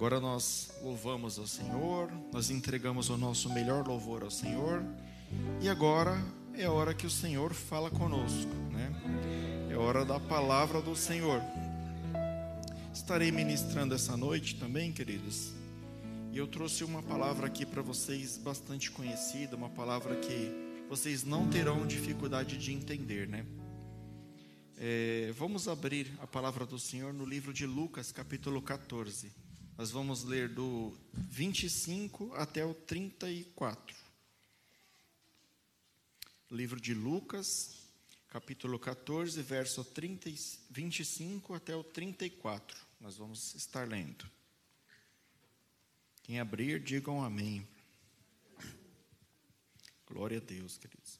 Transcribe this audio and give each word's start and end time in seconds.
Agora 0.00 0.18
nós 0.18 0.70
louvamos 0.82 1.38
ao 1.38 1.46
Senhor, 1.46 2.10
nós 2.32 2.48
entregamos 2.48 3.10
o 3.10 3.18
nosso 3.18 3.52
melhor 3.52 3.86
louvor 3.86 4.22
ao 4.22 4.30
Senhor, 4.30 4.82
e 5.60 5.68
agora 5.68 6.18
é 6.54 6.64
a 6.64 6.72
hora 6.72 6.94
que 6.94 7.06
o 7.06 7.10
Senhor 7.10 7.52
fala 7.52 7.90
conosco, 7.90 8.50
né? 8.72 8.90
É 9.70 9.76
hora 9.76 10.02
da 10.02 10.18
palavra 10.18 10.80
do 10.80 10.96
Senhor. 10.96 11.42
Estarei 12.94 13.30
ministrando 13.30 13.94
essa 13.94 14.16
noite 14.16 14.54
também, 14.54 14.90
queridos. 14.90 15.52
E 16.32 16.38
eu 16.38 16.46
trouxe 16.46 16.82
uma 16.82 17.02
palavra 17.02 17.46
aqui 17.46 17.66
para 17.66 17.82
vocês 17.82 18.38
bastante 18.38 18.90
conhecida, 18.90 19.54
uma 19.54 19.68
palavra 19.68 20.16
que 20.16 20.50
vocês 20.88 21.24
não 21.24 21.46
terão 21.46 21.86
dificuldade 21.86 22.56
de 22.56 22.72
entender, 22.72 23.28
né? 23.28 23.44
É, 24.78 25.30
vamos 25.36 25.68
abrir 25.68 26.10
a 26.22 26.26
palavra 26.26 26.64
do 26.64 26.78
Senhor 26.78 27.12
no 27.12 27.26
livro 27.26 27.52
de 27.52 27.66
Lucas, 27.66 28.10
capítulo 28.10 28.62
14. 28.62 29.39
Nós 29.80 29.90
vamos 29.90 30.24
ler 30.24 30.50
do 30.50 30.94
25 31.14 32.34
até 32.34 32.62
o 32.62 32.74
34. 32.74 33.96
Livro 36.50 36.78
de 36.78 36.92
Lucas, 36.92 37.78
capítulo 38.28 38.78
14, 38.78 39.40
verso 39.40 39.82
30, 39.82 40.28
25 40.68 41.54
até 41.54 41.74
o 41.74 41.82
34. 41.82 42.76
Nós 43.00 43.16
vamos 43.16 43.54
estar 43.54 43.88
lendo. 43.88 44.30
Quem 46.24 46.38
abrir, 46.38 46.78
digam 46.80 47.24
amém. 47.24 47.66
Glória 50.06 50.36
a 50.36 50.42
Deus, 50.42 50.76
queridos. 50.76 51.18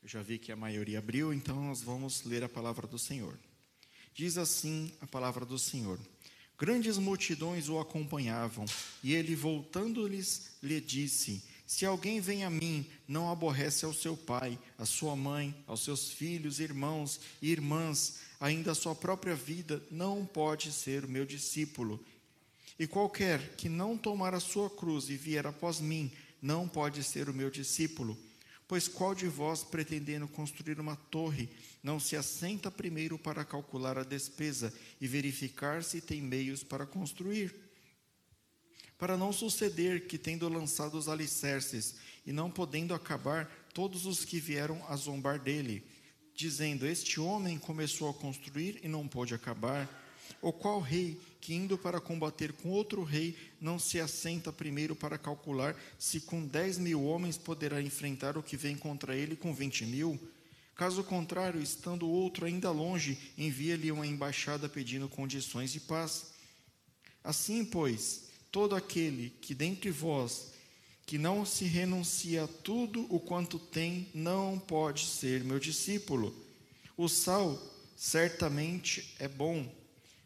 Eu 0.00 0.08
já 0.08 0.22
vi 0.22 0.38
que 0.38 0.52
a 0.52 0.56
maioria 0.56 1.00
abriu, 1.00 1.34
então 1.34 1.60
nós 1.64 1.82
vamos 1.82 2.22
ler 2.22 2.44
a 2.44 2.48
palavra 2.48 2.86
do 2.86 2.96
Senhor. 2.96 3.36
Diz 4.14 4.38
assim 4.38 4.96
a 5.00 5.06
palavra 5.08 5.44
do 5.44 5.58
Senhor: 5.58 5.98
Grandes 6.58 6.98
multidões 6.98 7.68
o 7.68 7.78
acompanhavam, 7.78 8.64
e 9.02 9.14
ele, 9.14 9.34
voltando-lhes, 9.34 10.52
lhe 10.62 10.80
disse: 10.80 11.42
Se 11.66 11.84
alguém 11.84 12.20
vem 12.20 12.44
a 12.44 12.50
mim, 12.50 12.86
não 13.08 13.30
aborrece 13.30 13.84
ao 13.84 13.92
seu 13.92 14.16
pai, 14.16 14.58
à 14.78 14.86
sua 14.86 15.16
mãe, 15.16 15.54
aos 15.66 15.82
seus 15.82 16.10
filhos, 16.10 16.60
irmãos 16.60 17.20
e 17.40 17.50
irmãs, 17.50 18.18
ainda 18.40 18.72
a 18.72 18.76
sua 18.76 18.94
própria 18.94 19.34
vida, 19.34 19.82
não 19.90 20.24
pode 20.24 20.72
ser 20.72 21.06
meu 21.06 21.24
discípulo. 21.24 22.04
E 22.78 22.86
qualquer 22.86 23.54
que 23.56 23.68
não 23.68 23.96
tomar 23.96 24.34
a 24.34 24.40
sua 24.40 24.68
cruz 24.70 25.08
e 25.08 25.16
vier 25.16 25.46
após 25.46 25.80
mim, 25.80 26.10
não 26.40 26.66
pode 26.66 27.04
ser 27.04 27.28
o 27.28 27.34
meu 27.34 27.50
discípulo. 27.50 28.18
Pois 28.72 28.88
qual 28.88 29.14
de 29.14 29.28
vós, 29.28 29.62
pretendendo 29.62 30.26
construir 30.26 30.80
uma 30.80 30.96
torre, 30.96 31.46
não 31.82 32.00
se 32.00 32.16
assenta 32.16 32.70
primeiro 32.70 33.18
para 33.18 33.44
calcular 33.44 33.98
a 33.98 34.02
despesa 34.02 34.72
e 34.98 35.06
verificar 35.06 35.84
se 35.84 36.00
tem 36.00 36.22
meios 36.22 36.62
para 36.64 36.86
construir? 36.86 37.54
Para 38.96 39.14
não 39.14 39.30
suceder 39.30 40.06
que, 40.06 40.16
tendo 40.16 40.48
lançado 40.48 40.94
os 40.94 41.06
alicerces 41.06 41.96
e 42.24 42.32
não 42.32 42.50
podendo 42.50 42.94
acabar, 42.94 43.44
todos 43.74 44.06
os 44.06 44.24
que 44.24 44.40
vieram 44.40 44.82
a 44.88 44.96
zombar 44.96 45.38
dele, 45.38 45.84
dizendo: 46.34 46.86
Este 46.86 47.20
homem 47.20 47.58
começou 47.58 48.08
a 48.08 48.14
construir 48.14 48.80
e 48.82 48.88
não 48.88 49.06
pôde 49.06 49.34
acabar. 49.34 49.86
Ou 50.40 50.50
qual 50.50 50.80
rei 50.80 51.20
que, 51.42 51.52
indo 51.52 51.76
para 51.76 52.00
combater 52.00 52.52
com 52.52 52.70
outro 52.70 53.02
rei, 53.02 53.36
não 53.60 53.76
se 53.76 54.00
assenta 54.00 54.52
primeiro 54.52 54.94
para 54.94 55.18
calcular 55.18 55.76
se 55.98 56.20
com 56.20 56.46
dez 56.46 56.78
mil 56.78 57.02
homens 57.04 57.36
poderá 57.36 57.82
enfrentar 57.82 58.38
o 58.38 58.42
que 58.42 58.56
vem 58.56 58.76
contra 58.76 59.16
ele 59.16 59.34
com 59.34 59.52
vinte 59.52 59.84
mil? 59.84 60.18
Caso 60.76 61.02
contrário, 61.02 61.60
estando 61.60 62.08
outro 62.08 62.46
ainda 62.46 62.70
longe, 62.70 63.18
envia-lhe 63.36 63.90
uma 63.90 64.06
embaixada 64.06 64.68
pedindo 64.68 65.08
condições 65.08 65.72
de 65.72 65.80
paz. 65.80 66.32
Assim, 67.24 67.64
pois, 67.64 68.28
todo 68.52 68.76
aquele 68.76 69.30
que 69.40 69.52
dentre 69.52 69.90
vós 69.90 70.52
que 71.04 71.18
não 71.18 71.44
se 71.44 71.64
renuncia 71.64 72.44
a 72.44 72.48
tudo 72.48 73.04
o 73.12 73.18
quanto 73.18 73.58
tem, 73.58 74.08
não 74.14 74.60
pode 74.60 75.06
ser 75.06 75.42
meu 75.42 75.58
discípulo. 75.58 76.32
O 76.96 77.08
sal 77.08 77.60
certamente 77.96 79.12
é 79.18 79.26
bom, 79.26 79.68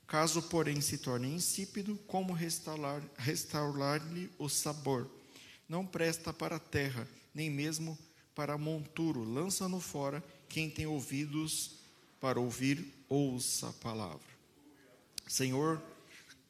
Caso, 0.07 0.41
porém, 0.43 0.81
se 0.81 0.99
torne 0.99 1.29
insípido, 1.35 1.97
como 2.07 2.33
restaurar-lhe 2.33 3.09
restaurar 3.17 4.01
o 4.39 4.49
sabor? 4.49 5.11
Não 5.69 5.85
presta 5.85 6.33
para 6.33 6.57
a 6.57 6.61
terra, 6.61 7.09
nem 7.35 7.51
mesmo 7.51 7.99
para 8.35 8.57
monturo. 8.57 9.25
Lança-no 9.25 9.81
fora. 9.81 10.23
Quem 10.49 10.71
tem 10.71 10.87
ouvidos 10.87 11.73
para 12.21 12.39
ouvir, 12.39 12.87
ouça 13.09 13.71
a 13.71 13.73
palavra. 13.73 14.37
Senhor, 15.27 15.83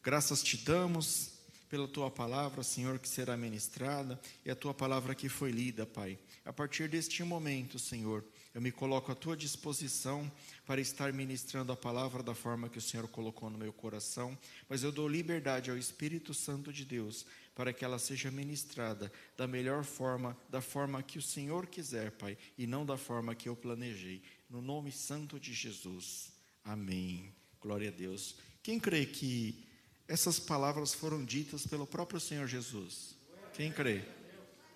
graças 0.03 0.43
te 0.43 0.59
damos 0.59 1.31
pela 1.71 1.89
tua 1.89 2.11
palavra, 2.11 2.63
Senhor, 2.63 2.99
que 2.99 3.09
será 3.09 3.37
ministrada 3.37 4.21
e 4.45 4.51
a 4.51 4.57
tua 4.57 4.75
palavra 4.75 5.15
que 5.15 5.29
foi 5.29 5.51
lida, 5.51 5.87
Pai. 5.87 6.19
A 6.45 6.53
partir 6.53 6.89
deste 6.89 7.25
momento, 7.25 7.79
Senhor, 7.79 8.23
eu 8.57 8.63
me 8.63 8.73
coloco 8.73 9.13
à 9.13 9.15
tua 9.15 9.37
disposição 9.37 10.33
para 10.65 10.81
estar 10.81 11.13
ministrando 11.13 11.73
a 11.73 11.77
palavra 11.77 12.23
da 12.23 12.35
forma 12.35 12.71
que 12.71 12.79
o 12.79 12.81
Senhor 12.81 13.07
colocou 13.07 13.51
no 13.51 13.59
meu 13.59 13.71
coração, 13.71 14.37
mas 14.67 14.83
eu 14.83 14.91
dou 14.91 15.07
liberdade 15.07 15.71
ao 15.71 15.77
Espírito 15.77 16.33
Santo 16.33 16.73
de 16.73 16.83
Deus 16.83 17.27
para 17.55 17.71
que 17.71 17.85
ela 17.85 17.99
seja 17.99 18.31
ministrada 18.31 19.13
da 19.37 19.47
melhor 19.47 19.85
forma, 19.85 20.35
da 20.49 20.63
forma 20.63 21.03
que 21.03 21.19
o 21.19 21.23
Senhor 21.23 21.67
quiser, 21.67 22.13
Pai, 22.13 22.39
e 22.57 22.67
não 22.67 22.87
da 22.87 22.97
forma 22.97 23.35
que 23.35 23.47
eu 23.47 23.55
planejei. 23.55 24.23
No 24.49 24.63
nome 24.63 24.91
santo 24.91 25.39
de 25.39 25.53
Jesus. 25.53 26.33
Amém. 26.65 27.31
Glória 27.61 27.91
a 27.91 27.93
Deus. 27.93 28.37
Quem 28.63 28.81
crê 28.81 29.05
que 29.05 29.67
essas 30.09 30.41
palavras 30.41 30.95
foram 30.95 31.23
ditas 31.23 31.67
pelo 31.67 31.87
próprio 31.87 32.19
Senhor 32.19 32.49
Jesus? 32.49 33.17
Quem 33.53 33.71
crê? 33.71 34.03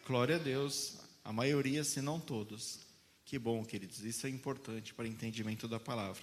Glória 0.07 0.37
a 0.37 0.39
Deus. 0.39 0.99
A 1.25 1.33
maioria, 1.33 1.83
se 1.83 2.03
não 2.03 2.21
todos. 2.21 2.90
Que 3.31 3.39
bom, 3.39 3.65
queridos, 3.65 4.01
isso 4.01 4.27
é 4.27 4.29
importante 4.29 4.93
para 4.93 5.05
o 5.05 5.07
entendimento 5.07 5.69
da 5.69 5.79
palavra. 5.79 6.21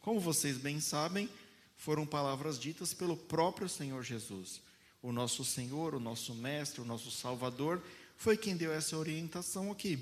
Como 0.00 0.18
vocês 0.18 0.56
bem 0.56 0.80
sabem, 0.80 1.28
foram 1.76 2.06
palavras 2.06 2.58
ditas 2.58 2.94
pelo 2.94 3.18
próprio 3.18 3.68
Senhor 3.68 4.02
Jesus. 4.02 4.62
O 5.02 5.12
nosso 5.12 5.44
Senhor, 5.44 5.94
o 5.94 6.00
nosso 6.00 6.34
Mestre, 6.34 6.80
o 6.80 6.86
nosso 6.86 7.10
Salvador, 7.10 7.84
foi 8.16 8.34
quem 8.34 8.56
deu 8.56 8.72
essa 8.72 8.96
orientação 8.96 9.70
aqui. 9.70 9.98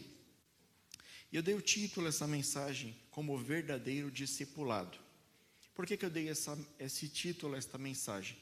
E 1.32 1.36
eu 1.36 1.42
dei 1.42 1.56
o 1.56 1.60
título 1.60 2.06
essa 2.06 2.28
mensagem 2.28 2.96
como 3.10 3.36
verdadeiro 3.36 4.08
discipulado. 4.08 4.96
Por 5.74 5.84
que, 5.84 5.96
que 5.96 6.04
eu 6.04 6.10
dei 6.10 6.28
essa, 6.28 6.56
esse 6.78 7.08
título 7.08 7.56
a 7.56 7.58
esta 7.58 7.76
mensagem? 7.76 8.36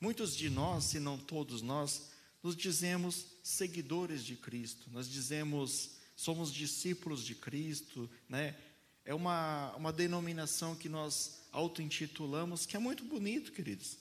Muitos 0.00 0.34
de 0.34 0.48
nós, 0.48 0.84
se 0.84 0.98
não 0.98 1.18
todos 1.18 1.60
nós, 1.60 2.12
nos 2.42 2.56
dizemos 2.56 3.26
seguidores 3.42 4.24
de 4.24 4.36
Cristo, 4.36 4.88
nós 4.90 5.06
dizemos 5.06 6.00
somos 6.16 6.52
discípulos 6.52 7.24
de 7.24 7.34
Cristo, 7.34 8.08
né? 8.28 8.56
É 9.04 9.14
uma, 9.14 9.74
uma 9.76 9.92
denominação 9.92 10.76
que 10.76 10.88
nós 10.88 11.42
auto-intitulamos, 11.50 12.64
que 12.66 12.76
é 12.76 12.80
muito 12.80 13.04
bonito, 13.04 13.52
queridos. 13.52 13.98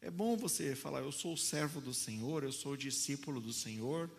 É 0.00 0.10
bom 0.10 0.36
você 0.36 0.74
falar, 0.74 1.00
eu 1.00 1.12
sou 1.12 1.34
o 1.34 1.38
servo 1.38 1.80
do 1.80 1.94
Senhor, 1.94 2.42
eu 2.42 2.52
sou 2.52 2.72
o 2.72 2.76
discípulo 2.76 3.40
do 3.40 3.52
Senhor. 3.52 4.10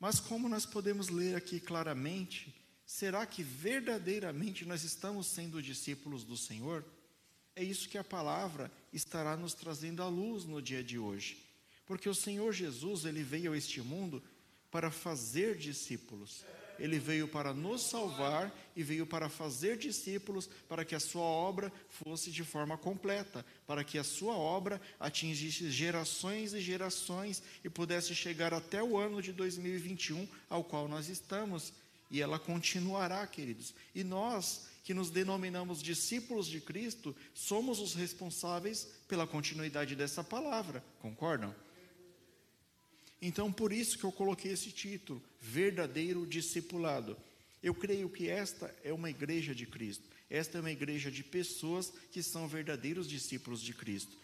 Mas 0.00 0.18
como 0.18 0.48
nós 0.48 0.64
podemos 0.64 1.08
ler 1.08 1.36
aqui 1.36 1.60
claramente, 1.60 2.54
será 2.86 3.26
que 3.26 3.42
verdadeiramente 3.42 4.64
nós 4.64 4.82
estamos 4.82 5.26
sendo 5.26 5.62
discípulos 5.62 6.24
do 6.24 6.36
Senhor? 6.36 6.84
É 7.54 7.62
isso 7.62 7.88
que 7.88 7.98
a 7.98 8.04
palavra 8.04 8.72
estará 8.92 9.36
nos 9.36 9.52
trazendo 9.52 10.02
à 10.02 10.08
luz 10.08 10.44
no 10.44 10.62
dia 10.62 10.82
de 10.82 10.98
hoje. 10.98 11.36
Porque 11.84 12.08
o 12.08 12.14
Senhor 12.14 12.52
Jesus, 12.52 13.04
ele 13.04 13.22
veio 13.22 13.52
a 13.52 13.58
este 13.58 13.80
mundo 13.80 14.22
para 14.70 14.90
fazer 14.90 15.56
discípulos. 15.56 16.44
Ele 16.78 16.98
veio 16.98 17.26
para 17.26 17.52
nos 17.52 17.82
salvar 17.82 18.54
e 18.76 18.82
veio 18.84 19.04
para 19.06 19.28
fazer 19.28 19.76
discípulos, 19.76 20.48
para 20.68 20.84
que 20.84 20.94
a 20.94 21.00
sua 21.00 21.22
obra 21.22 21.72
fosse 21.88 22.30
de 22.30 22.44
forma 22.44 22.78
completa, 22.78 23.44
para 23.66 23.82
que 23.82 23.98
a 23.98 24.04
sua 24.04 24.36
obra 24.36 24.80
atingisse 25.00 25.70
gerações 25.70 26.52
e 26.52 26.60
gerações 26.60 27.42
e 27.64 27.68
pudesse 27.68 28.14
chegar 28.14 28.54
até 28.54 28.82
o 28.82 28.96
ano 28.96 29.20
de 29.20 29.32
2021, 29.32 30.28
ao 30.48 30.62
qual 30.62 30.86
nós 30.86 31.08
estamos. 31.08 31.72
E 32.10 32.22
ela 32.22 32.38
continuará, 32.38 33.26
queridos. 33.26 33.74
E 33.94 34.04
nós, 34.04 34.68
que 34.84 34.94
nos 34.94 35.10
denominamos 35.10 35.82
discípulos 35.82 36.46
de 36.46 36.60
Cristo, 36.60 37.14
somos 37.34 37.80
os 37.80 37.94
responsáveis 37.94 38.88
pela 39.08 39.26
continuidade 39.26 39.96
dessa 39.96 40.22
palavra, 40.22 40.82
concordam? 41.00 41.54
Então, 43.20 43.52
por 43.52 43.72
isso 43.72 43.98
que 43.98 44.04
eu 44.04 44.12
coloquei 44.12 44.52
esse 44.52 44.70
título, 44.70 45.22
Verdadeiro 45.40 46.26
Discipulado. 46.26 47.16
Eu 47.62 47.74
creio 47.74 48.08
que 48.08 48.28
esta 48.28 48.74
é 48.84 48.92
uma 48.92 49.10
igreja 49.10 49.54
de 49.54 49.66
Cristo. 49.66 50.08
Esta 50.30 50.58
é 50.58 50.60
uma 50.60 50.70
igreja 50.70 51.10
de 51.10 51.24
pessoas 51.24 51.92
que 52.12 52.22
são 52.22 52.46
verdadeiros 52.46 53.08
discípulos 53.08 53.60
de 53.60 53.74
Cristo. 53.74 54.16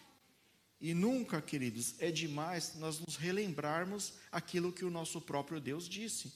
E 0.79 0.93
nunca, 0.93 1.41
queridos, 1.41 1.95
é 1.99 2.11
demais 2.11 2.75
nós 2.75 2.99
nos 2.99 3.15
relembrarmos 3.15 4.13
aquilo 4.31 4.71
que 4.71 4.85
o 4.85 4.91
nosso 4.91 5.19
próprio 5.19 5.59
Deus 5.59 5.89
disse. 5.89 6.31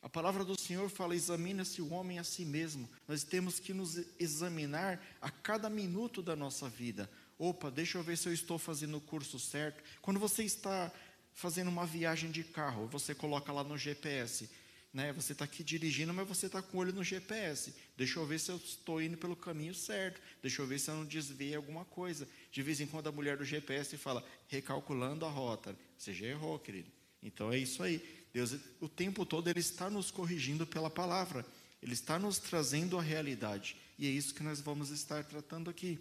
A 0.00 0.08
palavra 0.08 0.44
do 0.44 0.58
Senhor 0.58 0.88
fala: 0.88 1.16
examina-se 1.16 1.80
o 1.82 1.90
homem 1.90 2.18
a 2.18 2.24
si 2.24 2.44
mesmo. 2.44 2.88
Nós 3.08 3.24
temos 3.24 3.58
que 3.58 3.72
nos 3.72 3.98
examinar 4.20 5.02
a 5.20 5.30
cada 5.30 5.68
minuto 5.68 6.22
da 6.22 6.36
nossa 6.36 6.68
vida. 6.68 7.10
Opa, 7.38 7.70
deixa 7.70 7.98
eu 7.98 8.02
ver 8.02 8.16
se 8.16 8.28
eu 8.28 8.32
estou 8.32 8.58
fazendo 8.58 8.98
o 8.98 9.00
curso 9.00 9.38
certo. 9.38 9.82
Quando 10.00 10.20
você 10.20 10.44
está 10.44 10.92
fazendo 11.34 11.68
uma 11.68 11.84
viagem 11.84 12.30
de 12.30 12.44
carro, 12.44 12.86
você 12.86 13.14
coloca 13.14 13.52
lá 13.52 13.62
no 13.64 13.76
GPS, 13.76 14.48
né? 14.92 15.12
Você 15.12 15.32
está 15.32 15.44
aqui 15.44 15.64
dirigindo, 15.64 16.14
mas 16.14 16.26
você 16.26 16.46
está 16.46 16.62
com 16.62 16.78
o 16.78 16.80
olho 16.80 16.92
no 16.92 17.02
GPS. 17.02 17.74
Deixa 17.96 18.20
eu 18.20 18.24
ver 18.24 18.38
se 18.38 18.52
eu 18.52 18.56
estou 18.56 19.02
indo 19.02 19.18
pelo 19.18 19.34
caminho 19.34 19.74
certo. 19.74 20.22
Deixa 20.40 20.62
eu 20.62 20.66
ver 20.66 20.78
se 20.78 20.88
eu 20.88 20.94
não 20.94 21.04
desviei 21.04 21.56
alguma 21.56 21.84
coisa. 21.84 22.28
De 22.52 22.62
vez 22.62 22.80
em 22.80 22.86
quando 22.86 23.08
a 23.08 23.12
mulher 23.12 23.36
do 23.36 23.44
GPS 23.44 23.96
fala, 23.96 24.24
recalculando 24.46 25.26
a 25.26 25.28
rota. 25.28 25.76
Você 25.98 26.14
já 26.14 26.26
errou, 26.26 26.60
querido. 26.60 26.90
Então 27.20 27.52
é 27.52 27.58
isso 27.58 27.82
aí. 27.82 28.00
Deus, 28.32 28.56
o 28.80 28.88
tempo 28.88 29.26
todo, 29.26 29.48
Ele 29.48 29.58
está 29.58 29.90
nos 29.90 30.12
corrigindo 30.12 30.64
pela 30.64 30.88
palavra. 30.88 31.44
Ele 31.82 31.92
está 31.92 32.16
nos 32.16 32.38
trazendo 32.38 32.96
a 32.96 33.02
realidade. 33.02 33.76
E 33.98 34.06
é 34.06 34.10
isso 34.10 34.32
que 34.32 34.44
nós 34.44 34.60
vamos 34.60 34.90
estar 34.90 35.24
tratando 35.24 35.68
aqui. 35.68 35.98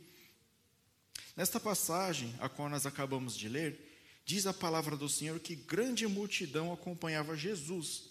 Nesta 1.35 1.59
passagem, 1.59 2.33
a 2.39 2.47
qual 2.47 2.69
nós 2.69 2.85
acabamos 2.85 3.35
de 3.35 3.50
ler, 3.50 3.93
diz 4.25 4.45
a 4.47 4.53
palavra 4.53 4.95
do 4.95 5.09
Senhor 5.09 5.39
que 5.39 5.55
grande 5.55 6.07
multidão 6.07 6.71
acompanhava 6.71 7.35
Jesus. 7.35 8.09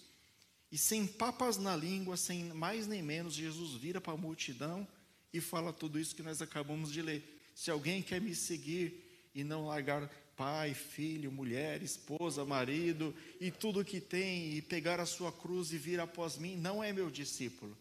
E 0.71 0.77
sem 0.77 1.05
papas 1.05 1.57
na 1.57 1.75
língua, 1.75 2.17
sem 2.17 2.45
mais 2.45 2.87
nem 2.87 3.01
menos, 3.01 3.33
Jesus 3.33 3.79
vira 3.79 4.01
para 4.01 4.13
a 4.13 4.17
multidão 4.17 4.87
e 5.31 5.39
fala 5.39 5.71
tudo 5.71 5.99
isso 5.99 6.15
que 6.15 6.23
nós 6.23 6.41
acabamos 6.41 6.91
de 6.91 7.01
ler. 7.01 7.41
Se 7.53 7.69
alguém 7.69 8.01
quer 8.01 8.19
me 8.19 8.33
seguir 8.33 9.29
e 9.35 9.43
não 9.43 9.67
largar 9.67 10.09
pai, 10.35 10.73
filho, 10.73 11.31
mulher, 11.31 11.81
esposa, 11.83 12.43
marido 12.43 13.15
e 13.39 13.51
tudo 13.51 13.85
que 13.85 14.01
tem 14.01 14.53
e 14.53 14.61
pegar 14.61 14.99
a 14.99 15.05
sua 15.05 15.31
cruz 15.31 15.71
e 15.71 15.77
vir 15.77 15.99
após 15.99 16.37
mim, 16.37 16.55
não 16.55 16.83
é 16.83 16.91
meu 16.91 17.09
discípulo. 17.09 17.77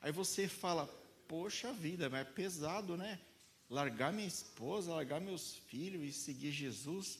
Aí 0.00 0.12
você 0.12 0.48
fala: 0.48 0.86
"Poxa 1.26 1.72
vida, 1.72 2.08
mas 2.08 2.20
é 2.20 2.24
pesado, 2.24 2.96
né? 2.96 3.20
Largar 3.68 4.12
minha 4.12 4.26
esposa, 4.26 4.94
largar 4.94 5.20
meus 5.20 5.56
filhos 5.68 6.02
e 6.02 6.12
seguir 6.12 6.52
Jesus". 6.52 7.18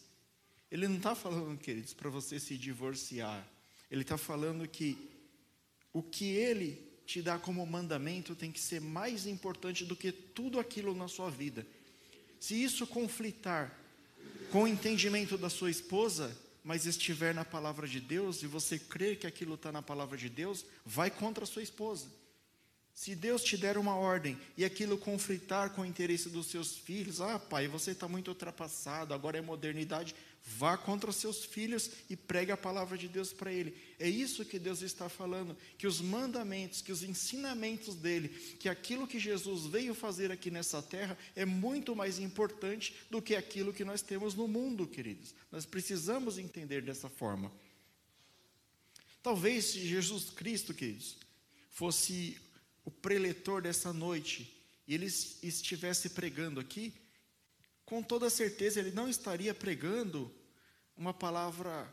Ele 0.70 0.86
não 0.86 0.96
está 0.96 1.14
falando, 1.14 1.58
queridos, 1.58 1.92
para 1.92 2.08
você 2.08 2.38
se 2.38 2.56
divorciar. 2.56 3.46
Ele 3.90 4.02
está 4.02 4.16
falando 4.16 4.66
que 4.68 4.96
o 5.92 6.02
que 6.02 6.26
ele 6.26 6.90
te 7.04 7.20
dá 7.20 7.38
como 7.38 7.66
mandamento 7.66 8.36
tem 8.36 8.52
que 8.52 8.60
ser 8.60 8.80
mais 8.80 9.26
importante 9.26 9.84
do 9.84 9.96
que 9.96 10.12
tudo 10.12 10.60
aquilo 10.60 10.94
na 10.94 11.08
sua 11.08 11.28
vida. 11.28 11.66
Se 12.38 12.54
isso 12.54 12.86
conflitar 12.86 13.76
com 14.52 14.62
o 14.62 14.68
entendimento 14.68 15.36
da 15.36 15.50
sua 15.50 15.70
esposa, 15.70 16.36
mas 16.62 16.86
estiver 16.86 17.34
na 17.34 17.44
palavra 17.44 17.88
de 17.88 18.00
Deus 18.00 18.42
e 18.42 18.46
você 18.46 18.78
crer 18.78 19.18
que 19.18 19.26
aquilo 19.26 19.54
está 19.54 19.72
na 19.72 19.82
palavra 19.82 20.16
de 20.16 20.28
Deus, 20.28 20.64
vai 20.84 21.10
contra 21.10 21.44
a 21.44 21.46
sua 21.46 21.62
esposa. 21.62 22.06
Se 22.94 23.14
Deus 23.14 23.42
te 23.42 23.56
der 23.56 23.78
uma 23.78 23.94
ordem 23.94 24.38
e 24.56 24.64
aquilo 24.64 24.98
conflitar 24.98 25.70
com 25.70 25.82
o 25.82 25.86
interesse 25.86 26.28
dos 26.28 26.48
seus 26.48 26.76
filhos, 26.76 27.20
ah, 27.20 27.38
pai, 27.38 27.66
você 27.66 27.92
está 27.92 28.06
muito 28.06 28.28
ultrapassado, 28.28 29.14
agora 29.14 29.38
é 29.38 29.40
modernidade, 29.40 30.14
Vá 30.42 30.76
contra 30.76 31.12
seus 31.12 31.44
filhos 31.44 31.90
e 32.08 32.16
pregue 32.16 32.50
a 32.50 32.56
palavra 32.56 32.96
de 32.96 33.08
Deus 33.08 33.32
para 33.32 33.52
ele. 33.52 33.76
É 33.98 34.08
isso 34.08 34.44
que 34.44 34.58
Deus 34.58 34.82
está 34.82 35.08
falando, 35.08 35.56
que 35.76 35.86
os 35.86 36.00
mandamentos, 36.00 36.80
que 36.80 36.90
os 36.90 37.02
ensinamentos 37.02 37.94
dele, 37.94 38.28
que 38.58 38.68
aquilo 38.68 39.06
que 39.06 39.18
Jesus 39.18 39.66
veio 39.66 39.94
fazer 39.94 40.32
aqui 40.32 40.50
nessa 40.50 40.82
terra 40.82 41.16
é 41.36 41.44
muito 41.44 41.94
mais 41.94 42.18
importante 42.18 42.94
do 43.10 43.20
que 43.20 43.36
aquilo 43.36 43.72
que 43.72 43.84
nós 43.84 44.02
temos 44.02 44.34
no 44.34 44.48
mundo, 44.48 44.86
queridos. 44.86 45.34
Nós 45.52 45.66
precisamos 45.66 46.38
entender 46.38 46.82
dessa 46.82 47.08
forma. 47.08 47.52
Talvez 49.22 49.66
se 49.66 49.86
Jesus 49.86 50.30
Cristo, 50.30 50.72
queridos, 50.72 51.16
fosse 51.68 52.36
o 52.84 52.90
preletor 52.90 53.62
dessa 53.62 53.92
noite 53.92 54.50
e 54.88 54.94
ele 54.94 55.06
estivesse 55.06 56.10
pregando 56.10 56.58
aqui, 56.58 56.92
com 57.90 58.04
toda 58.04 58.30
certeza 58.30 58.78
ele 58.78 58.92
não 58.92 59.08
estaria 59.08 59.52
pregando 59.52 60.32
uma 60.96 61.12
palavra, 61.12 61.92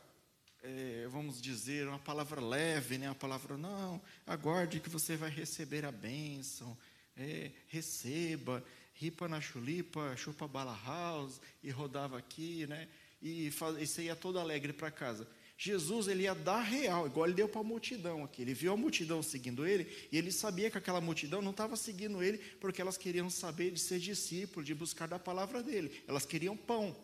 é, 0.61 1.07
vamos 1.09 1.41
dizer, 1.41 1.87
uma 1.87 1.97
palavra 1.97 2.39
leve, 2.39 2.99
né? 2.99 3.09
uma 3.09 3.15
palavra, 3.15 3.57
não, 3.57 3.99
aguarde 4.23 4.79
que 4.79 4.91
você 4.91 5.17
vai 5.17 5.31
receber 5.31 5.83
a 5.85 5.91
bênção, 5.91 6.77
é, 7.15 7.49
receba, 7.67 8.63
ripa 8.93 9.27
na 9.27 9.41
chulipa, 9.41 10.15
chupa 10.15 10.47
bala 10.47 10.79
house, 10.85 11.41
e 11.63 11.71
rodava 11.71 12.15
aqui, 12.15 12.67
né? 12.67 12.87
E, 13.19 13.49
faz, 13.49 13.97
e 13.97 14.15
todo 14.15 14.37
alegre 14.37 14.73
para 14.73 14.91
casa. 14.91 15.27
Jesus 15.57 16.07
ele 16.07 16.23
ia 16.23 16.35
dar 16.35 16.61
real, 16.61 17.07
igual 17.07 17.25
ele 17.25 17.33
deu 17.33 17.49
para 17.49 17.61
a 17.61 17.63
multidão 17.63 18.23
aqui. 18.23 18.43
Ele 18.43 18.53
viu 18.53 18.71
a 18.71 18.77
multidão 18.77 19.23
seguindo 19.23 19.65
ele 19.65 19.91
e 20.11 20.17
ele 20.17 20.31
sabia 20.31 20.69
que 20.69 20.77
aquela 20.77 21.01
multidão 21.01 21.41
não 21.41 21.49
estava 21.49 21.75
seguindo 21.75 22.21
ele 22.21 22.37
porque 22.59 22.79
elas 22.79 22.95
queriam 22.95 23.27
saber 23.27 23.71
de 23.71 23.79
ser 23.79 23.99
discípulo, 23.99 24.63
de 24.63 24.75
buscar 24.75 25.07
da 25.07 25.17
palavra 25.17 25.63
dele. 25.63 26.03
Elas 26.07 26.27
queriam 26.27 26.55
pão. 26.55 26.95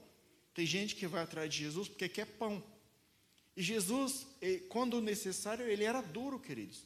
Tem 0.53 0.67
gente 0.67 0.95
que 0.95 1.07
vai 1.07 1.23
atrás 1.23 1.51
de 1.51 1.63
Jesus 1.63 1.87
porque 1.87 2.07
quer 2.07 2.27
pão. 2.27 2.63
E 3.57 3.63
Jesus, 3.63 4.27
quando 4.69 5.01
necessário, 5.01 5.65
ele 5.67 5.83
era 5.83 6.01
duro, 6.01 6.39
queridos. 6.39 6.83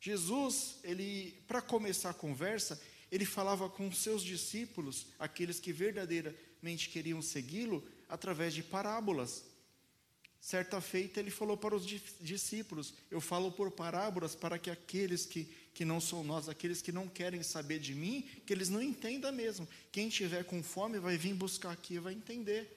Jesus, 0.00 0.76
ele, 0.82 1.40
para 1.46 1.62
começar 1.62 2.10
a 2.10 2.14
conversa, 2.14 2.80
ele 3.10 3.24
falava 3.24 3.68
com 3.68 3.90
seus 3.92 4.22
discípulos, 4.22 5.06
aqueles 5.18 5.60
que 5.60 5.72
verdadeiramente 5.72 6.88
queriam 6.88 7.22
segui-lo, 7.22 7.86
através 8.08 8.54
de 8.54 8.62
parábolas. 8.62 9.44
Certa 10.40 10.80
feita, 10.80 11.18
ele 11.18 11.30
falou 11.30 11.56
para 11.56 11.74
os 11.74 11.84
discípulos: 12.20 12.94
Eu 13.10 13.20
falo 13.20 13.50
por 13.50 13.70
parábolas 13.70 14.34
para 14.34 14.58
que 14.58 14.70
aqueles 14.70 15.26
que, 15.26 15.44
que 15.74 15.84
não 15.84 16.00
são 16.00 16.22
nós, 16.22 16.48
aqueles 16.48 16.80
que 16.80 16.92
não 16.92 17.08
querem 17.08 17.42
saber 17.42 17.78
de 17.78 17.94
mim, 17.94 18.28
que 18.46 18.52
eles 18.52 18.68
não 18.68 18.80
entendam 18.80 19.32
mesmo. 19.32 19.66
Quem 19.90 20.08
tiver 20.08 20.44
com 20.44 20.62
fome 20.62 20.98
vai 20.98 21.16
vir 21.16 21.34
buscar 21.34 21.72
aqui 21.72 21.94
e 21.94 21.98
vai 21.98 22.12
entender. 22.12 22.76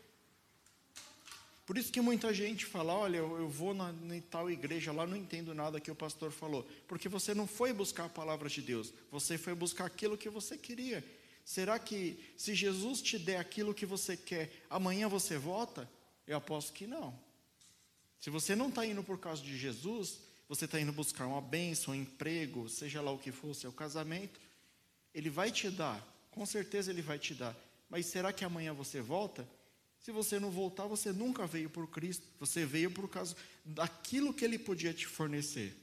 Por 1.70 1.78
isso 1.78 1.92
que 1.92 2.02
muita 2.02 2.34
gente 2.34 2.66
fala: 2.66 2.94
Olha, 2.94 3.18
eu, 3.18 3.48
vou 3.48 3.76
na, 3.76 3.92
na 3.92 4.20
tal 4.32 4.50
igreja 4.50 4.92
lá, 4.92 5.06
não 5.06 5.16
entendo 5.16 5.54
nada 5.54 5.80
que 5.80 5.92
o 5.92 5.96
pastor 5.96 6.32
falou. 6.32 6.68
Porque 6.88 7.08
você 7.08 7.36
não 7.36 7.46
foi 7.46 7.72
buscar 7.72 8.06
a 8.06 8.10
palavra 8.10 8.50
de 8.50 8.60
Deus, 8.60 8.92
você 9.12 9.38
foi 9.38 9.54
buscar 9.54 9.86
aquilo 9.86 10.18
que 10.18 10.30
você 10.30 10.58
queria. 10.58 11.06
Será 11.46 11.78
que 11.78 12.20
se 12.36 12.56
Jesus 12.56 13.04
te 13.04 13.20
der 13.20 13.38
aquilo 13.38 13.76
que 13.76 13.86
você 13.86 14.18
quer, 14.18 14.52
amanhã 14.68 15.08
você 15.08 15.38
volta? 15.38 15.88
Eu 16.26 16.38
aposto 16.38 16.74
que 16.74 16.88
não. 16.88 17.29
Se 18.20 18.30
você 18.30 18.56
não 18.56 18.68
está 18.70 18.86
indo 18.86 19.02
por 19.04 19.18
causa 19.18 19.42
de 19.42 19.58
Jesus, 19.58 20.20
você 20.48 20.66
está 20.66 20.80
indo 20.80 20.92
buscar 20.92 21.26
uma 21.26 21.42
bênção, 21.42 21.94
um 21.94 21.98
emprego, 21.98 22.68
seja 22.68 23.02
lá 23.02 23.12
o 23.12 23.18
que 23.18 23.32
for, 23.32 23.54
seu 23.56 23.72
casamento, 23.72 24.40
ele 25.14 25.30
vai 25.30 25.52
te 25.52 25.70
dar, 25.70 26.06
com 26.30 26.46
certeza 26.46 26.92
ele 26.92 27.02
vai 27.02 27.18
te 27.18 27.34
dar. 27.34 27.56
Mas 27.90 28.08
será 28.08 28.34
que 28.34 28.44
amanhã 28.44 28.74
você 28.74 29.00
volta? 29.00 29.48
Se 30.00 30.12
você 30.12 30.40
não 30.40 30.52
voltar, 30.52 30.86
você 30.86 31.12
nunca 31.14 31.48
veio 31.48 31.70
por 31.70 31.88
Cristo, 31.88 32.26
você 32.40 32.66
veio 32.66 32.92
por 32.92 33.10
causa 33.10 33.36
daquilo 33.64 34.34
que 34.34 34.44
ele 34.44 34.60
podia 34.60 34.94
te 34.94 35.08
fornecer. 35.08 35.76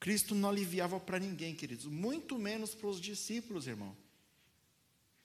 Cristo 0.00 0.34
não 0.34 0.48
aliviava 0.48 0.98
para 0.98 1.18
ninguém, 1.18 1.54
queridos, 1.54 1.86
muito 1.86 2.38
menos 2.38 2.74
para 2.74 2.88
os 2.88 3.00
discípulos, 3.00 3.66
irmão. 3.66 3.96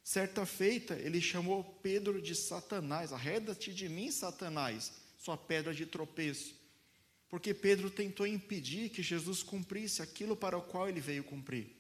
Certa 0.04 0.46
feita, 0.46 0.94
ele 0.96 1.20
chamou 1.20 1.64
Pedro 1.82 2.22
de 2.22 2.36
Satanás, 2.36 3.12
arreda-te 3.12 3.74
de 3.74 3.90
mim, 3.90 4.12
Satanás 4.12 5.05
sua 5.26 5.36
pedra 5.36 5.74
de 5.74 5.88
tropeço. 5.88 6.54
Porque 7.28 7.52
Pedro 7.52 7.90
tentou 7.90 8.28
impedir 8.28 8.90
que 8.90 9.02
Jesus 9.02 9.42
cumprisse 9.42 10.04
aquilo 10.04 10.36
para 10.36 10.56
o 10.56 10.62
qual 10.62 10.88
ele 10.88 11.02
veio 11.02 11.24
cumprir. 11.24 11.76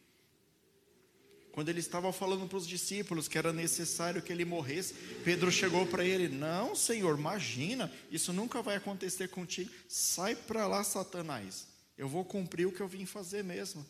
Quando 1.52 1.70
ele 1.70 1.80
estava 1.80 2.12
falando 2.12 2.48
para 2.48 2.58
os 2.58 2.68
discípulos 2.68 3.28
que 3.28 3.38
era 3.38 3.54
necessário 3.54 4.22
que 4.22 4.34
ele 4.34 4.44
morresse, 4.44 4.96
Pedro 5.24 5.52
chegou 5.52 5.86
para 5.86 6.04
ele: 6.04 6.28
Não, 6.28 6.76
Senhor, 6.76 7.18
imagina, 7.18 7.94
isso 8.12 8.34
nunca 8.34 8.64
vai 8.64 8.78
acontecer 8.78 9.30
contigo. 9.30 9.72
Sai 9.88 10.36
para 10.36 10.68
lá, 10.68 10.84
Satanás. 10.84 11.68
Eu 11.98 12.10
vou 12.10 12.26
cumprir 12.26 12.66
o 12.66 12.72
que 12.72 12.82
eu 12.82 12.88
vim 12.88 13.06
fazer 13.06 13.44
mesmo. 13.44 13.86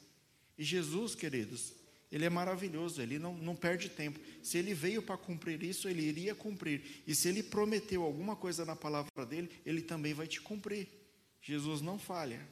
E 0.57 0.63
Jesus, 0.63 1.15
queridos, 1.15 1.74
ele 2.12 2.25
é 2.25 2.29
maravilhoso, 2.29 3.01
ele 3.01 3.17
não, 3.19 3.33
não 3.35 3.55
perde 3.55 3.89
tempo. 3.89 4.19
Se 4.41 4.57
ele 4.57 4.74
veio 4.74 5.01
para 5.01 5.17
cumprir 5.17 5.62
isso, 5.63 5.89
ele 5.89 6.03
iria 6.03 6.35
cumprir. 6.35 7.03
E 7.05 7.15
se 7.15 7.27
ele 7.27 7.41
prometeu 7.41 8.03
alguma 8.03 8.35
coisa 8.35 8.63
na 8.63 8.75
palavra 8.75 9.25
dele, 9.25 9.50
ele 9.65 9.81
também 9.81 10.13
vai 10.13 10.27
te 10.27 10.39
cumprir. 10.39 10.88
Jesus 11.41 11.81
não 11.81 12.00
falha. 12.00 12.47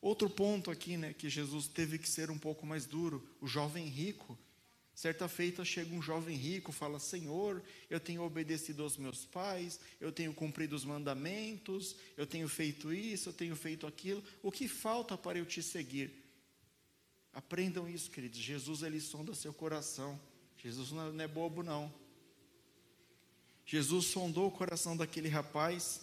Outro 0.00 0.28
ponto 0.28 0.70
aqui, 0.70 0.96
né, 0.96 1.14
que 1.14 1.30
Jesus 1.30 1.66
teve 1.66 1.98
que 1.98 2.08
ser 2.08 2.30
um 2.30 2.38
pouco 2.38 2.66
mais 2.66 2.84
duro, 2.84 3.26
o 3.40 3.46
jovem 3.46 3.86
rico. 3.86 4.38
Certa 4.94 5.26
feita 5.28 5.64
chega 5.64 5.94
um 5.94 6.02
jovem 6.02 6.36
rico, 6.36 6.70
fala: 6.70 6.98
Senhor, 6.98 7.62
eu 7.90 7.98
tenho 7.98 8.22
obedecido 8.22 8.82
aos 8.82 8.96
meus 8.96 9.24
pais, 9.24 9.80
eu 10.00 10.12
tenho 10.12 10.32
cumprido 10.32 10.76
os 10.76 10.84
mandamentos, 10.84 11.96
eu 12.16 12.26
tenho 12.26 12.48
feito 12.48 12.92
isso, 12.92 13.30
eu 13.30 13.32
tenho 13.32 13.56
feito 13.56 13.86
aquilo. 13.86 14.22
O 14.42 14.52
que 14.52 14.68
falta 14.68 15.16
para 15.16 15.38
eu 15.38 15.46
te 15.46 15.62
seguir? 15.62 16.23
Aprendam 17.34 17.88
isso, 17.88 18.10
queridos. 18.10 18.38
Jesus 18.38 18.82
ele 18.82 19.00
sonda 19.00 19.34
seu 19.34 19.52
coração. 19.52 20.18
Jesus 20.56 20.92
não 20.92 21.20
é 21.20 21.28
bobo 21.28 21.62
não. 21.62 21.92
Jesus 23.66 24.06
sondou 24.06 24.46
o 24.46 24.50
coração 24.50 24.96
daquele 24.96 25.28
rapaz, 25.28 26.02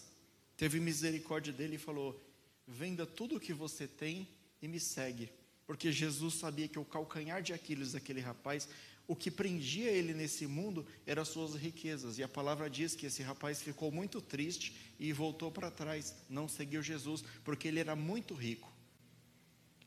teve 0.57 0.79
misericórdia 0.79 1.53
dele 1.53 1.75
e 1.75 1.79
falou: 1.79 2.21
"Venda 2.67 3.05
tudo 3.05 3.37
o 3.37 3.39
que 3.39 3.53
você 3.53 3.87
tem 3.87 4.27
e 4.61 4.67
me 4.67 4.79
segue". 4.79 5.31
Porque 5.65 5.91
Jesus 5.91 6.35
sabia 6.35 6.67
que 6.67 6.77
o 6.77 6.85
calcanhar 6.85 7.41
de 7.41 7.53
Aquiles 7.53 7.93
daquele 7.93 8.19
rapaz, 8.19 8.67
o 9.07 9.15
que 9.15 9.31
prendia 9.31 9.89
ele 9.89 10.13
nesse 10.13 10.45
mundo 10.47 10.85
eram 11.05 11.21
as 11.21 11.29
suas 11.29 11.55
riquezas. 11.55 12.17
E 12.17 12.23
a 12.23 12.27
palavra 12.27 12.69
diz 12.69 12.95
que 12.95 13.05
esse 13.05 13.21
rapaz 13.21 13.61
ficou 13.61 13.91
muito 13.91 14.21
triste 14.21 14.75
e 14.99 15.11
voltou 15.11 15.51
para 15.51 15.71
trás, 15.71 16.15
não 16.29 16.47
seguiu 16.47 16.81
Jesus, 16.81 17.23
porque 17.43 17.67
ele 17.67 17.79
era 17.79 17.95
muito 17.95 18.33
rico. 18.33 18.70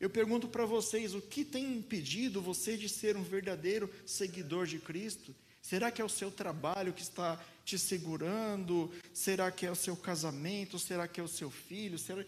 Eu 0.05 0.11
pergunto 0.11 0.47
para 0.47 0.67
vocês, 0.67 1.15
o 1.15 1.23
que 1.23 1.47
tem 1.47 1.79
impedido 1.79 2.43
você 2.43 2.77
de 2.77 2.91
ser 2.91 3.17
um 3.17 3.23
verdadeiro 3.23 3.91
seguidor 4.05 4.67
de 4.67 4.79
Cristo? 4.79 5.35
Será 5.63 5.91
que 5.91 6.03
é 6.03 6.05
o 6.05 6.11
seu 6.11 6.31
trabalho 6.31 6.93
que 6.93 7.01
está 7.01 7.43
te 7.65 7.79
segurando? 7.79 8.93
Será 9.15 9.51
que 9.51 9.65
é 9.65 9.71
o 9.71 9.75
seu 9.75 9.97
casamento? 9.97 10.79
Será 10.79 11.09
que 11.09 11.23
é 11.23 11.25
o 11.25 11.27
seu 11.27 11.51
filho? 11.51 11.99
Será 11.99 12.23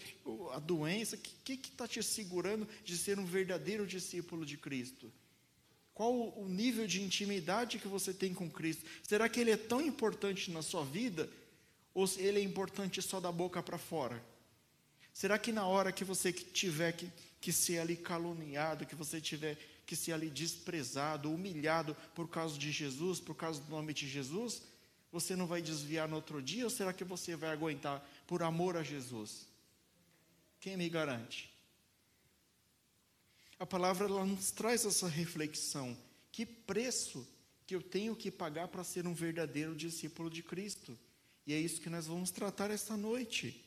a 0.54 0.58
doença? 0.58 1.16
O 1.16 1.18
que 1.18 1.52
está 1.52 1.86
te 1.86 2.02
segurando 2.02 2.66
de 2.82 2.96
ser 2.96 3.18
um 3.18 3.26
verdadeiro 3.26 3.86
discípulo 3.86 4.46
de 4.46 4.56
Cristo? 4.56 5.12
Qual 5.92 6.30
o 6.30 6.48
nível 6.48 6.86
de 6.86 7.02
intimidade 7.02 7.78
que 7.78 7.88
você 7.88 8.14
tem 8.14 8.32
com 8.32 8.50
Cristo? 8.50 8.86
Será 9.02 9.28
que 9.28 9.38
ele 9.38 9.50
é 9.50 9.56
tão 9.58 9.82
importante 9.82 10.50
na 10.50 10.62
sua 10.62 10.82
vida? 10.82 11.28
Ou 11.92 12.08
ele 12.16 12.38
é 12.38 12.42
importante 12.42 13.02
só 13.02 13.20
da 13.20 13.30
boca 13.30 13.62
para 13.62 13.76
fora? 13.76 14.24
Será 15.12 15.38
que 15.38 15.50
na 15.50 15.66
hora 15.66 15.92
que 15.92 16.04
você 16.04 16.30
tiver 16.30 16.92
que, 16.92 17.10
que 17.46 17.52
ser 17.52 17.78
ali 17.78 17.96
caluniado, 17.96 18.84
que 18.84 18.96
você 18.96 19.20
tiver 19.20 19.56
que 19.86 19.94
ser 19.94 20.10
ali 20.10 20.28
desprezado, 20.28 21.32
humilhado 21.32 21.96
por 22.12 22.28
causa 22.28 22.58
de 22.58 22.72
Jesus, 22.72 23.20
por 23.20 23.36
causa 23.36 23.60
do 23.60 23.70
nome 23.70 23.94
de 23.94 24.08
Jesus, 24.08 24.62
você 25.12 25.36
não 25.36 25.46
vai 25.46 25.62
desviar 25.62 26.08
no 26.08 26.16
outro 26.16 26.42
dia 26.42 26.64
ou 26.64 26.70
será 26.70 26.92
que 26.92 27.04
você 27.04 27.36
vai 27.36 27.50
aguentar 27.50 28.04
por 28.26 28.42
amor 28.42 28.76
a 28.76 28.82
Jesus? 28.82 29.46
Quem 30.58 30.76
me 30.76 30.88
garante? 30.88 31.48
A 33.60 33.64
palavra 33.64 34.08
ela 34.08 34.24
nos 34.24 34.50
traz 34.50 34.84
essa 34.84 35.06
reflexão. 35.06 35.96
Que 36.32 36.44
preço 36.44 37.24
que 37.64 37.76
eu 37.76 37.80
tenho 37.80 38.16
que 38.16 38.28
pagar 38.28 38.66
para 38.66 38.82
ser 38.82 39.06
um 39.06 39.14
verdadeiro 39.14 39.76
discípulo 39.76 40.28
de 40.28 40.42
Cristo? 40.42 40.98
E 41.46 41.54
é 41.54 41.60
isso 41.60 41.80
que 41.80 41.88
nós 41.88 42.08
vamos 42.08 42.32
tratar 42.32 42.72
esta 42.72 42.96
noite. 42.96 43.64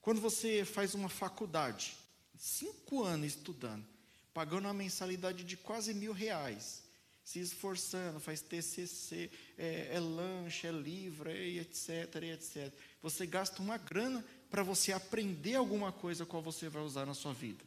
Quando 0.00 0.22
você 0.22 0.64
faz 0.64 0.94
uma 0.94 1.10
faculdade, 1.10 2.02
cinco 2.38 3.02
anos 3.02 3.28
estudando, 3.28 3.84
pagando 4.32 4.66
uma 4.66 4.74
mensalidade 4.74 5.44
de 5.44 5.56
quase 5.56 5.94
mil 5.94 6.12
reais, 6.12 6.82
se 7.24 7.40
esforçando, 7.40 8.20
faz 8.20 8.42
TCC, 8.42 9.30
é, 9.56 9.90
é 9.94 10.00
lanche, 10.00 10.66
é 10.66 10.72
livro, 10.72 11.30
é, 11.30 11.46
etc, 11.48 12.16
etc. 12.22 12.72
Você 13.02 13.26
gasta 13.26 13.62
uma 13.62 13.78
grana 13.78 14.24
para 14.50 14.62
você 14.62 14.92
aprender 14.92 15.54
alguma 15.54 15.90
coisa 15.90 16.26
qual 16.26 16.42
você 16.42 16.68
vai 16.68 16.82
usar 16.82 17.06
na 17.06 17.14
sua 17.14 17.32
vida. 17.32 17.64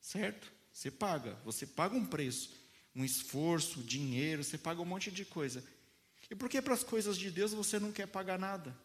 Certo? 0.00 0.52
Você 0.72 0.90
paga, 0.90 1.36
você 1.44 1.66
paga 1.66 1.96
um 1.96 2.06
preço, 2.06 2.50
um 2.94 3.04
esforço, 3.04 3.82
dinheiro, 3.82 4.44
você 4.44 4.56
paga 4.56 4.80
um 4.80 4.84
monte 4.84 5.10
de 5.10 5.24
coisa. 5.24 5.64
E 6.30 6.34
por 6.34 6.48
que 6.48 6.62
para 6.62 6.74
as 6.74 6.84
coisas 6.84 7.16
de 7.16 7.30
Deus 7.30 7.52
você 7.52 7.78
não 7.78 7.90
quer 7.90 8.06
pagar 8.06 8.38
nada? 8.38 8.76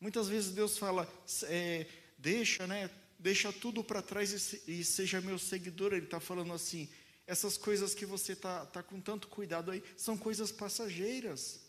Muitas 0.00 0.28
vezes 0.28 0.54
Deus 0.54 0.78
fala, 0.78 1.12
é, 1.44 1.86
deixa, 2.16 2.66
né? 2.66 2.88
Deixa 3.18 3.52
tudo 3.52 3.82
para 3.82 4.00
trás 4.00 4.62
e, 4.66 4.80
e, 4.80 4.84
seja 4.84 5.20
meu 5.20 5.38
seguidor. 5.38 5.92
Ele 5.92 6.04
está 6.04 6.20
falando 6.20 6.52
assim: 6.52 6.88
essas 7.26 7.56
coisas 7.56 7.94
que 7.94 8.06
você 8.06 8.32
está 8.32 8.64
tá 8.66 8.82
com 8.82 9.00
tanto 9.00 9.28
cuidado 9.28 9.70
aí 9.70 9.82
são 9.96 10.16
coisas 10.16 10.52
passageiras. 10.52 11.66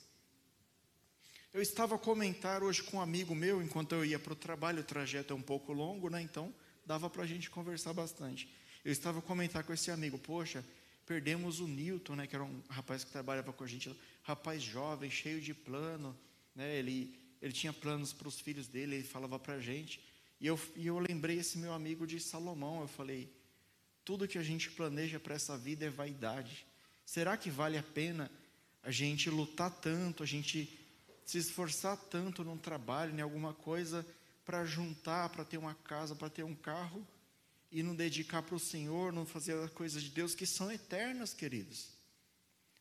Eu 1.52 1.62
estava 1.62 1.96
a 1.96 2.00
comentar 2.00 2.62
hoje 2.62 2.84
com 2.84 2.98
um 2.98 3.02
amigo 3.02 3.34
meu, 3.34 3.62
enquanto 3.62 3.94
eu 3.94 4.06
ia 4.06 4.20
para 4.20 4.34
o 4.34 4.36
trabalho, 4.36 4.82
o 4.82 4.84
trajeto 4.84 5.34
é 5.34 5.36
um 5.36 5.42
pouco 5.42 5.74
longo, 5.74 6.10
né? 6.10 6.22
Então 6.22 6.54
dava 6.86 7.10
para 7.10 7.24
a 7.24 7.28
gente 7.28 7.50
conversar 7.50 7.94
bastante. 7.94 8.48
Eu 8.86 8.92
estava 8.92 9.20
a 9.20 9.22
comentar 9.22 9.64
com 9.64 9.74
esse 9.74 9.90
amigo, 9.90 10.18
poxa, 10.20 10.64
perdemos 11.06 11.60
o 11.60 11.68
Newton, 11.68 12.16
né? 12.16 12.28
Que 12.28 12.36
era 12.36 12.44
um 12.44 12.62
rapaz 12.70 13.04
que 13.04 13.12
trabalhava 13.12 13.52
com 13.52 13.64
a 13.64 13.68
gente, 13.68 13.96
rapaz 14.22 14.62
jovem, 14.62 15.10
cheio 15.10 15.42
de 15.42 15.54
plano, 15.54 16.18
né? 16.56 16.78
Ele 16.78 17.18
ele 17.42 17.54
tinha 17.54 17.72
planos 17.72 18.12
para 18.12 18.28
os 18.28 18.40
filhos 18.40 18.68
dele, 18.68 18.96
ele 18.96 19.04
falava 19.04 19.40
para 19.40 19.56
a 19.56 19.60
gente. 19.60 20.02
E 20.40 20.48
eu, 20.48 20.60
e 20.76 20.88
eu 20.88 20.98
lembrei 21.00 21.40
esse 21.40 21.58
meu 21.58 21.74
amigo 21.74 22.08
de 22.08 22.20
Salomão. 22.20 22.82
Eu 22.82 22.88
falei: 22.88 23.32
tudo 24.06 24.28
que 24.28 24.38
a 24.38 24.44
gente 24.44 24.72
planeja 24.72 25.20
para 25.20 25.36
essa 25.36 25.58
vida 25.58 25.86
é 25.86 25.90
vaidade. 25.90 26.66
Será 27.06 27.36
que 27.36 27.50
vale 27.50 27.78
a 27.78 27.84
pena 27.84 28.32
a 28.82 28.92
gente 28.92 29.30
lutar 29.30 29.70
tanto, 29.70 30.24
a 30.24 30.26
gente 30.26 30.80
se 31.26 31.38
esforçar 31.38 31.98
tanto 31.98 32.44
num 32.44 32.58
trabalho, 32.58 33.16
em 33.16 33.22
alguma 33.22 33.54
coisa, 33.54 34.06
para 34.46 34.66
juntar, 34.66 35.30
para 35.30 35.46
ter 35.46 35.58
uma 35.58 35.76
casa, 35.76 36.16
para 36.16 36.30
ter 36.30 36.44
um 36.44 36.56
carro, 36.56 37.06
e 37.72 37.84
não 37.84 37.96
dedicar 37.96 38.42
para 38.42 38.56
o 38.56 38.60
Senhor, 38.60 39.14
não 39.14 39.26
fazer 39.26 39.54
as 39.54 39.70
coisas 39.72 40.02
de 40.02 40.10
Deus 40.10 40.34
que 40.34 40.46
são 40.46 40.72
eternas, 40.72 41.34
queridos? 41.34 41.90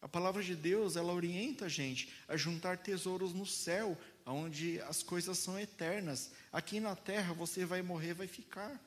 A 0.00 0.08
palavra 0.08 0.42
de 0.42 0.54
Deus, 0.54 0.96
ela 0.96 1.12
orienta 1.12 1.66
a 1.66 1.68
gente 1.68 2.08
a 2.28 2.36
juntar 2.36 2.78
tesouros 2.78 3.34
no 3.34 3.44
céu, 3.44 3.98
onde 4.32 4.80
as 4.82 5.02
coisas 5.02 5.38
são 5.38 5.58
eternas. 5.58 6.30
Aqui 6.52 6.80
na 6.80 6.94
terra 6.94 7.32
você 7.32 7.64
vai 7.64 7.82
morrer, 7.82 8.14
vai 8.14 8.26
ficar. 8.26 8.80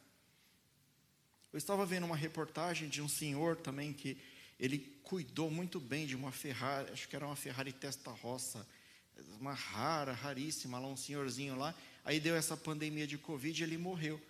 Eu 1.51 1.57
estava 1.57 1.85
vendo 1.85 2.05
uma 2.05 2.15
reportagem 2.15 2.87
de 2.87 3.01
um 3.01 3.09
senhor 3.09 3.57
também 3.57 3.91
que 3.91 4.17
ele 4.59 4.79
cuidou 5.03 5.49
muito 5.49 5.79
bem 5.79 6.05
de 6.05 6.15
uma 6.15 6.31
Ferrari, 6.31 6.91
acho 6.91 7.09
que 7.09 7.15
era 7.15 7.25
uma 7.25 7.35
Ferrari 7.35 7.73
Testa 7.73 8.11
Roça, 8.11 8.65
uma 9.39 9.53
rara, 9.53 10.13
raríssima, 10.13 10.79
lá 10.79 10.87
um 10.87 10.95
senhorzinho 10.95 11.57
lá. 11.57 11.75
Aí 12.05 12.19
deu 12.19 12.35
essa 12.35 12.55
pandemia 12.55 13.05
de 13.05 13.17
Covid 13.17 13.63
ele 13.63 13.77
morreu. 13.77 14.21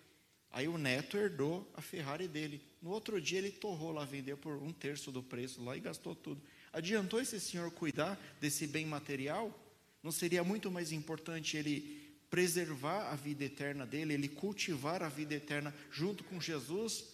Aí 0.50 0.68
o 0.68 0.76
neto 0.76 1.16
herdou 1.16 1.70
a 1.74 1.80
Ferrari 1.80 2.28
dele. 2.28 2.62
No 2.80 2.90
outro 2.90 3.20
dia 3.20 3.38
ele 3.38 3.50
torrou 3.50 3.92
lá, 3.92 4.04
vendeu 4.04 4.36
por 4.36 4.62
um 4.62 4.72
terço 4.72 5.12
do 5.12 5.22
preço 5.22 5.62
lá 5.62 5.76
e 5.76 5.80
gastou 5.80 6.14
tudo. 6.14 6.42
Adiantou 6.72 7.20
esse 7.20 7.38
senhor 7.38 7.70
cuidar 7.70 8.18
desse 8.40 8.66
bem 8.66 8.84
material? 8.84 9.61
Não 10.02 10.10
seria 10.10 10.42
muito 10.42 10.70
mais 10.70 10.92
importante 10.92 11.56
ele 11.56 12.02
preservar 12.28 13.10
a 13.12 13.14
vida 13.14 13.44
eterna 13.44 13.86
dele, 13.86 14.14
ele 14.14 14.28
cultivar 14.28 15.02
a 15.02 15.08
vida 15.08 15.34
eterna 15.34 15.74
junto 15.90 16.24
com 16.24 16.40
Jesus 16.40 17.04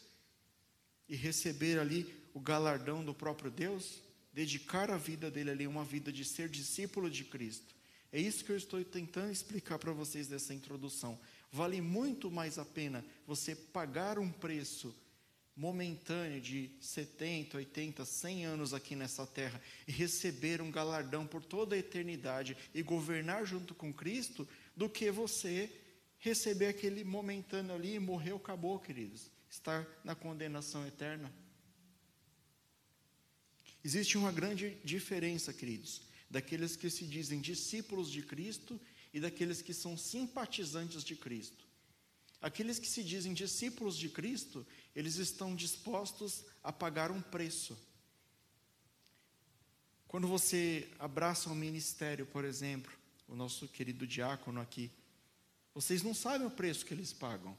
e 1.09 1.17
receber 1.17 1.79
ali 1.79 2.07
o 2.33 2.41
galardão 2.41 3.05
do 3.05 3.13
próprio 3.13 3.51
Deus? 3.51 4.01
Dedicar 4.33 4.91
a 4.91 4.97
vida 4.97 5.31
dele 5.31 5.51
ali, 5.51 5.67
uma 5.67 5.85
vida 5.85 6.13
de 6.13 6.25
ser 6.25 6.49
discípulo 6.49 7.11
de 7.11 7.25
Cristo. 7.25 7.75
É 8.13 8.21
isso 8.21 8.45
que 8.45 8.53
eu 8.53 8.57
estou 8.57 8.83
tentando 8.85 9.31
explicar 9.31 9.79
para 9.79 9.93
vocês 9.93 10.29
nessa 10.29 10.55
introdução. 10.55 11.19
Vale 11.51 11.81
muito 11.81 12.31
mais 12.31 12.59
a 12.59 12.65
pena 12.65 13.05
você 13.27 13.55
pagar 13.55 14.19
um 14.19 14.31
preço 14.31 14.95
momentâneo 15.59 16.41
de 16.41 16.71
70, 16.81 17.57
80, 17.57 18.05
100 18.05 18.47
anos 18.47 18.73
aqui 18.73 18.95
nessa 18.95 19.27
terra 19.27 19.61
e 19.89 19.93
receber 19.93 20.63
um 20.63 20.71
galardão 20.71 21.27
por 21.27 21.45
toda 21.45 21.75
a 21.75 21.79
eternidade 21.79 22.57
e 22.73 22.81
governar 22.81 23.45
junto 23.45 23.75
com 23.75 23.93
Cristo, 23.93 24.49
do 24.77 24.89
que 24.89 25.11
você 25.11 25.69
receber 26.21 26.69
aquele 26.69 27.03
momentâneo 27.03 27.75
ali 27.75 27.95
e 27.95 27.99
morreu, 27.99 28.37
acabou, 28.37 28.79
queridos. 28.79 29.33
Estar 29.51 29.85
na 30.05 30.15
condenação 30.15 30.87
eterna. 30.87 31.33
Existe 33.83 34.17
uma 34.17 34.31
grande 34.31 34.79
diferença, 34.85 35.53
queridos, 35.53 36.03
daqueles 36.31 36.77
que 36.77 36.89
se 36.89 37.05
dizem 37.05 37.41
discípulos 37.41 38.13
de 38.13 38.23
Cristo 38.23 38.81
e 39.13 39.19
daqueles 39.19 39.61
que 39.61 39.75
são 39.75 39.97
simpatizantes 39.97 41.03
de 41.03 41.17
Cristo. 41.17 41.67
Aqueles 42.41 42.79
que 42.79 42.87
se 42.87 43.03
dizem 43.03 43.35
discípulos 43.35 43.97
de 43.97 44.09
Cristo, 44.09 44.67
eles 44.95 45.17
estão 45.17 45.55
dispostos 45.55 46.45
a 46.63 46.73
pagar 46.73 47.11
um 47.11 47.21
preço. 47.21 47.77
Quando 50.07 50.29
você 50.29 50.89
abraça 50.99 51.51
um 51.51 51.55
ministério, 51.55 52.25
por 52.27 52.45
exemplo, 52.45 52.93
o 53.27 53.35
nosso 53.35 53.69
querido 53.69 54.07
diácono 54.07 54.61
aqui, 54.61 54.91
vocês 55.75 56.03
não 56.03 56.15
sabem 56.15 56.47
o 56.47 56.51
preço 56.51 56.87
que 56.87 56.95
eles 56.95 57.13
pagam. 57.13 57.57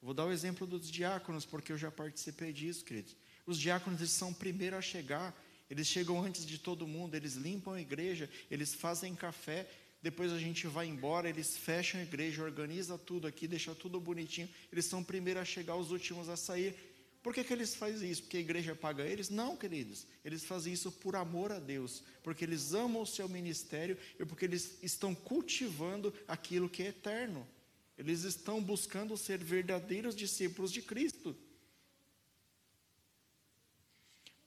Vou 0.00 0.14
dar 0.14 0.26
o 0.26 0.32
exemplo 0.32 0.66
dos 0.66 0.90
diáconos, 0.90 1.44
porque 1.44 1.72
eu 1.72 1.78
já 1.78 1.90
participei 1.90 2.52
disso, 2.52 2.84
queridos. 2.84 3.16
Os 3.46 3.58
diáconos 3.58 4.00
eles 4.00 4.12
são 4.12 4.30
o 4.30 4.34
primeiro 4.34 4.76
a 4.76 4.82
chegar, 4.82 5.34
eles 5.68 5.86
chegam 5.86 6.22
antes 6.22 6.44
de 6.44 6.58
todo 6.58 6.86
mundo, 6.86 7.14
eles 7.14 7.34
limpam 7.34 7.72
a 7.72 7.80
igreja, 7.80 8.28
eles 8.50 8.74
fazem 8.74 9.14
café, 9.14 9.68
depois 10.02 10.32
a 10.32 10.38
gente 10.38 10.66
vai 10.66 10.88
embora, 10.88 11.28
eles 11.28 11.56
fecham 11.56 12.00
a 12.00 12.02
igreja, 12.02 12.42
organiza 12.42 12.98
tudo 12.98 13.28
aqui, 13.28 13.46
deixa 13.46 13.72
tudo 13.72 14.00
bonitinho. 14.00 14.48
Eles 14.72 14.84
são 14.84 15.04
primeiro 15.04 15.38
a 15.38 15.44
chegar, 15.44 15.76
os 15.76 15.92
últimos 15.92 16.28
a 16.28 16.36
sair. 16.36 16.74
Por 17.22 17.32
que, 17.32 17.44
que 17.44 17.52
eles 17.52 17.76
fazem 17.76 18.10
isso? 18.10 18.22
Porque 18.22 18.36
a 18.36 18.40
igreja 18.40 18.74
paga 18.74 19.06
eles? 19.06 19.30
Não, 19.30 19.56
queridos. 19.56 20.04
Eles 20.24 20.44
fazem 20.44 20.72
isso 20.72 20.90
por 20.90 21.14
amor 21.14 21.52
a 21.52 21.60
Deus, 21.60 22.02
porque 22.24 22.44
eles 22.44 22.74
amam 22.74 23.02
o 23.02 23.06
seu 23.06 23.28
ministério 23.28 23.96
e 24.18 24.24
porque 24.24 24.44
eles 24.44 24.82
estão 24.82 25.14
cultivando 25.14 26.12
aquilo 26.26 26.68
que 26.68 26.82
é 26.82 26.88
eterno. 26.88 27.46
Eles 27.96 28.24
estão 28.24 28.60
buscando 28.60 29.16
ser 29.16 29.38
verdadeiros 29.38 30.16
discípulos 30.16 30.72
de 30.72 30.82
Cristo. 30.82 31.36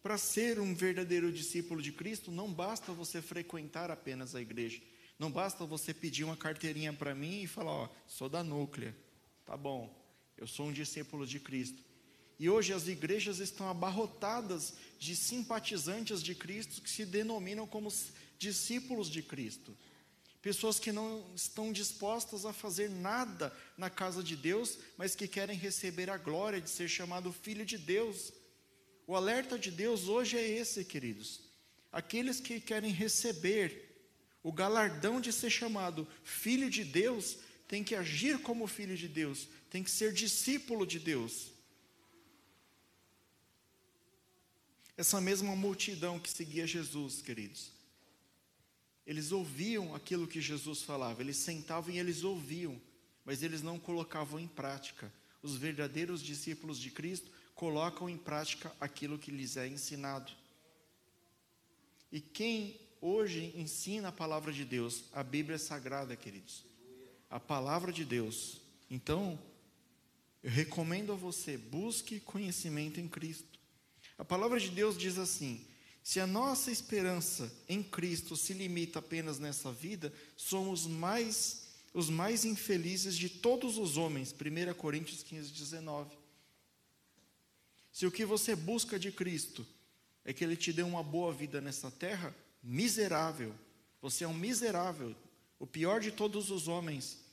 Para 0.04 0.18
ser 0.18 0.60
um 0.60 0.76
verdadeiro 0.76 1.32
discípulo 1.32 1.82
de 1.82 1.94
Cristo, 1.94 2.30
não 2.30 2.54
basta 2.54 2.92
você 2.92 3.22
frequentar 3.22 3.90
apenas 3.90 4.36
a 4.36 4.42
igreja. 4.42 4.82
Não 5.18 5.32
basta 5.32 5.66
você 5.66 5.94
pedir 5.94 6.24
uma 6.24 6.36
carteirinha 6.36 6.92
para 6.92 7.16
mim 7.16 7.44
e 7.44 7.48
falar, 7.48 7.72
ó, 7.72 7.90
sou 8.08 8.28
da 8.28 8.44
núclea. 8.44 8.96
Tá 9.46 9.56
bom, 9.56 9.96
eu 10.38 10.48
sou 10.48 10.68
um 10.68 10.74
discípulo 10.74 11.26
de 11.26 11.40
Cristo. 11.40 11.82
E 12.38 12.50
hoje 12.50 12.74
as 12.74 12.88
igrejas 12.88 13.40
estão 13.40 13.70
abarrotadas 13.70 14.74
de 15.00 15.16
simpatizantes 15.16 16.22
de 16.22 16.36
Cristo 16.36 16.82
que 16.82 16.90
se 16.90 17.06
denominam 17.06 17.66
como 17.66 17.94
discípulos 18.38 19.10
de 19.10 19.24
Cristo. 19.24 19.76
Pessoas 20.42 20.78
que 20.78 20.92
não 20.92 21.26
estão 21.34 21.72
dispostas 21.72 22.46
a 22.46 22.54
fazer 22.54 22.90
nada 22.90 23.56
na 23.78 23.90
casa 23.90 24.22
de 24.22 24.36
Deus, 24.36 24.78
mas 24.98 25.16
que 25.16 25.28
querem 25.28 25.58
receber 25.58 26.10
a 26.10 26.18
glória 26.18 26.62
de 26.62 26.70
ser 26.70 26.88
chamado 26.88 27.32
filho 27.32 27.66
de 27.66 27.78
Deus. 27.78 28.32
O 29.08 29.16
alerta 29.16 29.58
de 29.58 29.72
Deus 29.72 30.08
hoje 30.08 30.38
é 30.38 30.48
esse, 30.48 30.84
queridos. 30.84 31.42
Aqueles 31.92 32.40
que 32.40 32.60
querem 32.60 32.92
receber 32.92 33.95
o 34.46 34.52
galardão 34.52 35.20
de 35.20 35.34
ser 35.34 35.50
chamado 35.50 36.08
filho 36.24 36.70
de 36.70 36.84
Deus, 36.84 37.40
tem 37.68 37.84
que 37.84 37.96
agir 37.96 38.40
como 38.44 38.68
filho 38.68 38.96
de 38.96 39.08
Deus, 39.08 39.48
tem 39.72 39.84
que 39.84 39.90
ser 39.90 40.14
discípulo 40.14 40.86
de 40.86 41.00
Deus. 41.00 41.48
Essa 44.96 45.20
mesma 45.20 45.56
multidão 45.56 46.20
que 46.20 46.30
seguia 46.30 46.68
Jesus, 46.68 47.24
queridos, 47.24 47.72
eles 49.04 49.32
ouviam 49.32 49.96
aquilo 49.96 50.28
que 50.28 50.40
Jesus 50.40 50.84
falava, 50.84 51.24
eles 51.24 51.38
sentavam 51.38 51.92
e 51.92 51.98
eles 51.98 52.24
ouviam, 52.24 52.80
mas 53.26 53.42
eles 53.42 53.64
não 53.64 53.80
colocavam 53.80 54.40
em 54.40 54.48
prática. 54.48 55.12
Os 55.42 55.56
verdadeiros 55.56 56.22
discípulos 56.22 56.78
de 56.78 56.92
Cristo 56.92 57.32
colocam 57.56 58.08
em 58.08 58.18
prática 58.18 58.72
aquilo 58.80 59.18
que 59.18 59.32
lhes 59.32 59.58
é 59.58 59.68
ensinado. 59.68 60.32
E 62.12 62.22
quem 62.22 62.85
hoje 63.02 63.54
ensina 63.56 64.10
a 64.10 64.12
palavra 64.12 64.52
de 64.52 64.66
Deus? 64.66 65.06
A 65.14 65.24
Bíblia 65.24 65.56
é 65.56 65.60
sagrada, 65.60 66.16
queridos. 66.16 66.66
A 67.30 67.40
palavra 67.40 67.92
de 67.92 68.06
Deus. 68.06 68.62
Então, 68.90 69.40
eu 70.44 70.50
recomendo 70.52 71.12
a 71.12 71.16
você, 71.16 71.58
busque 71.58 72.20
conhecimento 72.20 73.00
em 73.00 73.08
Cristo. 73.08 73.60
A 74.18 74.24
palavra 74.24 74.60
de 74.60 74.70
Deus 74.70 74.98
diz 74.98 75.18
assim: 75.18 75.66
se 76.04 76.20
a 76.20 76.28
nossa 76.28 76.72
esperança 76.72 77.52
em 77.68 77.82
Cristo 77.82 78.38
se 78.38 78.54
limita 78.54 79.00
apenas 79.00 79.40
nessa 79.40 79.72
vida, 79.72 80.14
somos 80.38 80.86
mais 80.86 81.66
os 81.96 82.10
mais 82.10 82.44
infelizes 82.44 83.16
de 83.16 83.30
todos 83.30 83.78
os 83.78 83.96
homens. 83.96 84.34
1 84.34 84.74
Coríntios 84.74 85.24
15, 85.24 85.52
19. 85.52 86.16
Se 87.90 88.06
o 88.06 88.12
que 88.12 88.26
você 88.26 88.54
busca 88.54 89.00
de 89.00 89.14
Cristo 89.14 89.66
é 90.26 90.34
que 90.34 90.44
Ele 90.44 90.58
te 90.58 90.74
dê 90.74 90.84
uma 90.84 91.02
boa 91.02 91.34
vida 91.34 91.62
nessa 91.62 91.90
terra, 91.90 92.36
miserável. 92.66 93.54
Você 94.02 94.24
é 94.24 94.28
um 94.28 94.34
miserável, 94.34 95.16
o 95.60 95.68
pior 95.68 96.02
de 96.02 96.12
todos 96.12 96.50
os 96.50 96.68
homens. 96.68 97.24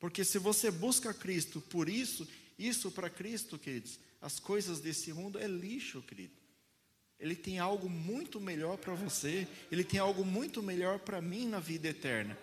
Porque 0.00 0.24
se 0.24 0.38
você 0.38 0.70
busca 0.70 1.14
Cristo 1.14 1.60
por 1.60 1.88
isso, 1.88 2.26
isso 2.58 2.90
para 2.90 3.10
Cristo, 3.10 3.58
queridos, 3.58 4.00
as 4.20 4.40
coisas 4.40 4.80
desse 4.80 5.12
mundo 5.12 5.38
é 5.38 5.46
lixo, 5.46 6.02
querido. 6.02 6.34
Ele 7.20 7.36
tem 7.36 7.60
algo 7.60 7.88
muito 7.88 8.40
melhor 8.40 8.76
para 8.78 8.94
você, 8.94 9.46
ele 9.70 9.84
tem 9.84 10.00
algo 10.00 10.24
muito 10.24 10.60
melhor 10.60 10.98
para 10.98 11.20
mim 11.20 11.46
na 11.46 11.60
vida 11.60 11.88
eterna. 11.88 12.36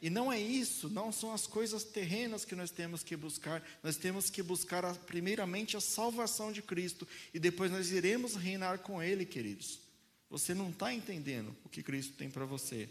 E 0.00 0.08
não 0.10 0.32
é 0.32 0.40
isso, 0.40 0.88
não 0.88 1.10
são 1.10 1.32
as 1.32 1.46
coisas 1.46 1.84
terrenas 1.84 2.44
que 2.44 2.54
nós 2.54 2.70
temos 2.70 3.02
que 3.02 3.16
buscar, 3.16 3.62
nós 3.82 3.96
temos 3.96 4.30
que 4.30 4.42
buscar 4.42 4.94
primeiramente 4.98 5.76
a 5.76 5.80
salvação 5.80 6.52
de 6.52 6.62
Cristo 6.62 7.06
e 7.34 7.38
depois 7.38 7.70
nós 7.70 7.90
iremos 7.90 8.34
reinar 8.34 8.78
com 8.78 9.02
Ele, 9.02 9.24
queridos. 9.24 9.87
Você 10.30 10.54
não 10.54 10.70
está 10.70 10.92
entendendo 10.92 11.56
o 11.64 11.68
que 11.68 11.82
Cristo 11.82 12.14
tem 12.14 12.30
para 12.30 12.44
você. 12.44 12.88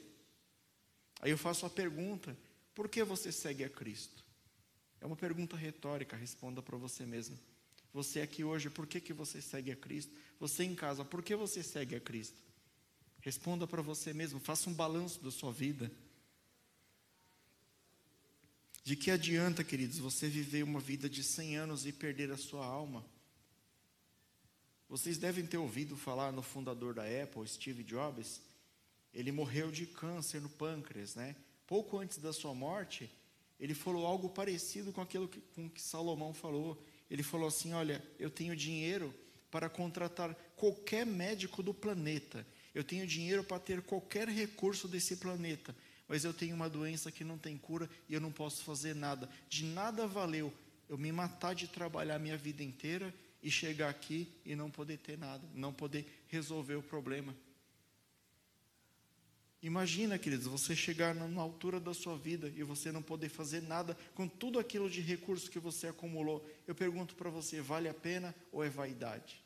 Aí 1.22 1.32
eu 1.32 1.38
faço 1.38 1.65
a 1.65 1.70
pergunta: 1.70 2.38
por 2.74 2.89
que 2.89 3.03
você 3.03 3.32
segue 3.32 3.63
a 3.63 3.70
Cristo? 3.70 4.24
É 5.00 5.06
uma 5.06 5.15
pergunta 5.15 5.56
retórica, 5.56 6.15
responda 6.15 6.62
para 6.62 6.77
você 6.77 7.06
mesmo. 7.06 7.38
Você 7.94 8.22
aqui 8.22 8.44
hoje, 8.44 8.70
por 8.70 8.86
que, 8.86 9.00
que 9.00 9.13
você 9.13 9.41
segue 9.41 9.72
a 9.72 9.75
Cristo? 9.75 10.12
Você 10.39 10.63
em 10.63 10.75
casa, 10.75 11.06
por 11.06 11.24
que 11.24 11.36
você 11.36 11.63
segue 11.63 11.96
a 11.96 12.00
Cristo? 12.00 12.38
Responda 13.22 13.67
para 13.67 13.82
você 13.82 14.13
mesmo, 14.13 14.39
faça 14.39 14.70
um 14.70 14.74
balanço 14.74 15.24
da 15.24 15.32
sua 15.32 15.51
vida. 15.51 15.91
De 18.84 18.95
que 18.95 19.12
adianta, 19.12 19.63
queridos, 19.63 19.97
você 19.97 20.30
viver 20.30 20.63
uma 20.63 20.80
vida 20.80 21.10
de 21.10 21.23
100 21.23 21.58
anos 21.58 21.86
e 21.86 21.91
perder 21.91 22.32
a 22.32 22.38
sua 22.38 22.65
alma? 22.65 23.06
Vocês 24.89 25.17
devem 25.17 25.45
ter 25.45 25.58
ouvido 25.58 25.97
falar 25.97 26.32
no 26.32 26.41
fundador 26.41 26.93
da 26.93 27.04
Apple, 27.04 27.45
Steve 27.47 27.84
Jobs. 27.84 28.41
Ele 29.13 29.32
morreu 29.32 29.69
de 29.69 29.86
câncer 29.86 30.41
no 30.41 30.50
pâncreas, 30.50 31.15
né? 31.15 31.36
Pouco 31.65 31.97
antes 31.97 32.17
da 32.17 32.32
sua 32.32 32.54
morte, 32.54 33.12
ele 33.60 33.73
falou 33.73 34.06
algo 34.06 34.30
parecido 34.30 34.93
com 34.93 35.02
aquilo 35.02 35.28
que, 35.28 35.41
com 35.41 35.69
que 35.69 35.82
Salomão 35.82 36.34
falou. 36.34 36.82
Ele 37.10 37.21
falou 37.21 37.47
assim: 37.47 37.73
Olha, 37.73 38.02
eu 38.17 38.30
tenho 38.30 38.56
dinheiro 38.56 39.13
para 39.52 39.69
contratar 39.69 40.34
qualquer 40.56 41.06
médico 41.06 41.62
do 41.62 41.73
planeta. 41.73 42.45
Eu 42.73 42.84
tenho 42.84 43.08
dinheiro 43.08 43.43
para 43.43 43.60
ter 43.60 43.82
qualquer 43.82 44.30
recurso 44.30 44.88
desse 44.88 45.17
planeta. 45.17 45.76
Mas 46.08 46.23
eu 46.23 46.34
tenho 46.34 46.56
uma 46.56 46.69
doença 46.69 47.12
que 47.12 47.23
não 47.23 47.38
tem 47.38 47.58
cura 47.58 47.89
e 48.08 48.13
eu 48.13 48.21
não 48.21 48.32
posso 48.32 48.63
fazer 48.63 48.95
nada. 48.95 49.30
De 49.50 49.65
nada 49.65 50.08
valeu 50.08 50.54
eu 50.88 50.97
me 50.97 51.12
matar 51.12 51.54
de 51.54 51.67
trabalhar 51.67 52.17
minha 52.17 52.38
vida 52.38 52.63
inteira 52.63 53.13
e 53.41 53.52
chegar 53.52 53.89
aqui 53.89 54.28
e 54.45 54.56
não 54.56 54.69
poder 54.69 54.97
ter 54.97 55.17
nada, 55.17 55.47
não 55.54 55.73
poder 55.73 56.23
resolver 56.28 56.76
o 56.76 56.84
problema. 56.84 57.36
Imagina, 59.62 60.19
queridos, 60.19 60.45
você 60.45 60.76
chegar 60.76 61.15
na 61.15 61.41
altura 61.41 61.80
da 61.80 61.93
sua 61.93 62.15
vida 62.15 62.52
e 62.56 62.63
você 62.63 62.91
não 62.91 63.02
poder 63.02 63.30
fazer 63.30 63.62
nada 63.62 63.97
com 64.13 64.28
tudo 64.28 64.60
aquilo 64.60 64.89
de 64.89 65.02
recurso 65.02 65.50
que 65.50 65.60
você 65.60 65.88
acumulou. 65.88 66.47
Eu 66.67 66.76
pergunto 66.76 67.15
para 67.15 67.30
você: 67.30 67.60
vale 67.60 67.89
a 67.89 67.93
pena 67.93 68.36
ou 68.52 68.63
é 68.63 68.69
vaidade? 68.69 69.43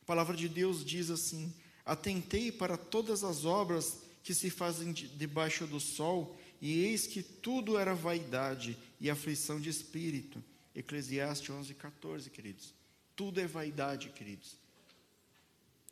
A 0.00 0.04
palavra 0.06 0.36
de 0.36 0.48
Deus 0.48 0.84
diz 0.84 1.10
assim: 1.10 1.54
Atentei 1.84 2.50
para 2.50 2.78
todas 2.78 3.22
as 3.22 3.44
obras 3.44 4.02
que 4.22 4.34
se 4.34 4.48
fazem 4.48 4.92
debaixo 4.92 5.66
do 5.66 5.78
sol, 5.78 6.36
e 6.60 6.84
eis 6.84 7.06
que 7.06 7.22
tudo 7.22 7.78
era 7.78 7.94
vaidade 7.94 8.76
e 8.98 9.10
aflição 9.10 9.60
de 9.60 9.68
espírito. 9.68 10.42
Eclesiastes 10.74 11.50
11, 11.50 11.74
14, 11.74 12.30
queridos. 12.30 12.74
Tudo 13.14 13.40
é 13.40 13.46
vaidade, 13.46 14.08
queridos. 14.10 14.56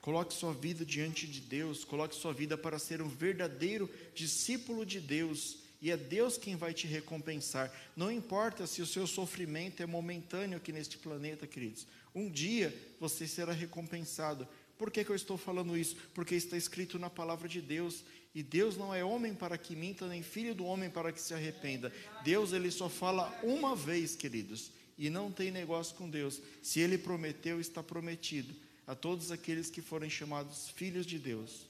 Coloque 0.01 0.35
sua 0.35 0.53
vida 0.53 0.85
diante 0.85 1.29
de 1.29 1.41
Deus, 1.41 1.85
coloque 1.85 2.17
sua 2.17 2.33
vida 2.33 2.59
para 2.59 2.79
ser 2.79 3.01
um 3.01 3.09
verdadeiro 3.09 3.89
discípulo 4.13 4.85
de 4.85 4.99
Deus, 4.99 5.59
e 5.81 5.93
é 5.93 5.97
Deus 5.97 6.37
quem 6.37 6.57
vai 6.57 6.75
te 6.75 6.89
recompensar. 6.89 7.73
Não 7.97 8.11
importa 8.11 8.67
se 8.67 8.83
o 8.83 8.87
seu 8.87 9.07
sofrimento 9.07 9.81
é 9.81 9.87
momentâneo 9.87 10.57
aqui 10.57 10.73
neste 10.73 10.99
planeta, 10.99 11.47
queridos. 11.47 11.87
Um 12.13 12.29
dia 12.29 12.77
você 12.99 13.29
será 13.29 13.53
recompensado. 13.53 14.47
Por 14.77 14.91
que, 14.91 15.05
que 15.05 15.11
eu 15.11 15.17
estou 15.17 15.39
falando 15.39 15.77
isso? 15.77 15.97
Porque 16.13 16.35
está 16.35 16.57
escrito 16.57 16.99
na 16.99 17.09
palavra 17.09 17.49
de 17.49 17.61
Deus. 17.61 18.03
E 18.35 18.43
Deus 18.43 18.77
não 18.77 18.95
é 18.95 19.05
homem 19.05 19.35
para 19.35 19.59
que 19.59 19.77
minta, 19.77 20.07
nem 20.09 20.23
filho 20.23 20.55
do 20.55 20.65
homem 20.65 20.89
para 20.89 21.13
que 21.13 21.21
se 21.21 21.35
arrependa. 21.35 21.93
Deus, 22.25 22.53
ele 22.53 22.71
só 22.71 22.89
fala 22.89 23.29
uma 23.43 23.77
vez, 23.77 24.17
queridos. 24.17 24.71
E 24.97 25.11
não 25.11 25.31
tem 25.31 25.51
negócio 25.51 25.95
com 25.97 26.09
Deus. 26.09 26.41
Se 26.63 26.81
ele 26.81 26.97
prometeu, 26.97 27.61
está 27.61 27.83
prometido 27.83 28.55
a 28.87 28.95
todos 28.95 29.31
aqueles 29.31 29.69
que 29.71 29.83
forem 29.83 30.09
chamados 30.09 30.71
filhos 30.71 31.05
de 31.05 31.19
Deus. 31.19 31.67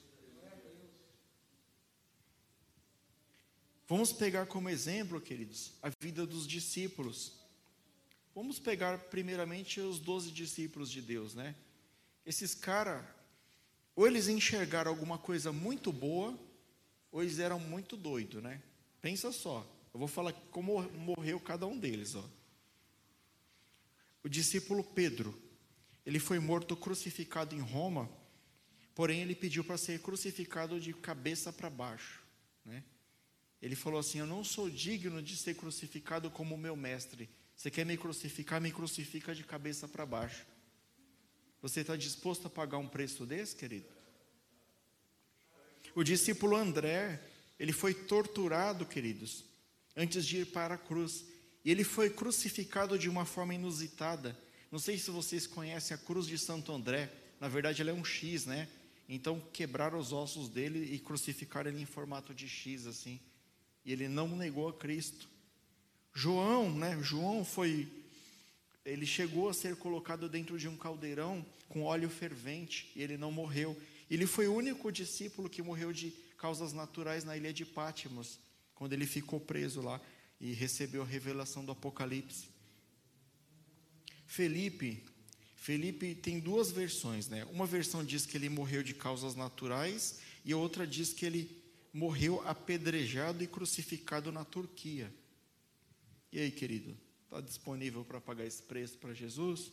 Vamos 3.87 4.13
pegar 4.13 4.45
como 4.45 4.69
exemplo, 4.69 5.19
queridos, 5.19 5.73
a 5.81 5.89
vida 5.99 6.25
dos 6.25 6.47
discípulos. 6.47 7.33
Vamos 8.33 8.57
pegar 8.57 8.97
primeiramente 8.97 9.79
os 9.79 9.99
doze 9.99 10.31
discípulos 10.31 10.89
de 10.89 11.01
Deus, 11.01 11.35
né? 11.35 11.53
Esses 12.25 12.55
caras, 12.55 13.03
ou 13.95 14.07
eles 14.07 14.27
enxergaram 14.27 14.89
alguma 14.89 15.17
coisa 15.17 15.51
muito 15.51 15.91
boa, 15.91 16.37
ou 17.13 17.21
eles 17.21 17.37
eram 17.37 17.59
muito 17.59 17.95
doidos, 17.95 18.41
né? 18.41 18.59
Pensa 18.99 19.31
só, 19.31 19.65
eu 19.93 19.99
vou 19.99 20.07
falar 20.07 20.33
como 20.49 20.81
morreu 20.89 21.39
cada 21.39 21.67
um 21.67 21.77
deles, 21.77 22.15
ó. 22.15 22.27
O 24.23 24.27
discípulo 24.27 24.83
Pedro, 24.83 25.39
ele 26.05 26.17
foi 26.17 26.39
morto 26.39 26.75
crucificado 26.75 27.53
em 27.55 27.59
Roma, 27.59 28.09
porém 28.95 29.21
ele 29.21 29.35
pediu 29.35 29.63
para 29.63 29.77
ser 29.77 30.01
crucificado 30.01 30.79
de 30.79 30.91
cabeça 30.91 31.53
para 31.53 31.69
baixo. 31.69 32.23
Né? 32.65 32.83
Ele 33.61 33.75
falou 33.75 33.99
assim: 33.99 34.19
Eu 34.19 34.25
não 34.25 34.43
sou 34.43 34.69
digno 34.69 35.21
de 35.21 35.37
ser 35.37 35.55
crucificado 35.55 36.31
como 36.31 36.57
meu 36.57 36.75
mestre. 36.75 37.29
Você 37.55 37.69
quer 37.69 37.85
me 37.85 37.95
crucificar? 37.95 38.59
Me 38.59 38.71
crucifica 38.71 39.35
de 39.35 39.43
cabeça 39.43 39.87
para 39.87 40.05
baixo. 40.05 40.45
Você 41.61 41.81
está 41.81 41.95
disposto 41.95 42.47
a 42.47 42.49
pagar 42.49 42.77
um 42.77 42.87
preço 42.87 43.25
desse, 43.25 43.55
querido? 43.55 44.02
O 45.95 46.03
discípulo 46.03 46.55
André, 46.55 47.19
ele 47.59 47.71
foi 47.71 47.93
torturado, 47.93 48.85
queridos, 48.85 49.43
antes 49.95 50.25
de 50.25 50.39
ir 50.39 50.45
para 50.47 50.75
a 50.75 50.77
cruz. 50.77 51.25
E 51.63 51.71
ele 51.71 51.83
foi 51.83 52.09
crucificado 52.09 52.97
de 52.97 53.09
uma 53.09 53.25
forma 53.25 53.53
inusitada. 53.53 54.37
Não 54.71 54.79
sei 54.79 54.97
se 54.97 55.11
vocês 55.11 55.45
conhecem 55.45 55.95
a 55.95 55.97
cruz 55.97 56.25
de 56.25 56.37
Santo 56.37 56.71
André. 56.71 57.11
Na 57.39 57.47
verdade, 57.47 57.81
ela 57.81 57.91
é 57.91 57.93
um 57.93 58.03
X, 58.03 58.45
né? 58.45 58.67
Então, 59.07 59.41
quebraram 59.51 59.99
os 59.99 60.11
ossos 60.11 60.49
dele 60.49 60.93
e 60.93 60.99
crucificaram 60.99 61.69
ele 61.69 61.81
em 61.81 61.85
formato 61.85 62.33
de 62.33 62.47
X, 62.47 62.87
assim. 62.87 63.19
E 63.85 63.91
ele 63.91 64.07
não 64.07 64.27
negou 64.35 64.67
a 64.69 64.73
Cristo. 64.73 65.29
João, 66.13 66.73
né? 66.75 66.97
João 67.01 67.45
foi 67.45 67.87
ele 68.85 69.05
chegou 69.05 69.47
a 69.47 69.53
ser 69.53 69.77
colocado 69.77 70.27
dentro 70.27 70.57
de 70.59 70.67
um 70.67 70.75
caldeirão 70.75 71.45
com 71.69 71.83
óleo 71.83 72.09
fervente 72.09 72.91
e 72.95 73.01
ele 73.01 73.17
não 73.17 73.31
morreu. 73.31 73.77
Ele 74.13 74.27
foi 74.27 74.47
o 74.47 74.53
único 74.53 74.91
discípulo 74.91 75.49
que 75.49 75.63
morreu 75.63 75.91
de 75.91 76.11
causas 76.37 76.71
naturais 76.71 77.23
na 77.23 77.35
ilha 77.35 77.51
de 77.51 77.65
Pátimos, 77.65 78.37
quando 78.75 78.93
ele 78.93 79.07
ficou 79.07 79.39
preso 79.39 79.81
lá 79.81 79.99
e 80.39 80.53
recebeu 80.53 81.01
a 81.01 81.05
revelação 81.05 81.65
do 81.65 81.71
Apocalipse. 81.71 82.47
Felipe, 84.27 85.03
Felipe 85.55 86.13
tem 86.13 86.39
duas 86.39 86.69
versões, 86.69 87.27
né? 87.27 87.43
Uma 87.45 87.65
versão 87.65 88.05
diz 88.05 88.23
que 88.23 88.37
ele 88.37 88.49
morreu 88.49 88.83
de 88.83 88.93
causas 88.93 89.33
naturais 89.35 90.19
e 90.45 90.53
a 90.53 90.57
outra 90.57 90.85
diz 90.85 91.11
que 91.11 91.25
ele 91.25 91.63
morreu 91.91 92.39
apedrejado 92.47 93.43
e 93.43 93.47
crucificado 93.47 94.31
na 94.31 94.45
Turquia. 94.45 95.11
E 96.31 96.39
aí, 96.39 96.51
querido, 96.51 96.95
está 97.23 97.41
disponível 97.41 98.05
para 98.05 98.21
pagar 98.21 98.45
esse 98.45 98.61
preço 98.61 98.95
para 98.99 99.11
Jesus? 99.11 99.71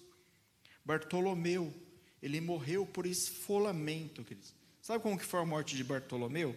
Bartolomeu, 0.82 1.74
ele 2.22 2.40
morreu 2.40 2.86
por 2.86 3.06
esfolamento, 3.06 4.22
queridos. 4.24 4.52
Sabe 4.82 5.02
como 5.02 5.18
que 5.18 5.24
foi 5.24 5.40
a 5.40 5.46
morte 5.46 5.76
de 5.76 5.84
Bartolomeu? 5.84 6.56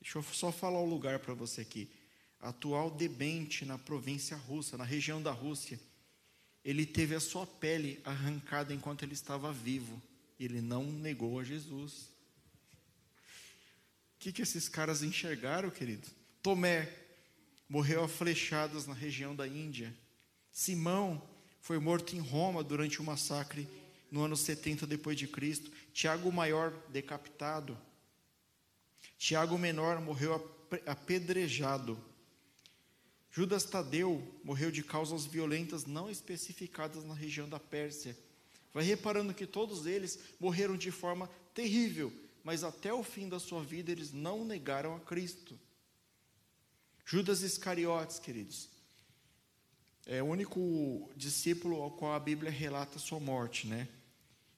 Deixa 0.00 0.18
eu 0.18 0.22
só 0.22 0.50
falar 0.50 0.80
o 0.80 0.88
lugar 0.88 1.18
para 1.18 1.34
você 1.34 1.60
aqui. 1.60 1.88
Atual 2.40 2.90
Debente, 2.90 3.64
na 3.64 3.78
província 3.78 4.36
russa, 4.36 4.76
na 4.76 4.84
região 4.84 5.22
da 5.22 5.30
Rússia. 5.30 5.78
Ele 6.64 6.86
teve 6.86 7.14
a 7.14 7.20
sua 7.20 7.46
pele 7.46 8.00
arrancada 8.04 8.72
enquanto 8.72 9.02
ele 9.02 9.12
estava 9.12 9.52
vivo. 9.52 10.00
Ele 10.38 10.60
não 10.60 10.84
negou 10.84 11.38
a 11.38 11.44
Jesus. 11.44 12.08
O 14.16 14.20
que, 14.20 14.32
que 14.32 14.42
esses 14.42 14.68
caras 14.68 15.02
enxergaram, 15.02 15.70
querido? 15.70 16.08
Tomé 16.42 16.90
morreu 17.68 18.02
a 18.04 18.08
flechadas 18.08 18.86
na 18.86 18.94
região 18.94 19.36
da 19.36 19.46
Índia. 19.46 19.94
Simão 20.50 21.22
foi 21.60 21.78
morto 21.78 22.16
em 22.16 22.20
Roma 22.20 22.64
durante 22.64 23.00
o 23.00 23.04
massacre 23.04 23.68
no 24.10 24.22
ano 24.22 24.36
70 24.36 24.86
depois 24.86 25.16
de 25.16 25.26
Cristo. 25.26 25.70
Tiago 25.92 26.30
Maior 26.32 26.72
decapitado. 26.88 27.78
Tiago 29.18 29.58
Menor 29.58 30.00
morreu 30.00 30.34
apedrejado. 30.86 31.98
Judas 33.30 33.64
Tadeu 33.64 34.22
morreu 34.42 34.70
de 34.70 34.82
causas 34.82 35.24
violentas 35.24 35.86
não 35.86 36.10
especificadas 36.10 37.04
na 37.04 37.14
região 37.14 37.48
da 37.48 37.60
Pérsia. 37.60 38.16
Vai 38.72 38.84
reparando 38.84 39.34
que 39.34 39.46
todos 39.46 39.86
eles 39.86 40.18
morreram 40.38 40.76
de 40.76 40.90
forma 40.90 41.28
terrível, 41.54 42.12
mas 42.42 42.64
até 42.64 42.92
o 42.92 43.02
fim 43.02 43.28
da 43.28 43.38
sua 43.38 43.62
vida 43.62 43.92
eles 43.92 44.12
não 44.12 44.44
negaram 44.44 44.94
a 44.96 45.00
Cristo. 45.00 45.58
Judas 47.04 47.42
Iscariotes, 47.42 48.18
queridos, 48.18 48.68
é 50.06 50.22
o 50.22 50.26
único 50.26 51.10
discípulo 51.16 51.82
ao 51.82 51.90
qual 51.90 52.14
a 52.14 52.20
Bíblia 52.20 52.50
relata 52.50 52.98
sua 52.98 53.20
morte, 53.20 53.66
né? 53.66 53.88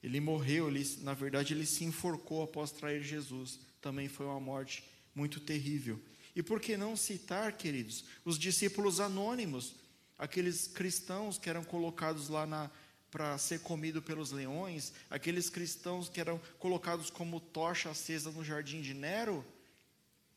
Ele 0.03 0.21
morreu, 0.21 0.69
ele, 0.69 0.85
na 1.03 1.15
verdade, 1.15 1.55
ele 1.55 1.65
se 1.65 1.85
enforcou 1.85 2.43
após 2.43 2.73
trair 2.73 3.03
Jesus. 3.03 3.61
Também 3.81 4.09
foi 4.09 4.27
uma 4.27 4.41
morte 4.41 4.83
muito 5.15 5.39
terrível. 5.39 6.01
E 6.35 6.43
por 6.43 6.61
que 6.61 6.77
não 6.77 6.97
citar, 6.97 7.57
queridos, 7.57 8.05
os 8.25 8.39
discípulos 8.39 9.01
anônimos, 9.01 9.75
aqueles 10.19 10.67
cristãos 10.67 11.39
que 11.39 11.49
eram 11.49 11.63
colocados 11.63 12.29
lá 12.29 12.71
para 13.11 13.37
ser 13.37 13.61
comido 13.61 14.01
pelos 14.01 14.33
leões, 14.33 14.93
aqueles 15.11 15.51
cristãos 15.51 16.09
que 16.09 16.21
eram 16.21 16.41
colocados 16.59 17.11
como 17.11 17.39
tocha 17.39 17.91
acesa 17.91 18.31
no 18.31 18.43
jardim 18.43 18.81
de 18.81 18.95
Nero? 18.95 19.45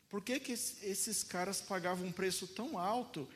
Por 0.09 0.21
que, 0.21 0.39
que 0.39 0.51
esses 0.51 1.23
caras 1.23 1.61
pagavam 1.61 2.07
um 2.07 2.11
preço 2.11 2.47
tão 2.47 2.77
alto 2.77 3.27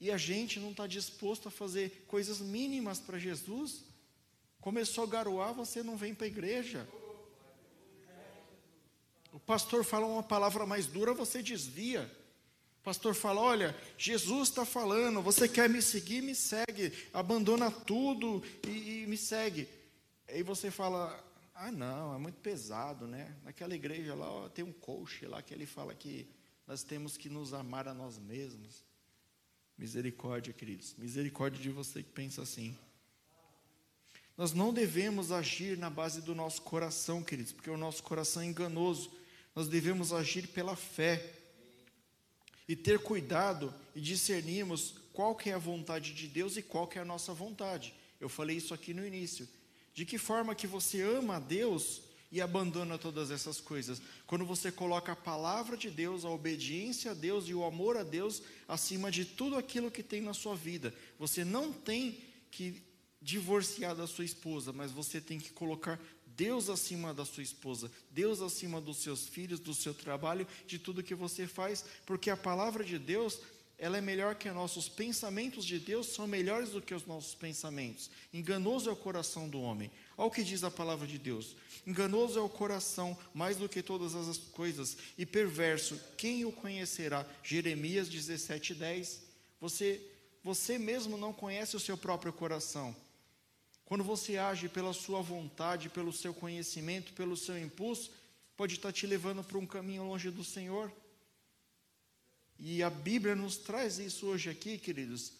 e 0.00 0.10
a 0.10 0.18
gente 0.18 0.60
não 0.60 0.70
está 0.70 0.86
disposto 0.86 1.48
a 1.48 1.50
fazer 1.50 2.04
coisas 2.06 2.40
mínimas 2.40 3.00
para 3.00 3.18
Jesus? 3.18 3.82
Começou 4.64 5.04
a 5.04 5.06
garoar, 5.06 5.52
você 5.52 5.82
não 5.82 5.94
vem 5.94 6.14
para 6.14 6.24
a 6.24 6.26
igreja. 6.26 6.88
O 9.30 9.38
pastor 9.38 9.84
fala 9.84 10.06
uma 10.06 10.22
palavra 10.22 10.64
mais 10.64 10.86
dura, 10.86 11.12
você 11.12 11.42
desvia. 11.42 12.10
O 12.80 12.82
pastor 12.82 13.14
fala: 13.14 13.42
Olha, 13.42 13.76
Jesus 13.98 14.48
está 14.48 14.64
falando, 14.64 15.20
você 15.20 15.46
quer 15.46 15.68
me 15.68 15.82
seguir, 15.82 16.22
me 16.22 16.34
segue, 16.34 16.94
abandona 17.12 17.70
tudo 17.70 18.42
e, 18.66 19.02
e 19.02 19.06
me 19.06 19.18
segue. 19.18 19.68
Aí 20.28 20.42
você 20.42 20.70
fala: 20.70 21.22
Ah, 21.54 21.70
não, 21.70 22.14
é 22.14 22.18
muito 22.18 22.40
pesado, 22.40 23.06
né? 23.06 23.36
Naquela 23.44 23.74
igreja 23.74 24.14
lá 24.14 24.30
ó, 24.30 24.48
tem 24.48 24.64
um 24.64 24.72
coach 24.72 25.26
lá 25.26 25.42
que 25.42 25.52
ele 25.52 25.66
fala 25.66 25.94
que 25.94 26.26
nós 26.66 26.82
temos 26.82 27.18
que 27.18 27.28
nos 27.28 27.52
amar 27.52 27.86
a 27.86 27.92
nós 27.92 28.18
mesmos. 28.18 28.82
Misericórdia, 29.76 30.54
queridos, 30.54 30.94
misericórdia 30.96 31.60
de 31.60 31.68
você 31.68 32.02
que 32.02 32.12
pensa 32.12 32.40
assim. 32.40 32.74
Nós 34.36 34.52
não 34.52 34.72
devemos 34.72 35.30
agir 35.30 35.78
na 35.78 35.88
base 35.88 36.20
do 36.20 36.34
nosso 36.34 36.62
coração, 36.62 37.22
queridos, 37.22 37.52
porque 37.52 37.70
o 37.70 37.76
nosso 37.76 38.02
coração 38.02 38.42
é 38.42 38.46
enganoso. 38.46 39.10
Nós 39.54 39.68
devemos 39.68 40.12
agir 40.12 40.48
pela 40.48 40.74
fé 40.74 41.34
e 42.68 42.74
ter 42.74 42.98
cuidado 42.98 43.72
e 43.94 44.00
discernirmos 44.00 44.96
qual 45.12 45.36
que 45.36 45.50
é 45.50 45.54
a 45.54 45.58
vontade 45.58 46.12
de 46.12 46.26
Deus 46.26 46.56
e 46.56 46.62
qual 46.62 46.88
que 46.88 46.98
é 46.98 47.02
a 47.02 47.04
nossa 47.04 47.32
vontade. 47.32 47.94
Eu 48.20 48.28
falei 48.28 48.56
isso 48.56 48.74
aqui 48.74 48.92
no 48.92 49.06
início. 49.06 49.48
De 49.94 50.04
que 50.04 50.18
forma 50.18 50.56
que 50.56 50.66
você 50.66 51.00
ama 51.02 51.36
a 51.36 51.38
Deus 51.38 52.02
e 52.32 52.40
abandona 52.40 52.98
todas 52.98 53.30
essas 53.30 53.60
coisas? 53.60 54.02
Quando 54.26 54.44
você 54.44 54.72
coloca 54.72 55.12
a 55.12 55.16
palavra 55.16 55.76
de 55.76 55.88
Deus, 55.88 56.24
a 56.24 56.30
obediência 56.30 57.12
a 57.12 57.14
Deus 57.14 57.46
e 57.46 57.54
o 57.54 57.62
amor 57.62 57.96
a 57.96 58.02
Deus 58.02 58.42
acima 58.66 59.12
de 59.12 59.24
tudo 59.24 59.56
aquilo 59.56 59.92
que 59.92 60.02
tem 60.02 60.20
na 60.20 60.34
sua 60.34 60.56
vida. 60.56 60.92
Você 61.20 61.44
não 61.44 61.72
tem 61.72 62.18
que 62.50 62.82
divorciar 63.24 63.96
da 63.96 64.06
sua 64.06 64.24
esposa, 64.24 64.70
mas 64.70 64.92
você 64.92 65.18
tem 65.18 65.40
que 65.40 65.50
colocar 65.50 65.98
Deus 66.36 66.68
acima 66.68 67.14
da 67.14 67.24
sua 67.24 67.42
esposa, 67.42 67.90
Deus 68.10 68.42
acima 68.42 68.80
dos 68.80 68.98
seus 68.98 69.26
filhos, 69.26 69.58
do 69.58 69.72
seu 69.72 69.94
trabalho, 69.94 70.46
de 70.66 70.78
tudo 70.78 71.02
que 71.02 71.14
você 71.14 71.46
faz, 71.46 71.84
porque 72.04 72.28
a 72.28 72.36
palavra 72.36 72.84
de 72.84 72.98
Deus, 72.98 73.38
ela 73.78 73.96
é 73.96 74.00
melhor 74.00 74.34
que 74.34 74.50
nossos 74.50 74.88
pensamentos 74.88 75.64
de 75.64 75.78
Deus 75.78 76.08
são 76.08 76.26
melhores 76.26 76.70
do 76.70 76.82
que 76.82 76.92
os 76.92 77.06
nossos 77.06 77.34
pensamentos. 77.34 78.10
Enganoso 78.32 78.90
é 78.90 78.92
o 78.92 78.96
coração 78.96 79.48
do 79.48 79.60
homem. 79.60 79.90
Olha 80.18 80.28
o 80.28 80.30
que 80.30 80.44
diz 80.44 80.62
a 80.62 80.70
palavra 80.70 81.06
de 81.06 81.18
Deus. 81.18 81.56
Enganoso 81.86 82.38
é 82.38 82.42
o 82.42 82.48
coração 82.48 83.16
mais 83.32 83.56
do 83.56 83.68
que 83.68 83.82
todas 83.82 84.14
as 84.14 84.36
coisas 84.36 84.98
e 85.16 85.24
perverso, 85.24 85.98
quem 86.18 86.44
o 86.44 86.52
conhecerá? 86.52 87.26
Jeremias 87.42 88.08
17:10. 88.08 89.22
Você 89.60 90.10
você 90.42 90.76
mesmo 90.76 91.16
não 91.16 91.32
conhece 91.32 91.74
o 91.74 91.80
seu 91.80 91.96
próprio 91.96 92.30
coração. 92.30 92.94
Quando 93.84 94.02
você 94.02 94.38
age 94.38 94.68
pela 94.68 94.92
sua 94.92 95.20
vontade, 95.20 95.90
pelo 95.90 96.12
seu 96.12 96.32
conhecimento, 96.32 97.12
pelo 97.12 97.36
seu 97.36 97.58
impulso, 97.58 98.10
pode 98.56 98.74
estar 98.74 98.92
te 98.92 99.06
levando 99.06 99.44
para 99.44 99.58
um 99.58 99.66
caminho 99.66 100.04
longe 100.04 100.30
do 100.30 100.42
Senhor. 100.42 100.90
E 102.58 102.82
a 102.82 102.88
Bíblia 102.88 103.34
nos 103.34 103.56
traz 103.56 103.98
isso 103.98 104.26
hoje 104.26 104.48
aqui, 104.48 104.78
queridos. 104.78 105.32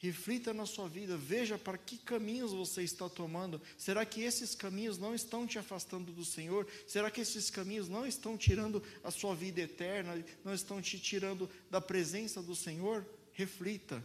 Reflita 0.00 0.54
na 0.54 0.64
sua 0.64 0.88
vida, 0.88 1.16
veja 1.16 1.58
para 1.58 1.76
que 1.76 1.98
caminhos 1.98 2.52
você 2.52 2.82
está 2.82 3.08
tomando. 3.08 3.60
Será 3.76 4.06
que 4.06 4.22
esses 4.22 4.54
caminhos 4.54 4.96
não 4.96 5.12
estão 5.12 5.44
te 5.44 5.58
afastando 5.58 6.12
do 6.12 6.24
Senhor? 6.24 6.68
Será 6.86 7.10
que 7.10 7.20
esses 7.20 7.50
caminhos 7.50 7.88
não 7.88 8.06
estão 8.06 8.36
tirando 8.36 8.82
a 9.02 9.10
sua 9.10 9.34
vida 9.34 9.60
eterna, 9.60 10.24
não 10.44 10.54
estão 10.54 10.80
te 10.80 11.00
tirando 11.00 11.50
da 11.68 11.80
presença 11.80 12.40
do 12.40 12.54
Senhor? 12.54 13.04
Reflita. 13.32 14.02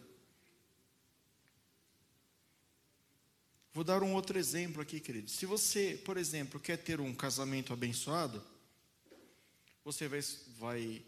Vou 3.74 3.84
dar 3.84 4.04
um 4.04 4.14
outro 4.14 4.38
exemplo 4.38 4.84
aqui, 4.84 5.00
querido. 5.00 5.32
Se 5.32 5.48
você, 5.48 6.00
por 6.06 6.16
exemplo, 6.16 6.60
quer 6.60 6.78
ter 6.78 7.00
um 7.00 7.14
casamento 7.16 7.74
abençoado, 7.74 8.44
você 9.84 10.08
vai, 10.08 10.20
vai 10.60 11.02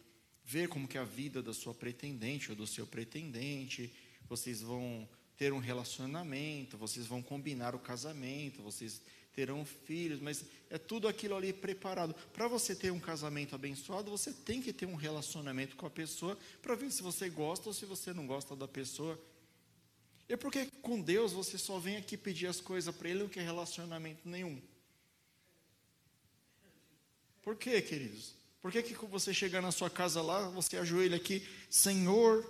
ver 0.43 0.67
como 0.67 0.87
que 0.87 0.97
é 0.97 1.01
a 1.01 1.05
vida 1.05 1.43
da 1.43 1.53
sua 1.53 1.75
pretendente 1.75 2.49
ou 2.49 2.55
do 2.55 2.65
seu 2.65 2.87
pretendente, 2.87 3.93
vocês 4.27 4.61
vão 4.61 5.07
ter 5.37 5.53
um 5.53 5.59
relacionamento, 5.59 6.75
vocês 6.75 7.05
vão 7.05 7.21
combinar 7.21 7.75
o 7.75 7.79
casamento, 7.79 8.63
vocês 8.63 8.99
terão 9.35 9.63
filhos, 9.63 10.19
mas 10.19 10.43
é 10.67 10.79
tudo 10.79 11.07
aquilo 11.07 11.35
ali 11.35 11.53
preparado. 11.53 12.15
Para 12.33 12.47
você 12.47 12.73
ter 12.73 12.91
um 12.91 12.99
casamento 12.99 13.53
abençoado, 13.53 14.09
você 14.09 14.33
tem 14.33 14.59
que 14.59 14.73
ter 14.73 14.87
um 14.87 14.95
relacionamento 14.95 15.75
com 15.75 15.85
a 15.85 15.89
pessoa 15.89 16.35
para 16.63 16.73
ver 16.73 16.91
se 16.91 17.03
você 17.03 17.29
gosta 17.29 17.69
ou 17.69 17.73
se 17.73 17.85
você 17.85 18.11
não 18.11 18.25
gosta 18.25 18.55
da 18.55 18.67
pessoa. 18.67 19.21
E 20.27 20.35
por 20.35 20.51
que 20.51 20.65
com 20.81 20.99
Deus 20.99 21.33
você 21.33 21.57
só 21.57 21.77
vem 21.77 21.97
aqui 21.97 22.17
pedir 22.17 22.47
as 22.47 22.59
coisas 22.59 22.93
para 22.95 23.09
Ele 23.09 23.19
não 23.19 23.29
quer 23.29 23.43
relacionamento 23.43 24.27
nenhum? 24.27 24.59
Por 27.43 27.55
que, 27.55 27.79
queridos? 27.81 28.33
Por 28.59 28.71
que, 28.71 28.81
que 28.81 28.95
você 29.05 29.31
chegar 29.31 29.61
na 29.61 29.71
sua 29.71 29.89
casa 29.89 30.19
lá, 30.23 30.49
você 30.49 30.77
ajoelha 30.77 31.17
aqui, 31.17 31.47
Senhor, 31.69 32.43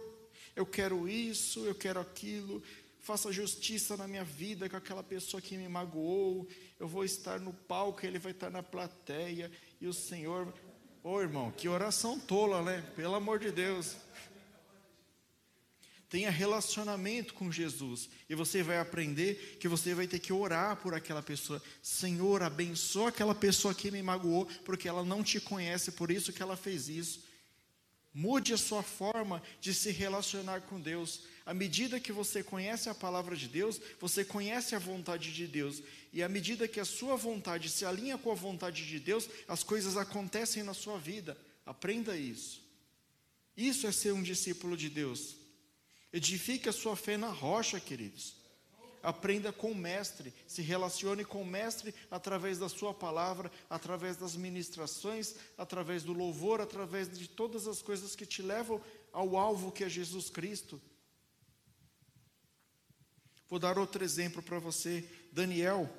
eu 0.55 0.65
quero 0.65 1.09
isso, 1.09 1.65
eu 1.65 1.75
quero 1.75 1.99
aquilo, 1.99 2.63
faça 3.01 3.29
justiça 3.33 3.97
na 3.97 4.07
minha 4.07 4.23
vida 4.23 4.69
com 4.69 4.77
aquela 4.77 5.03
pessoa 5.03 5.41
que 5.41 5.57
me 5.57 5.67
magoou, 5.67 6.47
eu 6.79 6.88
vou 6.88 7.03
estar 7.03 7.41
no 7.41 7.51
palco, 7.51 8.05
ele 8.05 8.17
vai 8.17 8.31
estar 8.31 8.49
na 8.49 8.63
plateia, 8.63 9.51
e 9.81 9.88
o 9.88 9.93
Senhor. 9.93 10.53
Ô 11.03 11.15
oh, 11.15 11.21
irmão, 11.21 11.51
que 11.51 11.67
oração 11.67 12.17
tola, 12.17 12.63
né? 12.63 12.81
Pelo 12.95 13.15
amor 13.15 13.38
de 13.38 13.51
Deus. 13.51 13.97
Tenha 16.09 16.29
relacionamento 16.29 17.33
com 17.33 17.51
Jesus. 17.51 18.09
E 18.29 18.35
você 18.35 18.61
vai 18.61 18.77
aprender 18.79 19.57
que 19.59 19.67
você 19.67 19.93
vai 19.93 20.07
ter 20.07 20.19
que 20.19 20.31
orar 20.31 20.77
por 20.77 20.93
aquela 20.93 21.21
pessoa. 21.21 21.61
Senhor, 21.81 22.43
abençoa 22.43 23.09
aquela 23.09 23.33
pessoa 23.33 23.73
que 23.73 23.91
me 23.91 24.01
magoou, 24.03 24.45
porque 24.63 24.87
ela 24.87 25.03
não 25.03 25.23
te 25.23 25.39
conhece, 25.39 25.91
por 25.91 26.11
isso 26.11 26.31
que 26.31 26.41
ela 26.41 26.55
fez 26.55 26.87
isso. 26.89 27.23
Mude 28.13 28.53
a 28.53 28.57
sua 28.57 28.81
forma 28.81 29.43
de 29.59 29.73
se 29.73 29.91
relacionar 29.91 30.61
com 30.61 30.79
Deus. 30.79 31.23
À 31.45 31.53
medida 31.53 31.99
que 31.99 32.13
você 32.13 32.41
conhece 32.41 32.87
a 32.87 32.95
palavra 32.95 33.35
de 33.35 33.47
Deus, 33.47 33.81
você 33.99 34.23
conhece 34.23 34.73
a 34.73 34.79
vontade 34.79 35.33
de 35.33 35.45
Deus. 35.45 35.83
E 36.13 36.23
à 36.23 36.29
medida 36.29 36.67
que 36.67 36.79
a 36.79 36.85
sua 36.85 37.17
vontade 37.17 37.67
se 37.69 37.83
alinha 37.83 38.17
com 38.17 38.31
a 38.31 38.35
vontade 38.35 38.87
de 38.87 38.99
Deus, 38.99 39.27
as 39.49 39.63
coisas 39.63 39.97
acontecem 39.97 40.63
na 40.63 40.73
sua 40.73 40.97
vida. 40.97 41.37
Aprenda 41.65 42.15
isso. 42.15 42.63
Isso 43.57 43.85
é 43.85 43.91
ser 43.91 44.13
um 44.13 44.23
discípulo 44.23 44.77
de 44.77 44.89
Deus. 44.89 45.35
Edifique 46.15 46.69
a 46.69 46.71
sua 46.71 46.95
fé 46.95 47.17
na 47.17 47.28
rocha, 47.28 47.78
queridos. 47.78 48.38
Aprenda 49.04 49.51
com 49.51 49.71
o 49.71 49.75
mestre, 49.75 50.34
se 50.47 50.62
relacione 50.62 51.25
com 51.25 51.41
o 51.41 51.45
mestre 51.45 51.93
através 52.10 52.58
da 52.58 52.69
sua 52.69 52.93
palavra, 52.93 53.51
através 53.69 54.15
das 54.15 54.34
ministrações, 54.34 55.36
através 55.58 56.04
do 56.04 56.13
louvor, 56.13 56.62
através 56.62 57.10
de 57.10 57.28
todas 57.28 57.67
as 57.67 57.82
coisas 57.82 58.15
que 58.15 58.25
te 58.25 58.41
levam 58.41 58.82
ao 59.12 59.36
alvo 59.36 59.73
que 59.73 59.84
é 59.84 59.89
Jesus 59.89 60.30
Cristo. 60.30 60.82
Vou 63.49 63.60
dar 63.60 63.78
outro 63.78 64.01
exemplo 64.01 64.41
para 64.41 64.58
você. 64.58 65.04
Daniel 65.34 65.93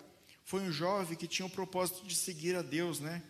foi 0.44 0.62
um 0.62 0.72
jovem 0.72 1.14
que 1.14 1.28
tinha 1.28 1.44
o 1.44 1.50
propósito 1.50 2.06
de 2.06 2.14
seguir 2.14 2.56
a 2.56 2.62
Deus, 2.62 3.00
né? 3.00 3.22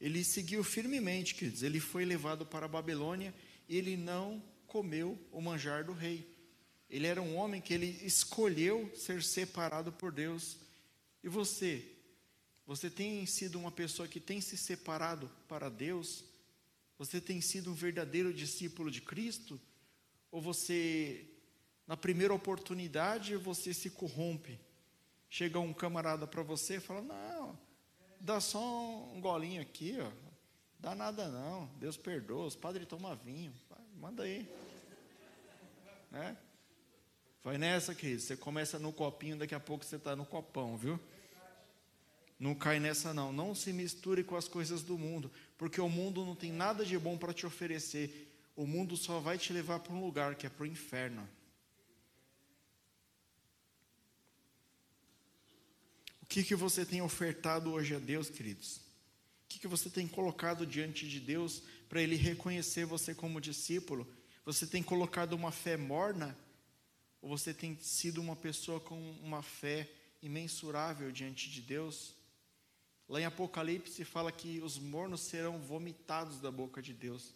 Ele 0.00 0.24
seguiu 0.24 0.64
firmemente, 0.64 1.34
queridos. 1.34 1.62
Ele 1.62 1.80
foi 1.80 2.06
levado 2.06 2.46
para 2.46 2.64
a 2.64 2.68
Babilônia 2.68 3.34
ele 3.68 3.96
não 3.96 4.42
comeu 4.68 5.18
o 5.32 5.40
manjar 5.40 5.84
do 5.84 5.92
rei. 5.92 6.38
Ele 6.88 7.06
era 7.06 7.20
um 7.20 7.36
homem 7.36 7.60
que 7.60 7.74
ele 7.74 7.86
escolheu 8.02 8.90
ser 8.94 9.22
separado 9.22 9.92
por 9.92 10.12
Deus. 10.12 10.56
E 11.22 11.28
você? 11.28 11.84
Você 12.66 12.88
tem 12.88 13.26
sido 13.26 13.58
uma 13.58 13.72
pessoa 13.72 14.06
que 14.06 14.20
tem 14.20 14.40
se 14.40 14.56
separado 14.56 15.30
para 15.48 15.68
Deus? 15.68 16.24
Você 16.98 17.20
tem 17.20 17.40
sido 17.40 17.70
um 17.70 17.74
verdadeiro 17.74 18.32
discípulo 18.32 18.90
de 18.90 19.00
Cristo? 19.00 19.60
Ou 20.30 20.40
você, 20.40 21.24
na 21.86 21.96
primeira 21.96 22.32
oportunidade, 22.32 23.36
você 23.36 23.72
se 23.74 23.90
corrompe? 23.90 24.58
Chega 25.30 25.58
um 25.58 25.72
camarada 25.72 26.26
para 26.26 26.42
você 26.42 26.76
e 26.76 26.80
fala: 26.80 27.02
Não, 27.02 27.58
dá 28.20 28.40
só 28.40 28.60
um 29.14 29.20
golinho 29.20 29.60
aqui, 29.60 29.96
ó. 30.00 30.10
Dá 30.78 30.94
nada 30.94 31.28
não. 31.28 31.66
Deus 31.78 31.96
perdoa. 31.96 32.46
Os 32.46 32.54
padres 32.54 32.86
tomam 32.86 33.14
vinho. 33.16 33.52
Manda 34.00 34.22
aí. 34.22 34.48
Né? 36.10 36.36
Vai 37.42 37.58
nessa, 37.58 37.94
querido. 37.94 38.22
Você 38.22 38.36
começa 38.36 38.78
no 38.78 38.92
copinho, 38.92 39.36
daqui 39.36 39.54
a 39.54 39.60
pouco 39.60 39.84
você 39.84 39.96
está 39.96 40.14
no 40.14 40.24
copão, 40.24 40.76
viu? 40.76 41.00
Não 42.38 42.54
cai 42.54 42.78
nessa, 42.78 43.12
não. 43.12 43.32
Não 43.32 43.56
se 43.56 43.72
misture 43.72 44.22
com 44.22 44.36
as 44.36 44.46
coisas 44.46 44.82
do 44.82 44.96
mundo, 44.96 45.32
porque 45.56 45.80
o 45.80 45.88
mundo 45.88 46.24
não 46.24 46.36
tem 46.36 46.52
nada 46.52 46.84
de 46.84 46.96
bom 46.96 47.18
para 47.18 47.34
te 47.34 47.44
oferecer. 47.44 48.32
O 48.54 48.66
mundo 48.66 48.96
só 48.96 49.18
vai 49.18 49.36
te 49.36 49.52
levar 49.52 49.80
para 49.80 49.92
um 49.92 50.04
lugar 50.04 50.36
que 50.36 50.46
é 50.46 50.50
para 50.50 50.62
o 50.62 50.66
inferno. 50.66 51.28
O 56.22 56.26
que, 56.26 56.44
que 56.44 56.54
você 56.54 56.86
tem 56.86 57.02
ofertado 57.02 57.72
hoje 57.72 57.96
a 57.96 57.98
Deus, 57.98 58.30
queridos? 58.30 58.76
O 58.76 59.48
que, 59.48 59.58
que 59.58 59.66
você 59.66 59.90
tem 59.90 60.06
colocado 60.06 60.64
diante 60.66 61.08
de 61.08 61.18
Deus 61.18 61.62
para 61.88 62.02
Ele 62.02 62.16
reconhecer 62.16 62.84
você 62.84 63.14
como 63.14 63.40
discípulo? 63.40 64.06
Você 64.44 64.66
tem 64.66 64.82
colocado 64.82 65.32
uma 65.32 65.50
fé 65.50 65.76
morna? 65.76 66.36
Ou 67.20 67.28
você 67.28 67.52
tem 67.52 67.76
sido 67.80 68.20
uma 68.20 68.36
pessoa 68.36 68.78
com 68.80 68.98
uma 69.22 69.42
fé 69.42 69.90
imensurável 70.22 71.10
diante 71.10 71.50
de 71.50 71.60
Deus? 71.60 72.14
Lá 73.08 73.20
em 73.20 73.24
Apocalipse 73.24 74.04
fala 74.04 74.30
que 74.30 74.60
os 74.60 74.78
mornos 74.78 75.22
serão 75.22 75.58
vomitados 75.58 76.40
da 76.40 76.50
boca 76.50 76.82
de 76.82 76.92
Deus. 76.92 77.34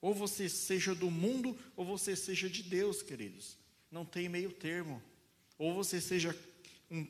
Ou 0.00 0.14
você 0.14 0.48
seja 0.48 0.94
do 0.94 1.10
mundo, 1.10 1.58
ou 1.74 1.84
você 1.84 2.14
seja 2.14 2.48
de 2.48 2.62
Deus, 2.62 3.02
queridos. 3.02 3.58
Não 3.90 4.04
tem 4.04 4.28
meio 4.28 4.52
termo. 4.52 5.02
Ou 5.58 5.74
você 5.74 6.00
seja 6.00 6.36
um, 6.90 7.06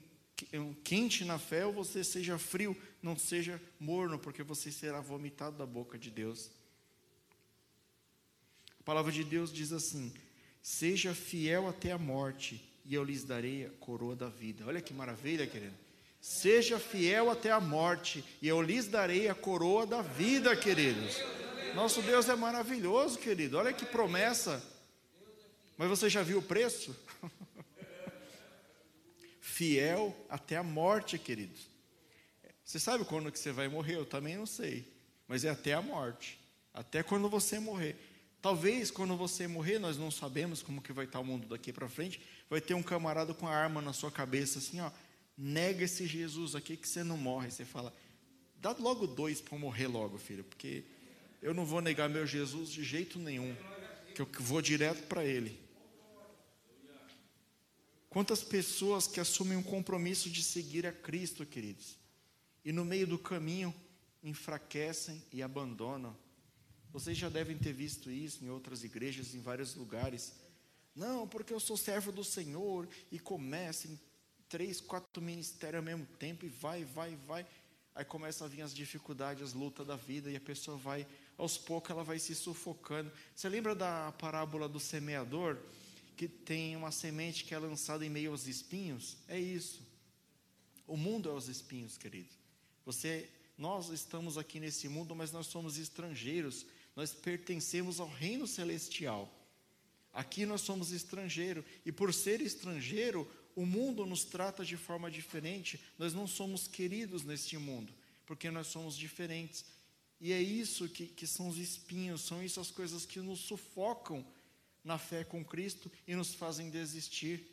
quente 0.85 1.25
na 1.25 1.39
fé, 1.39 1.65
ou 1.65 1.73
você 1.73 2.05
seja 2.05 2.39
frio, 2.39 2.77
não 3.03 3.17
seja 3.17 3.61
morno, 3.81 4.19
porque 4.19 4.43
você 4.43 4.71
será 4.71 5.01
vomitado 5.01 5.57
da 5.57 5.65
boca 5.65 5.99
de 5.99 6.11
Deus. 6.11 6.51
A 8.79 8.83
palavra 8.85 9.11
de 9.11 9.25
Deus 9.25 9.53
diz 9.53 9.73
assim: 9.73 10.13
Seja 10.63 11.15
fiel 11.15 11.69
até 11.69 11.93
a 11.93 11.99
morte, 11.99 12.63
e 12.85 12.95
eu 12.95 13.03
lhes 13.03 13.25
darei 13.25 13.67
a 13.67 13.71
coroa 13.71 14.15
da 14.15 14.29
vida. 14.29 14.67
Olha 14.67 14.81
que 14.81 14.93
maravilha, 14.93 15.47
querido. 15.47 15.75
Seja 16.21 16.79
fiel 16.79 17.31
até 17.31 17.51
a 17.51 17.61
morte, 17.61 18.25
e 18.43 18.49
eu 18.49 18.61
lhes 18.61 18.87
darei 18.87 19.29
a 19.29 19.35
coroa 19.35 19.87
da 19.87 20.03
vida, 20.03 20.55
queridos. 20.57 21.17
Nosso 21.75 22.03
Deus 22.03 22.29
é 22.29 22.35
maravilhoso, 22.35 23.19
querido. 23.19 23.59
Olha 23.59 23.73
que 23.73 23.87
promessa. 23.87 24.63
Mas 25.77 25.89
você 25.89 26.09
já 26.09 26.23
viu 26.23 26.39
o 26.39 26.43
preço? 26.43 26.97
fiel 29.57 30.15
até 30.29 30.59
a 30.59 30.63
morte, 30.63 31.19
queridos. 31.19 31.67
Você 32.63 32.79
sabe 32.79 33.07
quando 33.07 33.33
que 33.33 33.39
você 33.39 33.53
vai 33.53 33.69
morrer? 33.69 33.95
Eu 33.97 34.05
também 34.05 34.37
não 34.37 34.45
sei. 34.45 34.87
Mas 35.27 35.47
é 35.47 35.49
até 35.49 35.73
a 35.73 35.81
morte. 35.81 36.39
Até 36.75 37.03
quando 37.03 37.27
você 37.31 37.59
morrer. 37.59 37.97
Talvez 38.43 38.91
quando 38.91 39.17
você 39.17 39.49
morrer, 39.49 39.79
nós 39.79 39.97
não 39.97 40.11
sabemos 40.11 40.63
como 40.63 40.83
que 40.83 40.93
vai 40.93 41.07
estar 41.07 41.21
o 41.21 41.25
mundo 41.25 41.49
daqui 41.49 41.73
para 41.73 41.89
frente, 41.89 42.21
vai 42.51 42.61
ter 42.61 42.75
um 42.75 42.83
camarada 42.83 43.33
com 43.33 43.49
a 43.49 43.51
arma 43.51 43.81
na 43.81 43.95
sua 43.95 44.11
cabeça 44.11 44.59
assim, 44.59 44.79
ó, 44.81 44.91
nega 45.39 45.85
esse 45.85 46.07
Jesus 46.07 46.55
aqui 46.55 46.77
que 46.77 46.87
você 46.87 47.03
não 47.03 47.17
morre. 47.17 47.51
Você 47.51 47.65
fala, 47.65 47.95
dá 48.61 48.77
logo 48.79 49.07
dois 49.07 49.41
para 49.41 49.57
morrer 49.57 49.87
logo, 49.87 50.19
filho, 50.19 50.45
porque 50.45 50.85
eu 51.41 51.55
não 51.55 51.65
vou 51.65 51.81
negar 51.81 52.11
meu 52.11 52.27
Jesus 52.27 52.69
de 52.69 52.85
jeito 52.85 53.19
nenhum, 53.19 53.57
que 54.15 54.21
eu 54.21 54.29
vou 54.41 54.61
direto 54.61 55.07
para 55.07 55.25
ele. 55.25 55.66
Quantas 58.17 58.43
pessoas 58.43 59.07
que 59.07 59.21
assumem 59.21 59.59
um 59.59 59.63
compromisso 59.63 60.31
de 60.31 60.43
seguir 60.43 60.87
a 60.87 60.91
Cristo, 60.91 61.45
queridos, 61.45 61.99
e 62.65 62.73
no 62.73 62.83
meio 62.83 63.07
do 63.07 63.19
caminho 63.19 63.75
enfraquecem 64.23 65.23
e 65.31 65.43
abandonam. 65.43 66.17
Vocês 66.91 67.19
já 67.19 67.29
devem 67.29 67.59
ter 67.59 67.75
visto 67.75 68.11
isso 68.11 68.43
em 68.43 68.49
outras 68.49 68.83
igrejas, 68.83 69.35
em 69.35 69.41
vários 69.43 69.75
lugares. 69.75 70.33
Não, 70.95 71.29
porque 71.29 71.53
eu 71.53 71.61
sou 71.61 71.77
servo 71.77 72.11
do 72.11 72.25
Senhor 72.25 72.89
e 73.13 73.19
começa 73.19 73.87
em 73.87 74.01
três, 74.49 74.81
quatro 74.81 75.23
ministérios 75.23 75.81
ao 75.81 75.85
mesmo 75.85 76.07
tempo 76.19 76.47
e 76.47 76.49
vai, 76.49 76.87
vai, 76.87 77.15
vai. 77.27 77.47
Aí 77.95 78.05
começa 78.07 78.47
a 78.47 78.49
vir 78.49 78.63
as 78.63 78.75
dificuldades, 78.75 79.43
as 79.43 79.53
lutas 79.53 79.87
da 79.87 79.97
vida 79.97 80.31
e 80.31 80.37
a 80.37 80.41
pessoa 80.41 80.79
vai, 80.79 81.07
aos 81.37 81.59
poucos, 81.59 81.91
ela 81.91 82.03
vai 82.03 82.19
se 82.19 82.35
sufocando. 82.35 83.13
Você 83.35 83.47
lembra 83.47 83.75
da 83.75 84.11
parábola 84.13 84.67
do 84.67 84.81
semeador? 84.81 85.59
Que 86.17 86.27
tem 86.29 86.77
uma 86.77 86.91
semente 86.91 87.45
que 87.45 87.55
é 87.55 87.59
lançada 87.59 88.05
em 88.05 88.11
meio 88.11 88.31
aos 88.31 88.47
espinhos? 88.47 89.17
É 89.29 89.39
isso. 89.39 89.83
O 90.87 90.97
mundo 90.97 91.29
é 91.29 91.33
os 91.33 91.49
espinhos, 91.49 91.99
querido. 91.99 92.31
Você, 92.85 93.29
nós 93.59 93.89
estamos 93.91 94.39
aqui 94.39 94.59
nesse 94.61 94.89
mundo, 94.89 95.15
mas 95.15 95.33
nós 95.33 95.47
somos 95.47 95.77
estrangeiros 95.77 96.65
nós 96.97 97.13
pertencemos 97.13 98.01
ao 98.01 98.09
reino 98.09 98.47
celestial. 98.47 99.31
Aqui 100.13 100.47
nós 100.47 100.63
somos 100.63 100.91
estrangeiro, 100.91 101.63
e 101.85 101.93
por 101.93 102.13
ser 102.15 102.41
estrangeiro, 102.41 103.31
o 103.55 103.67
mundo 103.67 104.07
nos 104.07 104.25
trata 104.25 104.65
de 104.65 104.79
forma 104.79 105.11
diferente. 105.11 105.79
Nós 105.99 106.15
não 106.15 106.27
somos 106.27 106.67
queridos 106.67 107.23
neste 107.23 107.59
mundo, 107.59 107.93
porque 108.25 108.51
nós 108.51 108.69
somos 108.69 108.97
diferentes. 108.97 109.67
E 110.19 110.33
é 110.33 110.41
isso 110.41 110.89
que, 110.89 111.07
que 111.07 111.27
são 111.27 111.49
os 111.51 111.59
espinhos, 111.59 112.23
são 112.23 112.43
isso 112.43 112.59
as 112.59 112.71
coisas 112.71 113.05
que 113.05 113.21
nos 113.21 113.41
sufocam 113.41 114.27
na 114.87 114.97
fé 114.97 115.25
com 115.25 115.45
Cristo 115.45 115.91
e 116.07 116.15
nos 116.15 116.33
fazem 116.33 116.71
desistir. 116.71 117.45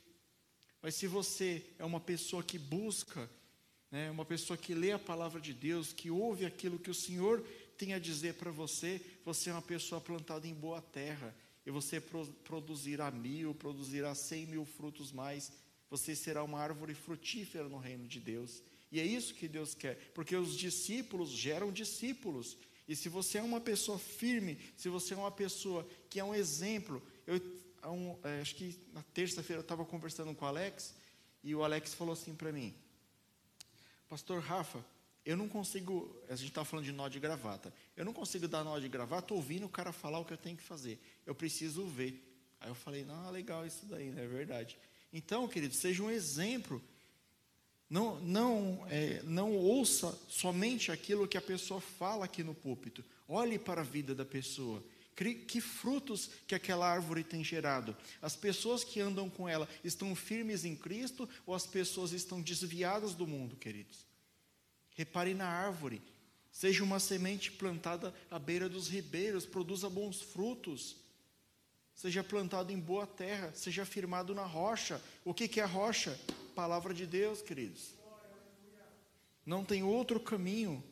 Mas 0.82 0.96
se 0.96 1.08
você 1.08 1.66
é 1.80 1.84
uma 1.84 2.00
pessoa 2.00 2.44
que 2.44 2.60
busca, 2.60 3.30
né, 3.90 4.12
uma 4.12 4.24
pessoa 4.24 4.56
que 4.56 4.76
lê 4.76 4.92
a 4.92 5.00
palavra 5.00 5.42
de 5.42 5.54
Deus, 5.54 5.92
que 5.92 6.12
ouve 6.12 6.46
aquilo 6.46 6.78
que 6.78 6.92
o 6.92 6.96
Senhor 6.96 7.44
tem 7.78 7.94
a 7.94 8.00
dizer 8.00 8.36
para 8.36 8.52
você, 8.52 9.02
você 9.26 9.50
é 9.50 9.54
uma 9.54 9.62
pessoa 9.62 10.00
plantada 10.00 10.48
em 10.48 10.54
boa 10.54 10.82
terra, 10.82 11.36
e 11.66 11.72
você 11.72 12.00
produzirá 12.00 13.10
mil, 13.10 13.56
produzirá 13.56 14.14
cem 14.14 14.46
mil 14.46 14.66
frutos 14.66 15.12
mais, 15.12 15.52
você 15.90 16.16
será 16.16 16.44
uma 16.44 16.60
árvore 16.60 16.94
frutífera 16.94 17.68
no 17.68 17.78
reino 17.78 18.08
de 18.08 18.20
Deus. 18.20 18.62
E 18.92 19.00
é 19.00 19.06
isso 19.06 19.34
que 19.34 19.48
Deus 19.48 19.74
quer, 19.74 19.96
porque 20.14 20.36
os 20.36 20.56
discípulos 20.56 21.30
geram 21.30 21.72
discípulos. 21.72 22.58
E 22.88 22.96
se 22.96 23.10
você 23.10 23.38
é 23.38 23.42
uma 23.42 23.62
pessoa 23.62 23.98
firme, 23.98 24.60
se 24.76 24.90
você 24.90 25.14
é 25.14 25.18
uma 25.18 25.32
pessoa 25.32 25.88
que 26.10 26.20
é 26.20 26.24
um 26.24 26.36
exemplo, 26.36 27.02
eu 27.28 27.42
um, 27.86 28.16
é, 28.24 28.42
acho 28.42 28.56
que 28.56 28.80
na 28.94 29.04
terça-feira 29.14 29.60
eu 29.60 29.64
estava 29.64 29.84
conversando 29.86 30.34
com 30.34 30.46
o 30.46 30.48
Alex, 30.48 30.96
e 31.44 31.54
o 31.54 31.64
Alex 31.64 31.94
falou 31.94 32.14
assim 32.14 32.34
para 32.34 32.52
mim, 32.52 32.74
Pastor 34.08 34.42
Rafa, 34.42 34.84
eu 35.26 35.38
não 35.38 35.48
consigo, 35.48 36.16
a 36.30 36.36
gente 36.36 36.50
está 36.50 36.66
falando 36.66 36.86
de 36.86 36.92
nó 36.92 37.08
de 37.08 37.20
gravata, 37.20 37.74
eu 37.96 38.06
não 38.06 38.14
consigo 38.14 38.48
dar 38.48 38.64
nó 38.64 38.78
de 38.78 38.90
gravata 38.90 39.34
ouvindo 39.34 39.66
o 39.66 39.70
cara 39.70 39.92
falar 39.92 40.20
o 40.20 40.26
que 40.26 40.34
eu 40.34 40.38
tenho 40.38 40.58
que 40.58 40.64
fazer. 40.64 41.00
Eu 41.26 41.34
preciso 41.34 41.86
ver. 41.88 42.22
Aí 42.60 42.70
eu 42.70 42.76
falei, 42.76 43.04
não, 43.04 43.30
legal 43.32 43.66
isso 43.66 43.86
daí, 43.86 44.12
não 44.12 44.22
é 44.22 44.28
verdade. 44.28 44.78
Então, 45.12 45.48
querido, 45.48 45.74
seja 45.74 46.04
um 46.04 46.12
exemplo. 46.12 46.82
Não, 47.90 48.20
não, 48.22 48.86
é, 48.90 49.22
não 49.24 49.56
ouça 49.56 50.18
somente 50.28 50.92
aquilo 50.92 51.28
que 51.28 51.38
a 51.38 51.42
pessoa 51.42 51.80
fala 51.80 52.26
aqui 52.26 52.44
no 52.44 52.56
púlpito. 52.56 53.04
Olhe 53.28 53.60
para 53.60 53.82
a 53.82 53.84
vida 53.84 54.16
da 54.16 54.26
pessoa. 54.26 54.84
Que 55.16 55.62
frutos 55.62 56.30
que 56.48 56.56
aquela 56.56 56.90
árvore 56.90 57.24
tem 57.24 57.44
gerado? 57.44 57.96
As 58.22 58.36
pessoas 58.36 58.84
que 58.84 59.00
andam 59.00 59.30
com 59.30 59.48
ela 59.48 59.70
estão 59.84 60.16
firmes 60.16 60.66
em 60.66 60.76
Cristo 60.76 61.30
ou 61.46 61.54
as 61.54 61.68
pessoas 61.68 62.12
estão 62.12 62.42
desviadas 62.42 63.14
do 63.14 63.28
mundo, 63.28 63.56
queridos? 63.56 64.06
Repare 64.96 65.34
na 65.34 65.48
árvore. 65.48 66.02
Seja 66.52 66.84
uma 66.84 67.00
semente 67.00 67.52
plantada 67.52 68.14
à 68.30 68.38
beira 68.38 68.70
dos 68.70 68.88
ribeiros, 68.88 69.46
produza 69.46 69.90
bons 69.90 70.22
frutos. 70.22 70.96
Seja 71.96 72.24
plantado 72.24 72.72
em 72.72 72.80
boa 72.80 73.06
terra, 73.06 73.52
seja 73.54 73.86
firmado 73.86 74.34
na 74.34 74.46
rocha. 74.46 75.02
O 75.24 75.34
que, 75.34 75.48
que 75.48 75.60
é 75.60 75.66
rocha? 75.66 76.20
Palavra 76.56 76.94
de 76.94 77.06
Deus, 77.06 77.42
queridos. 77.42 77.94
Não 79.46 79.64
tem 79.64 79.84
outro 79.84 80.20
caminho. 80.20 80.84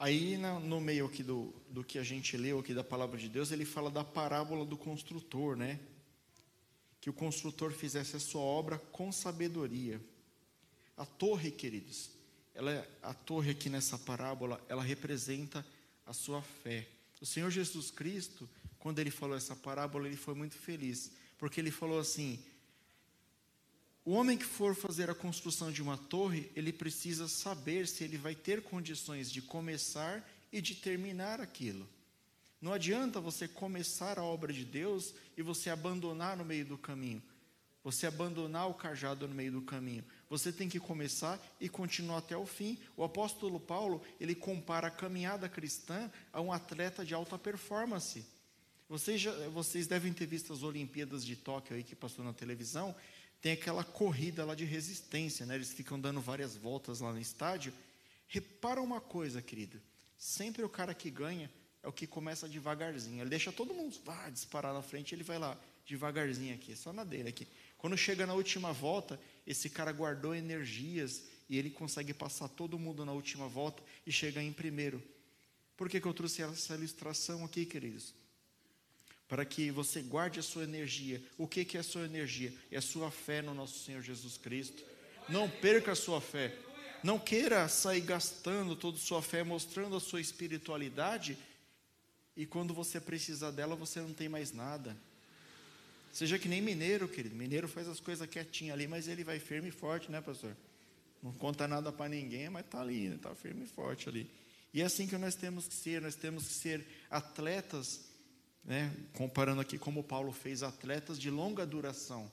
Aí, 0.00 0.38
no 0.38 0.80
meio 0.80 1.04
aqui 1.04 1.22
do, 1.22 1.52
do 1.68 1.84
que 1.84 1.98
a 1.98 2.02
gente 2.02 2.34
leu 2.34 2.58
aqui 2.58 2.72
da 2.72 2.82
palavra 2.82 3.18
de 3.18 3.28
Deus, 3.28 3.52
ele 3.52 3.66
fala 3.66 3.90
da 3.90 4.02
parábola 4.02 4.64
do 4.64 4.74
construtor, 4.74 5.54
né? 5.54 5.78
Que 7.02 7.10
o 7.10 7.12
construtor 7.12 7.70
fizesse 7.70 8.16
a 8.16 8.18
sua 8.18 8.40
obra 8.40 8.78
com 8.78 9.12
sabedoria. 9.12 10.00
A 10.96 11.04
torre, 11.04 11.50
queridos, 11.50 12.12
ela, 12.54 12.72
é, 12.72 12.88
a 13.02 13.12
torre 13.12 13.50
aqui 13.50 13.68
nessa 13.68 13.98
parábola, 13.98 14.58
ela 14.70 14.82
representa 14.82 15.66
a 16.06 16.14
sua 16.14 16.40
fé. 16.40 16.88
O 17.20 17.26
Senhor 17.26 17.50
Jesus 17.50 17.90
Cristo, 17.90 18.48
quando 18.78 19.00
ele 19.00 19.10
falou 19.10 19.36
essa 19.36 19.54
parábola, 19.54 20.08
ele 20.08 20.16
foi 20.16 20.34
muito 20.34 20.54
feliz, 20.54 21.12
porque 21.36 21.60
ele 21.60 21.70
falou 21.70 21.98
assim: 21.98 22.42
o 24.10 24.14
homem 24.14 24.36
que 24.36 24.44
for 24.44 24.74
fazer 24.74 25.08
a 25.08 25.14
construção 25.14 25.70
de 25.70 25.80
uma 25.80 25.96
torre, 25.96 26.50
ele 26.56 26.72
precisa 26.72 27.28
saber 27.28 27.86
se 27.86 28.02
ele 28.02 28.18
vai 28.18 28.34
ter 28.34 28.60
condições 28.60 29.30
de 29.30 29.40
começar 29.40 30.28
e 30.52 30.60
de 30.60 30.74
terminar 30.74 31.40
aquilo. 31.40 31.88
Não 32.60 32.72
adianta 32.72 33.20
você 33.20 33.46
começar 33.46 34.18
a 34.18 34.24
obra 34.24 34.52
de 34.52 34.64
Deus 34.64 35.14
e 35.36 35.42
você 35.42 35.70
abandonar 35.70 36.36
no 36.36 36.44
meio 36.44 36.64
do 36.64 36.76
caminho. 36.76 37.22
Você 37.84 38.04
abandonar 38.04 38.68
o 38.68 38.74
cajado 38.74 39.28
no 39.28 39.34
meio 39.34 39.52
do 39.52 39.62
caminho. 39.62 40.04
Você 40.28 40.52
tem 40.52 40.68
que 40.68 40.80
começar 40.80 41.40
e 41.60 41.68
continuar 41.68 42.18
até 42.18 42.36
o 42.36 42.44
fim. 42.44 42.80
O 42.96 43.04
apóstolo 43.04 43.60
Paulo, 43.60 44.02
ele 44.18 44.34
compara 44.34 44.88
a 44.88 44.90
caminhada 44.90 45.48
cristã 45.48 46.10
a 46.32 46.40
um 46.40 46.52
atleta 46.52 47.04
de 47.04 47.14
alta 47.14 47.38
performance. 47.38 48.26
Vocês, 48.88 49.20
já, 49.20 49.30
vocês 49.50 49.86
devem 49.86 50.12
ter 50.12 50.26
visto 50.26 50.52
as 50.52 50.64
Olimpíadas 50.64 51.24
de 51.24 51.36
Tóquio 51.36 51.76
aí 51.76 51.84
que 51.84 51.94
passou 51.94 52.24
na 52.24 52.32
televisão. 52.32 52.92
Tem 53.40 53.52
aquela 53.52 53.82
corrida 53.82 54.44
lá 54.44 54.54
de 54.54 54.64
resistência, 54.64 55.46
né? 55.46 55.54
Eles 55.54 55.72
ficam 55.72 55.98
dando 55.98 56.20
várias 56.20 56.56
voltas 56.56 57.00
lá 57.00 57.12
no 57.12 57.20
estádio. 57.20 57.72
Repara 58.28 58.80
uma 58.80 59.00
coisa, 59.00 59.40
querido. 59.40 59.80
Sempre 60.18 60.62
o 60.62 60.68
cara 60.68 60.92
que 60.94 61.10
ganha 61.10 61.50
é 61.82 61.88
o 61.88 61.92
que 61.92 62.06
começa 62.06 62.48
devagarzinho. 62.48 63.22
Ele 63.22 63.30
deixa 63.30 63.50
todo 63.50 63.72
mundo 63.72 63.96
ah, 64.06 64.28
disparar 64.30 64.74
na 64.74 64.82
frente, 64.82 65.14
ele 65.14 65.24
vai 65.24 65.38
lá 65.38 65.58
devagarzinho 65.86 66.54
aqui, 66.54 66.76
só 66.76 66.92
na 66.92 67.04
dele 67.04 67.30
aqui. 67.30 67.48
Quando 67.78 67.96
chega 67.96 68.26
na 68.26 68.34
última 68.34 68.72
volta, 68.72 69.18
esse 69.46 69.70
cara 69.70 69.90
guardou 69.90 70.34
energias 70.34 71.24
e 71.48 71.56
ele 71.56 71.70
consegue 71.70 72.12
passar 72.12 72.48
todo 72.48 72.78
mundo 72.78 73.04
na 73.04 73.12
última 73.12 73.48
volta 73.48 73.82
e 74.06 74.12
chegar 74.12 74.42
em 74.42 74.52
primeiro. 74.52 75.02
Por 75.76 75.88
que, 75.88 75.98
que 75.98 76.06
eu 76.06 76.12
trouxe 76.12 76.42
essa 76.42 76.74
ilustração 76.74 77.44
aqui, 77.44 77.64
queridos? 77.64 78.14
Para 79.30 79.46
que 79.46 79.70
você 79.70 80.02
guarde 80.02 80.40
a 80.40 80.42
sua 80.42 80.64
energia. 80.64 81.22
O 81.38 81.46
que, 81.46 81.66
é 81.76 81.80
a 81.80 81.84
sua 81.84 82.04
energia? 82.04 82.52
É 82.70 82.76
a 82.76 82.82
sua 82.82 83.10
fé 83.10 83.40
no 83.40 83.54
nosso 83.54 83.78
Senhor 83.78 84.02
Jesus 84.02 84.36
Cristo. 84.36 84.82
Não 85.28 85.48
perca 85.48 85.92
a 85.92 85.94
sua 85.94 86.20
fé. 86.20 86.52
Não 87.02 87.18
queira 87.18 87.66
sair 87.68 88.02
gastando 88.02 88.76
toda 88.76 88.98
a 88.98 89.00
sua 89.00 89.22
fé, 89.22 89.42
mostrando 89.42 89.96
a 89.96 90.00
sua 90.00 90.20
espiritualidade, 90.20 91.38
e 92.36 92.44
quando 92.44 92.74
você 92.74 93.00
precisar 93.00 93.52
dela, 93.52 93.76
você 93.76 94.00
não 94.00 94.12
tem 94.12 94.28
mais 94.28 94.52
nada. 94.52 94.96
Seja 96.12 96.38
que 96.38 96.48
nem 96.48 96.60
mineiro, 96.60 97.08
querido. 97.08 97.36
Mineiro 97.36 97.68
faz 97.68 97.88
as 97.88 98.00
coisas 98.00 98.28
quietinho 98.28 98.72
ali, 98.72 98.86
mas 98.86 99.06
ele 99.08 99.22
vai 99.22 99.38
firme 99.38 99.68
e 99.68 99.72
forte, 99.72 100.10
né, 100.10 100.20
pastor? 100.20 100.56
Não 101.22 101.32
conta 101.32 101.68
nada 101.68 101.92
para 101.92 102.08
ninguém, 102.08 102.48
mas 102.48 102.64
está 102.64 102.80
ali, 102.80 103.06
está 103.06 103.28
né? 103.28 103.34
firme 103.34 103.64
e 103.64 103.68
forte 103.68 104.08
ali. 104.08 104.28
E 104.72 104.80
é 104.80 104.84
assim 104.84 105.06
que 105.06 105.16
nós 105.16 105.34
temos 105.34 105.68
que 105.68 105.74
ser, 105.74 106.00
nós 106.00 106.14
temos 106.14 106.46
que 106.48 106.54
ser 106.54 106.84
atletas, 107.10 108.00
né? 108.64 108.94
comparando 109.14 109.60
aqui 109.60 109.78
como 109.78 110.04
Paulo 110.04 110.32
fez, 110.32 110.62
atletas 110.62 111.18
de 111.18 111.30
longa 111.30 111.66
duração. 111.66 112.30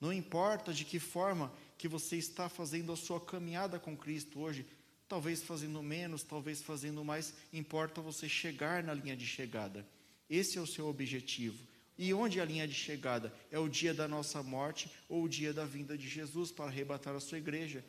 Não 0.00 0.12
importa 0.12 0.72
de 0.72 0.84
que 0.84 0.98
forma 0.98 1.52
que 1.76 1.88
você 1.88 2.16
está 2.16 2.48
fazendo 2.48 2.92
a 2.92 2.96
sua 2.96 3.20
caminhada 3.20 3.78
com 3.78 3.96
Cristo 3.96 4.40
hoje, 4.40 4.66
talvez 5.08 5.42
fazendo 5.42 5.82
menos, 5.82 6.22
talvez 6.22 6.62
fazendo 6.62 7.04
mais, 7.04 7.34
importa 7.52 8.00
você 8.00 8.28
chegar 8.28 8.82
na 8.82 8.94
linha 8.94 9.16
de 9.16 9.26
chegada. 9.26 9.86
Esse 10.28 10.58
é 10.58 10.60
o 10.60 10.66
seu 10.66 10.86
objetivo. 10.86 11.58
E 11.96 12.14
onde 12.14 12.38
é 12.38 12.42
a 12.42 12.44
linha 12.44 12.68
de 12.68 12.74
chegada? 12.74 13.34
É 13.50 13.58
o 13.58 13.68
dia 13.68 13.92
da 13.92 14.06
nossa 14.06 14.42
morte 14.42 14.88
ou 15.08 15.24
o 15.24 15.28
dia 15.28 15.52
da 15.52 15.64
vinda 15.64 15.98
de 15.98 16.08
Jesus 16.08 16.52
para 16.52 16.66
arrebatar 16.66 17.14
a 17.14 17.20
sua 17.20 17.38
igreja. 17.38 17.84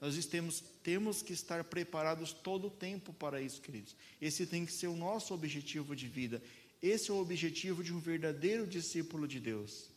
Nós 0.00 0.26
temos, 0.26 0.64
temos 0.82 1.22
que 1.22 1.32
estar 1.32 1.62
preparados 1.62 2.32
todo 2.32 2.66
o 2.66 2.70
tempo 2.70 3.12
para 3.12 3.40
isso, 3.40 3.60
queridos. 3.60 3.94
Esse 4.20 4.46
tem 4.46 4.66
que 4.66 4.72
ser 4.72 4.88
o 4.88 4.96
nosso 4.96 5.32
objetivo 5.32 5.94
de 5.94 6.08
vida. 6.08 6.42
Esse 6.82 7.10
é 7.10 7.14
o 7.14 7.20
objetivo 7.20 7.84
de 7.84 7.92
um 7.92 8.00
verdadeiro 8.00 8.66
discípulo 8.66 9.28
de 9.28 9.38
Deus. 9.38 9.88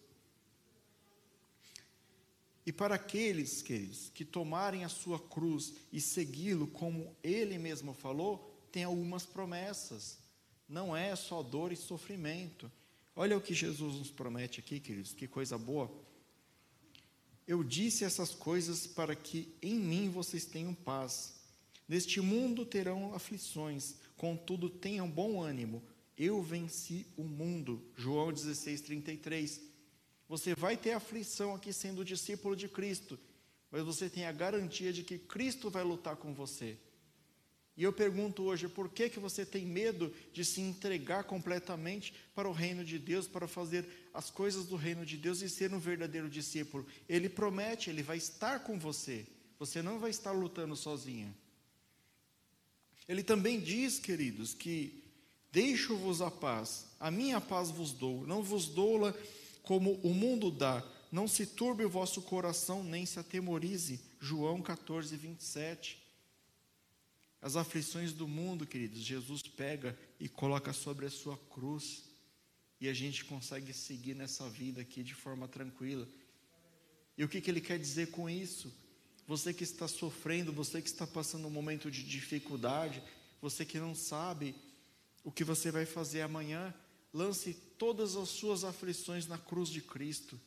E 2.65 2.71
para 2.71 2.95
aqueles, 2.95 3.61
queridos, 3.61 4.11
que 4.13 4.23
tomarem 4.23 4.83
a 4.83 4.89
sua 4.89 5.19
cruz 5.19 5.73
e 5.91 5.99
segui-lo 5.99 6.67
como 6.67 7.15
ele 7.23 7.57
mesmo 7.57 7.93
falou, 7.93 8.55
tem 8.71 8.83
algumas 8.83 9.25
promessas. 9.25 10.17
Não 10.67 10.95
é 10.95 11.15
só 11.15 11.43
dor 11.43 11.71
e 11.71 11.75
sofrimento. 11.75 12.71
Olha 13.15 13.37
o 13.37 13.41
que 13.41 13.53
Jesus 13.53 13.95
nos 13.95 14.11
promete 14.11 14.59
aqui, 14.59 14.79
queridos, 14.79 15.13
que 15.13 15.27
coisa 15.27 15.57
boa. 15.57 15.91
Eu 17.47 17.63
disse 17.63 18.03
essas 18.03 18.33
coisas 18.33 18.87
para 18.87 19.15
que 19.15 19.53
em 19.61 19.75
mim 19.75 20.09
vocês 20.09 20.45
tenham 20.45 20.73
paz. 20.73 21.35
Neste 21.87 22.19
mundo 22.19 22.65
terão 22.65 23.13
aflições, 23.13 23.95
contudo 24.17 24.69
tenham 24.69 25.09
bom 25.09 25.39
ânimo. 25.41 25.83
Eu 26.17 26.41
venci 26.41 27.05
o 27.17 27.23
mundo. 27.23 27.83
João 27.95 28.31
16, 28.31 28.81
33. 28.81 29.61
Você 30.27 30.55
vai 30.55 30.75
ter 30.75 30.93
aflição 30.93 31.53
aqui 31.53 31.71
sendo 31.71 32.05
discípulo 32.05 32.55
de 32.55 32.67
Cristo, 32.67 33.19
mas 33.69 33.83
você 33.83 34.09
tem 34.09 34.25
a 34.25 34.31
garantia 34.31 34.91
de 34.91 35.03
que 35.03 35.17
Cristo 35.17 35.69
vai 35.69 35.83
lutar 35.83 36.15
com 36.15 36.33
você. 36.33 36.77
E 37.77 37.83
eu 37.83 37.91
pergunto 37.91 38.43
hoje, 38.43 38.69
por 38.69 38.89
que, 38.89 39.09
que 39.09 39.19
você 39.19 39.45
tem 39.45 39.65
medo 39.65 40.13
de 40.31 40.45
se 40.45 40.61
entregar 40.61 41.25
completamente 41.25 42.13
para 42.33 42.47
o 42.47 42.53
reino 42.53 42.85
de 42.85 42.97
Deus, 42.97 43.27
para 43.27 43.47
fazer 43.47 43.85
as 44.13 44.29
coisas 44.29 44.65
do 44.65 44.77
reino 44.77 45.05
de 45.05 45.17
Deus 45.17 45.41
e 45.41 45.49
ser 45.49 45.73
um 45.73 45.79
verdadeiro 45.79 46.29
discípulo? 46.29 46.87
Ele 47.07 47.27
promete, 47.27 47.89
ele 47.89 48.01
vai 48.01 48.17
estar 48.17 48.61
com 48.61 48.79
você. 48.79 49.27
Você 49.59 49.81
não 49.81 49.99
vai 49.99 50.09
estar 50.09 50.31
lutando 50.31 50.75
sozinho. 50.75 51.35
Ele 53.09 53.23
também 53.23 53.59
diz, 53.59 53.99
queridos, 53.99 54.53
que 54.53 55.03
deixo-vos 55.55 56.21
a 56.21 56.29
paz, 56.29 56.85
a 56.99 57.09
minha 57.09 57.39
paz 57.39 57.71
vos 57.71 57.93
dou, 57.93 58.27
não 58.27 58.43
vos 58.43 58.67
dou-la 58.67 59.15
como 59.63 59.93
o 60.03 60.13
mundo 60.13 60.51
dá. 60.51 60.85
Não 61.09 61.29
se 61.29 61.45
turbe 61.45 61.85
o 61.85 61.89
vosso 61.89 62.21
coração, 62.23 62.83
nem 62.83 63.05
se 63.05 63.19
atemorize. 63.19 64.01
João 64.19 64.61
14, 64.61 65.15
27. 65.15 65.97
As 67.41 67.55
aflições 67.55 68.11
do 68.11 68.27
mundo, 68.27 68.67
queridos, 68.67 68.99
Jesus 68.99 69.43
pega 69.43 69.97
e 70.19 70.27
coloca 70.27 70.73
sobre 70.73 71.05
a 71.05 71.09
sua 71.09 71.37
cruz. 71.49 72.03
E 72.81 72.89
a 72.89 72.93
gente 72.93 73.23
consegue 73.23 73.71
seguir 73.71 74.13
nessa 74.13 74.49
vida 74.49 74.81
aqui 74.81 75.03
de 75.03 75.15
forma 75.15 75.47
tranquila. 75.47 76.05
E 77.17 77.23
o 77.23 77.29
que, 77.29 77.39
que 77.39 77.49
ele 77.49 77.61
quer 77.61 77.79
dizer 77.79 78.11
com 78.11 78.29
isso? 78.29 78.73
Você 79.25 79.53
que 79.53 79.63
está 79.63 79.87
sofrendo, 79.87 80.51
você 80.51 80.81
que 80.81 80.89
está 80.89 81.07
passando 81.07 81.47
um 81.47 81.51
momento 81.51 81.89
de 81.89 82.03
dificuldade, 82.03 83.01
você 83.41 83.63
que 83.63 83.79
não 83.79 83.95
sabe 83.95 84.53
o 85.25 85.31
que 85.31 85.43
você 85.43 85.71
vai 85.71 85.87
fazer 85.87 86.21
amanhã, 86.21 86.73
lance 87.11 87.53
todas 87.79 88.15
as 88.15 88.29
suas 88.29 88.63
aflições 88.63 89.25
na 89.25 89.39
cruz 89.39 89.69
de 89.69 89.81
Cristo, 89.81 90.39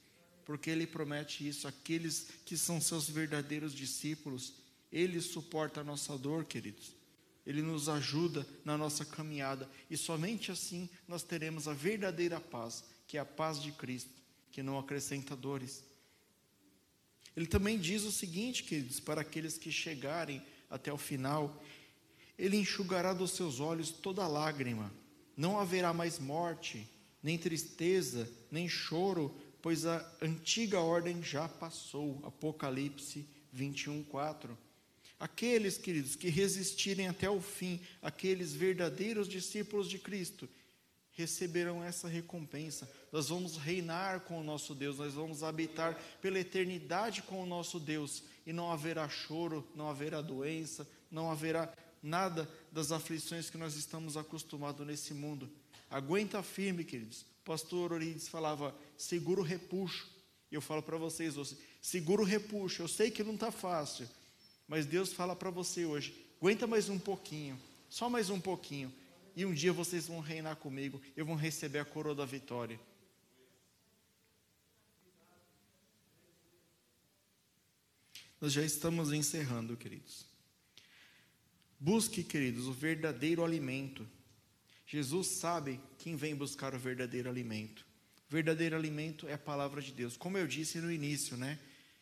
porque 0.44 0.70
Ele 0.70 0.86
promete 0.86 1.46
isso 1.46 1.66
àqueles 1.66 2.28
que 2.46 2.56
são 2.56 2.80
seus 2.80 3.10
verdadeiros 3.10 3.74
discípulos. 3.74 4.54
Ele 4.90 5.20
suporta 5.20 5.80
a 5.80 5.84
nossa 5.84 6.16
dor, 6.16 6.44
queridos. 6.44 6.94
Ele 7.44 7.60
nos 7.60 7.88
ajuda 7.88 8.46
na 8.64 8.78
nossa 8.78 9.04
caminhada. 9.04 9.68
E 9.90 9.96
somente 9.96 10.52
assim 10.52 10.88
nós 11.08 11.22
teremos 11.22 11.66
a 11.66 11.74
verdadeira 11.74 12.40
paz, 12.40 12.84
que 13.06 13.18
é 13.18 13.20
a 13.20 13.26
paz 13.26 13.60
de 13.60 13.72
Cristo, 13.72 14.10
que 14.52 14.62
não 14.62 14.78
acrescenta 14.78 15.34
dores. 15.34 15.82
Ele 17.36 17.46
também 17.46 17.78
diz 17.78 18.04
o 18.04 18.12
seguinte, 18.12 18.62
queridos, 18.62 19.00
para 19.00 19.22
aqueles 19.22 19.58
que 19.58 19.72
chegarem 19.72 20.40
até 20.70 20.92
o 20.92 20.98
final: 20.98 21.62
Ele 22.38 22.56
enxugará 22.56 23.12
dos 23.12 23.32
seus 23.32 23.58
olhos 23.58 23.90
toda 23.90 24.26
lágrima. 24.26 24.92
Não 25.36 25.58
haverá 25.58 25.92
mais 25.92 26.18
morte, 26.18 26.88
nem 27.22 27.36
tristeza, 27.36 28.30
nem 28.50 28.68
choro, 28.68 29.34
pois 29.60 29.84
a 29.84 30.06
antiga 30.22 30.80
ordem 30.80 31.22
já 31.22 31.48
passou. 31.48 32.20
Apocalipse 32.24 33.26
21, 33.52 34.04
4. 34.04 34.56
Aqueles, 35.18 35.76
queridos, 35.76 36.14
que 36.14 36.28
resistirem 36.28 37.08
até 37.08 37.28
o 37.28 37.40
fim, 37.40 37.80
aqueles 38.00 38.52
verdadeiros 38.52 39.28
discípulos 39.28 39.88
de 39.88 39.98
Cristo, 39.98 40.48
receberão 41.10 41.82
essa 41.82 42.06
recompensa. 42.06 42.88
Nós 43.10 43.28
vamos 43.28 43.56
reinar 43.56 44.20
com 44.20 44.40
o 44.40 44.44
nosso 44.44 44.76
Deus, 44.76 44.98
nós 44.98 45.14
vamos 45.14 45.42
habitar 45.42 46.00
pela 46.22 46.38
eternidade 46.38 47.22
com 47.22 47.42
o 47.42 47.46
nosso 47.46 47.80
Deus, 47.80 48.22
e 48.46 48.52
não 48.52 48.70
haverá 48.70 49.08
choro, 49.08 49.66
não 49.74 49.90
haverá 49.90 50.20
doença, 50.20 50.88
não 51.10 51.28
haverá 51.28 51.66
nada 52.02 52.48
das 52.70 52.92
aflições 52.92 53.50
que 53.50 53.58
nós 53.58 53.74
estamos 53.76 54.16
acostumados 54.16 54.86
nesse 54.86 55.14
mundo. 55.14 55.50
Aguenta 55.90 56.42
firme, 56.42 56.84
queridos. 56.84 57.24
Pastor 57.44 57.92
Orides 57.92 58.28
falava, 58.28 58.74
segura 58.96 59.40
o 59.40 59.44
repuxo. 59.44 60.06
Eu 60.50 60.60
falo 60.60 60.82
para 60.82 60.96
vocês 60.96 61.36
hoje, 61.36 61.56
segura 61.80 62.22
o 62.22 62.24
repuxo. 62.24 62.82
Eu 62.82 62.88
sei 62.88 63.10
que 63.10 63.22
não 63.22 63.34
está 63.34 63.50
fácil, 63.50 64.08
mas 64.66 64.86
Deus 64.86 65.12
fala 65.12 65.34
para 65.36 65.50
você 65.50 65.84
hoje, 65.84 66.14
aguenta 66.40 66.66
mais 66.66 66.88
um 66.88 66.98
pouquinho, 66.98 67.58
só 67.88 68.08
mais 68.08 68.30
um 68.30 68.40
pouquinho. 68.40 68.92
E 69.36 69.46
um 69.46 69.54
dia 69.54 69.72
vocês 69.72 70.06
vão 70.06 70.20
reinar 70.20 70.56
comigo, 70.56 71.00
eu 71.16 71.24
vou 71.24 71.36
receber 71.36 71.78
a 71.78 71.84
coroa 71.84 72.14
da 72.14 72.24
vitória. 72.24 72.78
Nós 78.40 78.52
já 78.52 78.62
estamos 78.62 79.12
encerrando, 79.12 79.76
queridos. 79.76 80.26
Busque, 81.80 82.24
queridos, 82.24 82.66
o 82.66 82.72
verdadeiro 82.72 83.44
alimento. 83.44 84.06
Jesus 84.86 85.28
sabe 85.28 85.80
quem 85.98 86.16
vem 86.16 86.34
buscar 86.34 86.74
o 86.74 86.78
verdadeiro 86.78 87.28
alimento. 87.28 87.86
O 88.28 88.32
verdadeiro 88.32 88.74
alimento 88.74 89.28
é 89.28 89.34
a 89.34 89.38
palavra 89.38 89.80
de 89.80 89.92
Deus. 89.92 90.16
Como 90.16 90.36
eu 90.36 90.46
disse 90.46 90.80
no 90.80 90.90
início, 90.90 91.36
né? 91.36 91.58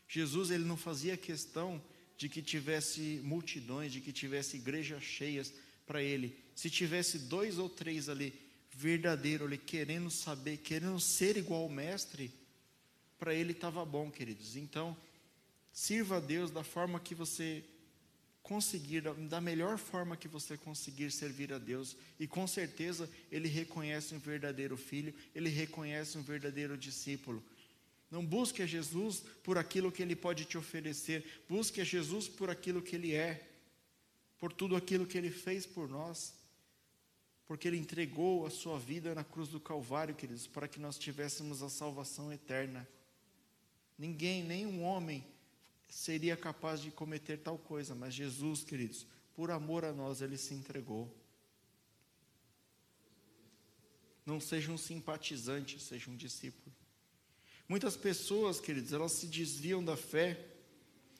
Jesus 0.08 0.50
ele 0.50 0.64
não 0.64 0.76
fazia 0.76 1.16
questão 1.16 1.82
de 2.16 2.28
que 2.28 2.40
tivesse 2.40 3.20
multidões, 3.22 3.92
de 3.92 4.00
que 4.00 4.12
tivesse 4.12 4.56
igrejas 4.56 5.02
cheias 5.02 5.52
para 5.86 6.02
ele. 6.02 6.38
Se 6.54 6.70
tivesse 6.70 7.18
dois 7.18 7.58
ou 7.58 7.68
três 7.68 8.08
ali, 8.08 8.32
verdadeiro 8.72 9.44
ali, 9.44 9.58
querendo 9.58 10.10
saber, 10.10 10.58
querendo 10.58 10.98
ser 10.98 11.36
igual 11.36 11.62
ao 11.62 11.68
mestre, 11.68 12.32
para 13.18 13.34
ele 13.34 13.52
estava 13.52 13.84
bom, 13.84 14.10
queridos. 14.10 14.56
Então, 14.56 14.96
sirva 15.72 16.16
a 16.16 16.20
Deus 16.20 16.50
da 16.50 16.64
forma 16.64 16.98
que 16.98 17.14
você 17.14 17.64
conseguir, 18.46 19.02
da 19.28 19.40
melhor 19.40 19.76
forma 19.76 20.16
que 20.16 20.28
você 20.28 20.56
conseguir 20.56 21.10
servir 21.10 21.52
a 21.52 21.58
Deus, 21.58 21.96
e 22.16 22.28
com 22.28 22.46
certeza 22.46 23.10
Ele 23.30 23.48
reconhece 23.48 24.14
um 24.14 24.20
verdadeiro 24.20 24.76
filho, 24.76 25.12
Ele 25.34 25.48
reconhece 25.48 26.16
um 26.16 26.22
verdadeiro 26.22 26.78
discípulo. 26.78 27.42
Não 28.08 28.24
busque 28.24 28.62
a 28.62 28.66
Jesus 28.66 29.24
por 29.42 29.58
aquilo 29.58 29.90
que 29.90 30.00
Ele 30.00 30.14
pode 30.14 30.44
te 30.44 30.56
oferecer, 30.56 31.42
busque 31.48 31.80
a 31.80 31.84
Jesus 31.84 32.28
por 32.28 32.48
aquilo 32.48 32.80
que 32.80 32.94
Ele 32.94 33.14
é, 33.14 33.44
por 34.38 34.52
tudo 34.52 34.76
aquilo 34.76 35.08
que 35.08 35.18
Ele 35.18 35.30
fez 35.30 35.66
por 35.66 35.88
nós, 35.88 36.32
porque 37.48 37.66
Ele 37.66 37.78
entregou 37.78 38.46
a 38.46 38.50
Sua 38.50 38.78
vida 38.78 39.12
na 39.12 39.24
cruz 39.24 39.48
do 39.48 39.58
Calvário, 39.58 40.14
queridos, 40.14 40.46
para 40.46 40.68
que 40.68 40.78
nós 40.78 40.96
tivéssemos 40.96 41.64
a 41.64 41.68
salvação 41.68 42.32
eterna. 42.32 42.86
Ninguém, 43.98 44.44
nenhum 44.44 44.84
homem, 44.84 45.24
seria 45.88 46.36
capaz 46.36 46.80
de 46.80 46.90
cometer 46.90 47.38
tal 47.38 47.58
coisa, 47.58 47.94
mas 47.94 48.14
Jesus, 48.14 48.64
queridos, 48.64 49.06
por 49.34 49.50
amor 49.50 49.84
a 49.84 49.92
nós, 49.92 50.20
ele 50.22 50.36
se 50.36 50.54
entregou. 50.54 51.14
Não 54.24 54.40
seja 54.40 54.72
um 54.72 54.78
simpatizante, 54.78 55.80
seja 55.80 56.10
um 56.10 56.16
discípulo. 56.16 56.74
Muitas 57.68 57.96
pessoas, 57.96 58.60
queridos, 58.60 58.92
elas 58.92 59.12
se 59.12 59.26
desviam 59.26 59.84
da 59.84 59.96
fé 59.96 60.44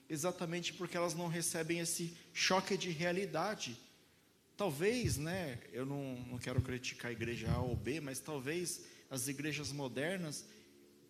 exatamente 0.09 0.73
porque 0.73 0.97
elas 0.97 1.15
não 1.15 1.27
recebem 1.29 1.81
esse 1.81 2.17
choque 2.33 2.77
de 2.77 2.91
realidade. 2.91 3.77
Talvez, 4.57 5.17
né, 5.17 5.61
eu 5.73 5.85
não, 5.85 6.17
não 6.21 6.39
quero 6.39 6.63
criticar 6.63 7.11
a 7.11 7.13
igreja 7.13 7.51
A 7.51 7.61
ou 7.61 7.77
B, 7.77 8.01
mas 8.01 8.21
talvez 8.21 8.85
as 9.11 9.29
igrejas 9.29 9.71
modernas, 9.73 10.45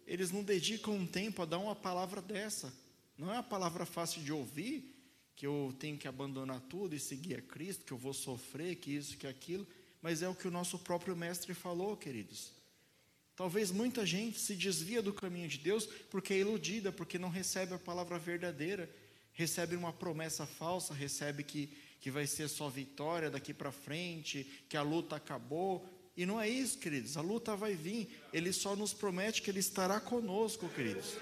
eles 0.07 0.30
não 0.30 0.42
dedicam 0.42 0.94
um 0.94 1.07
tempo 1.07 1.42
a 1.42 1.46
dar 1.46 1.59
uma 1.59 1.76
palavra 1.76 2.20
dessa. 2.20 2.72
Não 3.17 3.31
é 3.31 3.35
uma 3.35 3.43
palavra 3.43 3.87
fácil 3.87 4.23
de 4.23 4.33
ouvir, 4.33 4.95
que 5.35 5.47
eu 5.47 5.75
tenho 5.79 5.99
que 5.99 6.09
abandonar 6.09 6.61
tudo 6.62 6.95
e 6.95 7.01
seguir 7.01 7.37
a 7.37 7.43
Cristo, 7.43 7.85
que 7.85 7.93
eu 7.93 7.99
vou 7.99 8.14
sofrer, 8.14 8.77
que 8.77 8.91
isso, 8.91 9.17
que 9.17 9.27
aquilo, 9.27 9.67
mas 10.01 10.23
é 10.23 10.29
o 10.29 10.35
que 10.35 10.49
o 10.49 10.51
nosso 10.51 10.79
próprio 10.79 11.17
mestre 11.17 11.53
falou, 11.53 11.97
queridos. 11.97 12.53
Talvez 13.37 13.71
muita 13.71 14.07
gente 14.07 14.41
se 14.41 14.55
desvia 14.57 15.03
do 15.03 15.12
caminho 15.12 15.47
de 15.47 15.59
Deus 15.59 15.87
porque 16.11 16.33
é 16.33 16.39
iludida, 16.39 16.91
porque 16.91 17.19
não 17.19 17.29
recebe 17.29 17.75
a 17.75 17.79
palavra 17.79 18.19
verdadeira, 18.19 18.91
recebe 19.35 19.77
uma 19.77 19.93
promessa 19.93 20.47
falsa, 20.47 20.95
recebe 20.95 21.45
que, 21.45 21.71
que 22.01 22.11
vai 22.11 22.27
ser 22.27 22.49
só 22.49 22.71
vitória 22.71 23.31
daqui 23.31 23.53
para 23.53 23.71
frente, 23.71 24.64
que 24.71 24.77
a 24.77 24.83
luta 24.83 25.17
acabou. 25.17 25.87
E 26.17 26.25
não 26.25 26.41
é 26.41 26.49
isso, 26.49 26.79
queridos, 26.79 27.19
a 27.19 27.21
luta 27.21 27.55
vai 27.55 27.75
vir, 27.75 28.09
ele 28.33 28.55
só 28.55 28.75
nos 28.75 28.95
promete 28.95 29.43
que 29.43 29.51
ele 29.51 29.61
estará 29.61 30.01
conosco, 30.01 30.67
queridos. 30.71 31.19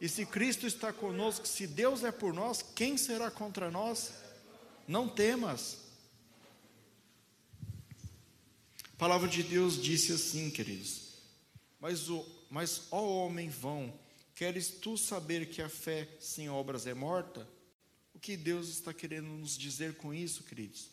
E 0.00 0.08
se 0.08 0.26
Cristo 0.26 0.66
está 0.66 0.92
conosco, 0.92 1.46
se 1.46 1.66
Deus 1.66 2.04
é 2.04 2.12
por 2.12 2.34
nós, 2.34 2.62
quem 2.62 2.98
será 2.98 3.30
contra 3.30 3.70
nós? 3.70 4.12
Não 4.86 5.08
temas. 5.08 5.78
A 8.92 8.96
palavra 8.98 9.28
de 9.28 9.42
Deus 9.42 9.82
disse 9.82 10.12
assim, 10.12 10.50
queridos: 10.50 11.14
Mas, 11.80 12.10
o, 12.10 12.24
mas 12.50 12.82
ó 12.90 13.02
homem 13.02 13.48
vão, 13.48 13.98
queres 14.34 14.68
tu 14.68 14.98
saber 14.98 15.48
que 15.48 15.62
a 15.62 15.68
fé 15.68 16.08
sem 16.20 16.48
obras 16.50 16.86
é 16.86 16.94
morta? 16.94 17.48
O 18.14 18.18
que 18.18 18.36
Deus 18.36 18.68
está 18.68 18.92
querendo 18.92 19.28
nos 19.28 19.56
dizer 19.56 19.96
com 19.96 20.12
isso, 20.12 20.42
queridos? 20.44 20.90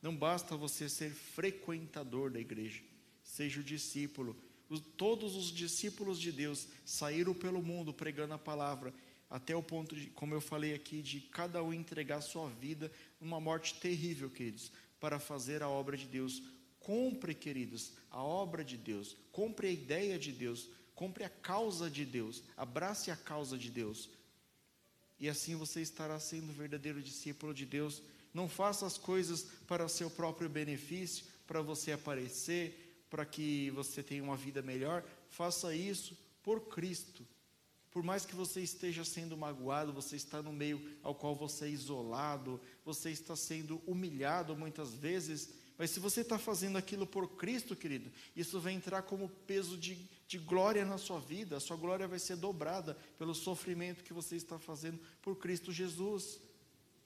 Não 0.00 0.16
basta 0.16 0.56
você 0.56 0.88
ser 0.88 1.10
frequentador 1.10 2.30
da 2.30 2.40
igreja, 2.40 2.82
seja 3.22 3.60
o 3.60 3.64
discípulo, 3.64 4.36
todos 4.80 5.34
os 5.36 5.52
discípulos 5.52 6.18
de 6.18 6.32
Deus 6.32 6.68
saíram 6.84 7.34
pelo 7.34 7.62
mundo 7.62 7.92
pregando 7.92 8.34
a 8.34 8.38
palavra, 8.38 8.92
até 9.28 9.56
o 9.56 9.62
ponto 9.62 9.96
de, 9.96 10.06
como 10.08 10.34
eu 10.34 10.40
falei 10.40 10.74
aqui, 10.74 11.00
de 11.00 11.20
cada 11.20 11.62
um 11.62 11.72
entregar 11.72 12.20
sua 12.20 12.48
vida 12.48 12.92
numa 13.20 13.40
morte 13.40 13.74
terrível, 13.80 14.28
queridos, 14.28 14.70
para 15.00 15.18
fazer 15.18 15.62
a 15.62 15.68
obra 15.68 15.96
de 15.96 16.06
Deus. 16.06 16.42
Compre, 16.80 17.34
queridos, 17.34 17.92
a 18.10 18.22
obra 18.22 18.64
de 18.64 18.76
Deus, 18.76 19.16
compre 19.30 19.68
a 19.68 19.70
ideia 19.70 20.18
de 20.18 20.32
Deus, 20.32 20.68
compre 20.94 21.24
a 21.24 21.30
causa 21.30 21.88
de 21.88 22.04
Deus, 22.04 22.42
abrace 22.56 23.10
a 23.10 23.16
causa 23.16 23.56
de 23.56 23.70
Deus. 23.70 24.10
E 25.18 25.28
assim 25.28 25.54
você 25.54 25.80
estará 25.80 26.18
sendo 26.18 26.52
verdadeiro 26.52 27.00
discípulo 27.00 27.54
de 27.54 27.64
Deus. 27.64 28.02
Não 28.34 28.48
faça 28.48 28.84
as 28.84 28.98
coisas 28.98 29.46
para 29.68 29.88
seu 29.88 30.10
próprio 30.10 30.48
benefício, 30.48 31.24
para 31.46 31.62
você 31.62 31.92
aparecer, 31.92 32.81
para 33.12 33.26
que 33.26 33.70
você 33.72 34.02
tenha 34.02 34.22
uma 34.22 34.38
vida 34.38 34.62
melhor, 34.62 35.04
faça 35.28 35.74
isso 35.74 36.16
por 36.42 36.62
Cristo. 36.68 37.28
Por 37.90 38.02
mais 38.02 38.24
que 38.24 38.34
você 38.34 38.62
esteja 38.62 39.04
sendo 39.04 39.36
magoado, 39.36 39.92
você 39.92 40.16
está 40.16 40.42
no 40.42 40.50
meio 40.50 40.80
ao 41.02 41.14
qual 41.14 41.34
você 41.34 41.66
é 41.66 41.68
isolado, 41.68 42.58
você 42.86 43.10
está 43.10 43.36
sendo 43.36 43.82
humilhado 43.86 44.56
muitas 44.56 44.94
vezes, 44.94 45.52
mas 45.76 45.90
se 45.90 46.00
você 46.00 46.22
está 46.22 46.38
fazendo 46.38 46.78
aquilo 46.78 47.06
por 47.06 47.28
Cristo, 47.36 47.76
querido, 47.76 48.10
isso 48.34 48.58
vai 48.58 48.72
entrar 48.72 49.02
como 49.02 49.28
peso 49.46 49.76
de, 49.76 50.08
de 50.26 50.38
glória 50.38 50.82
na 50.82 50.96
sua 50.96 51.20
vida, 51.20 51.58
a 51.58 51.60
sua 51.60 51.76
glória 51.76 52.08
vai 52.08 52.18
ser 52.18 52.36
dobrada 52.36 52.96
pelo 53.18 53.34
sofrimento 53.34 54.04
que 54.04 54.14
você 54.14 54.36
está 54.36 54.58
fazendo 54.58 54.98
por 55.20 55.36
Cristo 55.36 55.70
Jesus. 55.70 56.40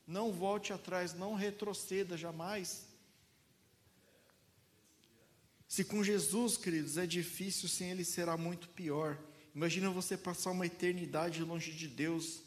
Não 0.07 0.33
volte 0.33 0.73
atrás, 0.73 1.15
não 1.15 1.35
retroceda 1.35 2.17
jamais. 2.17 2.96
Se 5.77 5.85
com 5.85 6.03
Jesus, 6.03 6.57
queridos, 6.57 6.97
é 6.97 7.07
difícil, 7.07 7.69
sem 7.69 7.91
Ele 7.91 8.03
será 8.03 8.35
muito 8.35 8.67
pior. 8.71 9.23
Imagina 9.55 9.91
você 9.91 10.17
passar 10.17 10.53
uma 10.53 10.65
eternidade 10.65 11.45
longe 11.45 11.71
de 11.71 11.87
Deus, 11.87 12.41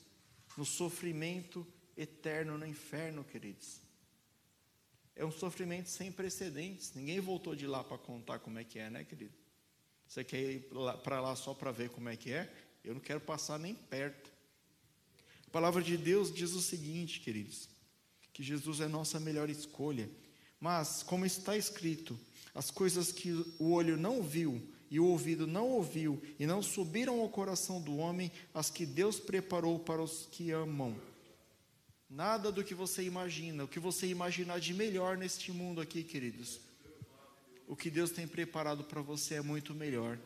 no 0.58 0.66
sofrimento 0.66 1.64
eterno 1.96 2.58
no 2.58 2.66
inferno, 2.66 3.24
queridos. 3.24 3.82
É 5.16 5.24
um 5.24 5.32
sofrimento 5.32 5.90
sem 5.90 6.12
precedentes. 6.12 6.96
Ninguém 6.96 7.20
voltou 7.20 7.56
de 7.56 7.68
lá 7.68 7.84
para 7.84 8.00
contar 8.00 8.40
como 8.40 8.58
é 8.58 8.64
que 8.64 8.80
é, 8.80 8.90
né, 8.90 9.04
querido? 9.04 9.36
Você 10.08 10.24
quer 10.24 10.42
ir 10.42 10.68
para 11.04 11.22
lá 11.22 11.36
só 11.36 11.54
para 11.54 11.72
ver 11.72 11.92
como 11.92 12.10
é 12.10 12.18
que 12.18 12.34
é? 12.34 12.52
Eu 12.84 12.96
não 12.96 13.00
quero 13.00 13.22
passar 13.22 13.60
nem 13.60 13.76
perto. 13.76 14.32
A 15.46 15.52
palavra 15.52 15.84
de 15.84 15.96
Deus 15.98 16.34
diz 16.34 16.54
o 16.54 16.62
seguinte, 16.62 17.20
queridos: 17.20 17.70
que 18.34 18.42
Jesus 18.42 18.80
é 18.80 18.88
nossa 18.88 19.20
melhor 19.20 19.52
escolha. 19.52 20.10
Mas, 20.60 21.04
como 21.04 21.28
está 21.28 21.56
escrito, 21.56 22.20
as 22.54 22.72
coisas 22.72 23.12
que 23.12 23.32
o 23.60 23.72
olho 23.72 23.98
não 23.98 24.22
viu 24.24 24.62
e 24.92 25.00
o 25.00 25.06
ouvido 25.06 25.46
não 25.46 25.68
ouviu 25.68 26.22
e 26.40 26.46
não 26.46 26.62
subiram 26.64 27.20
ao 27.20 27.30
coração 27.30 27.82
do 27.82 27.98
homem, 27.98 28.32
as 28.54 28.70
que 28.70 28.86
Deus 28.86 29.20
preparou 29.20 29.80
para 29.80 30.02
os 30.02 30.28
que 30.32 30.52
amam. 30.52 31.00
Nada 32.10 32.52
do 32.52 32.64
que 32.64 32.74
você 32.74 33.04
imagina, 33.04 33.64
o 33.64 33.68
que 33.68 33.80
você 33.80 34.08
imaginar 34.08 34.60
de 34.60 34.74
melhor 34.74 35.16
neste 35.16 35.52
mundo 35.52 35.80
aqui, 35.80 36.04
queridos. 36.04 36.60
o 37.68 37.76
que 37.76 37.92
Deus 37.92 38.10
tem 38.10 38.28
preparado 38.28 38.84
para 38.84 39.00
você 39.00 39.36
é 39.36 39.42
muito 39.42 39.76
melhor. 39.76 40.18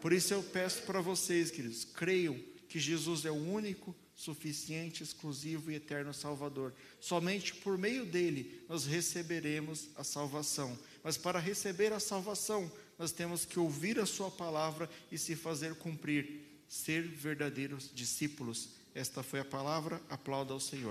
Por 0.00 0.14
isso 0.14 0.32
eu 0.32 0.42
peço 0.42 0.82
para 0.84 1.02
vocês, 1.02 1.50
queridos, 1.50 1.84
creiam 1.84 2.40
que 2.70 2.78
Jesus 2.78 3.26
é 3.26 3.30
o 3.30 3.34
único, 3.34 3.94
suficiente, 4.20 5.02
exclusivo 5.02 5.70
e 5.70 5.76
eterno 5.76 6.12
Salvador. 6.12 6.74
Somente 7.00 7.54
por 7.54 7.78
meio 7.78 8.04
dele 8.04 8.62
nós 8.68 8.84
receberemos 8.84 9.88
a 9.96 10.04
salvação. 10.04 10.78
Mas 11.02 11.16
para 11.16 11.38
receber 11.38 11.90
a 11.94 11.98
salvação, 11.98 12.70
nós 12.98 13.12
temos 13.12 13.46
que 13.46 13.58
ouvir 13.58 13.98
a 13.98 14.04
Sua 14.04 14.30
palavra 14.30 14.90
e 15.10 15.16
se 15.16 15.34
fazer 15.34 15.74
cumprir, 15.76 16.42
ser 16.68 17.02
verdadeiros 17.02 17.90
discípulos. 17.94 18.68
Esta 18.94 19.22
foi 19.22 19.40
a 19.40 19.44
palavra, 19.44 20.02
aplauda 20.10 20.52
ao 20.52 20.60
Senhor. 20.60 20.78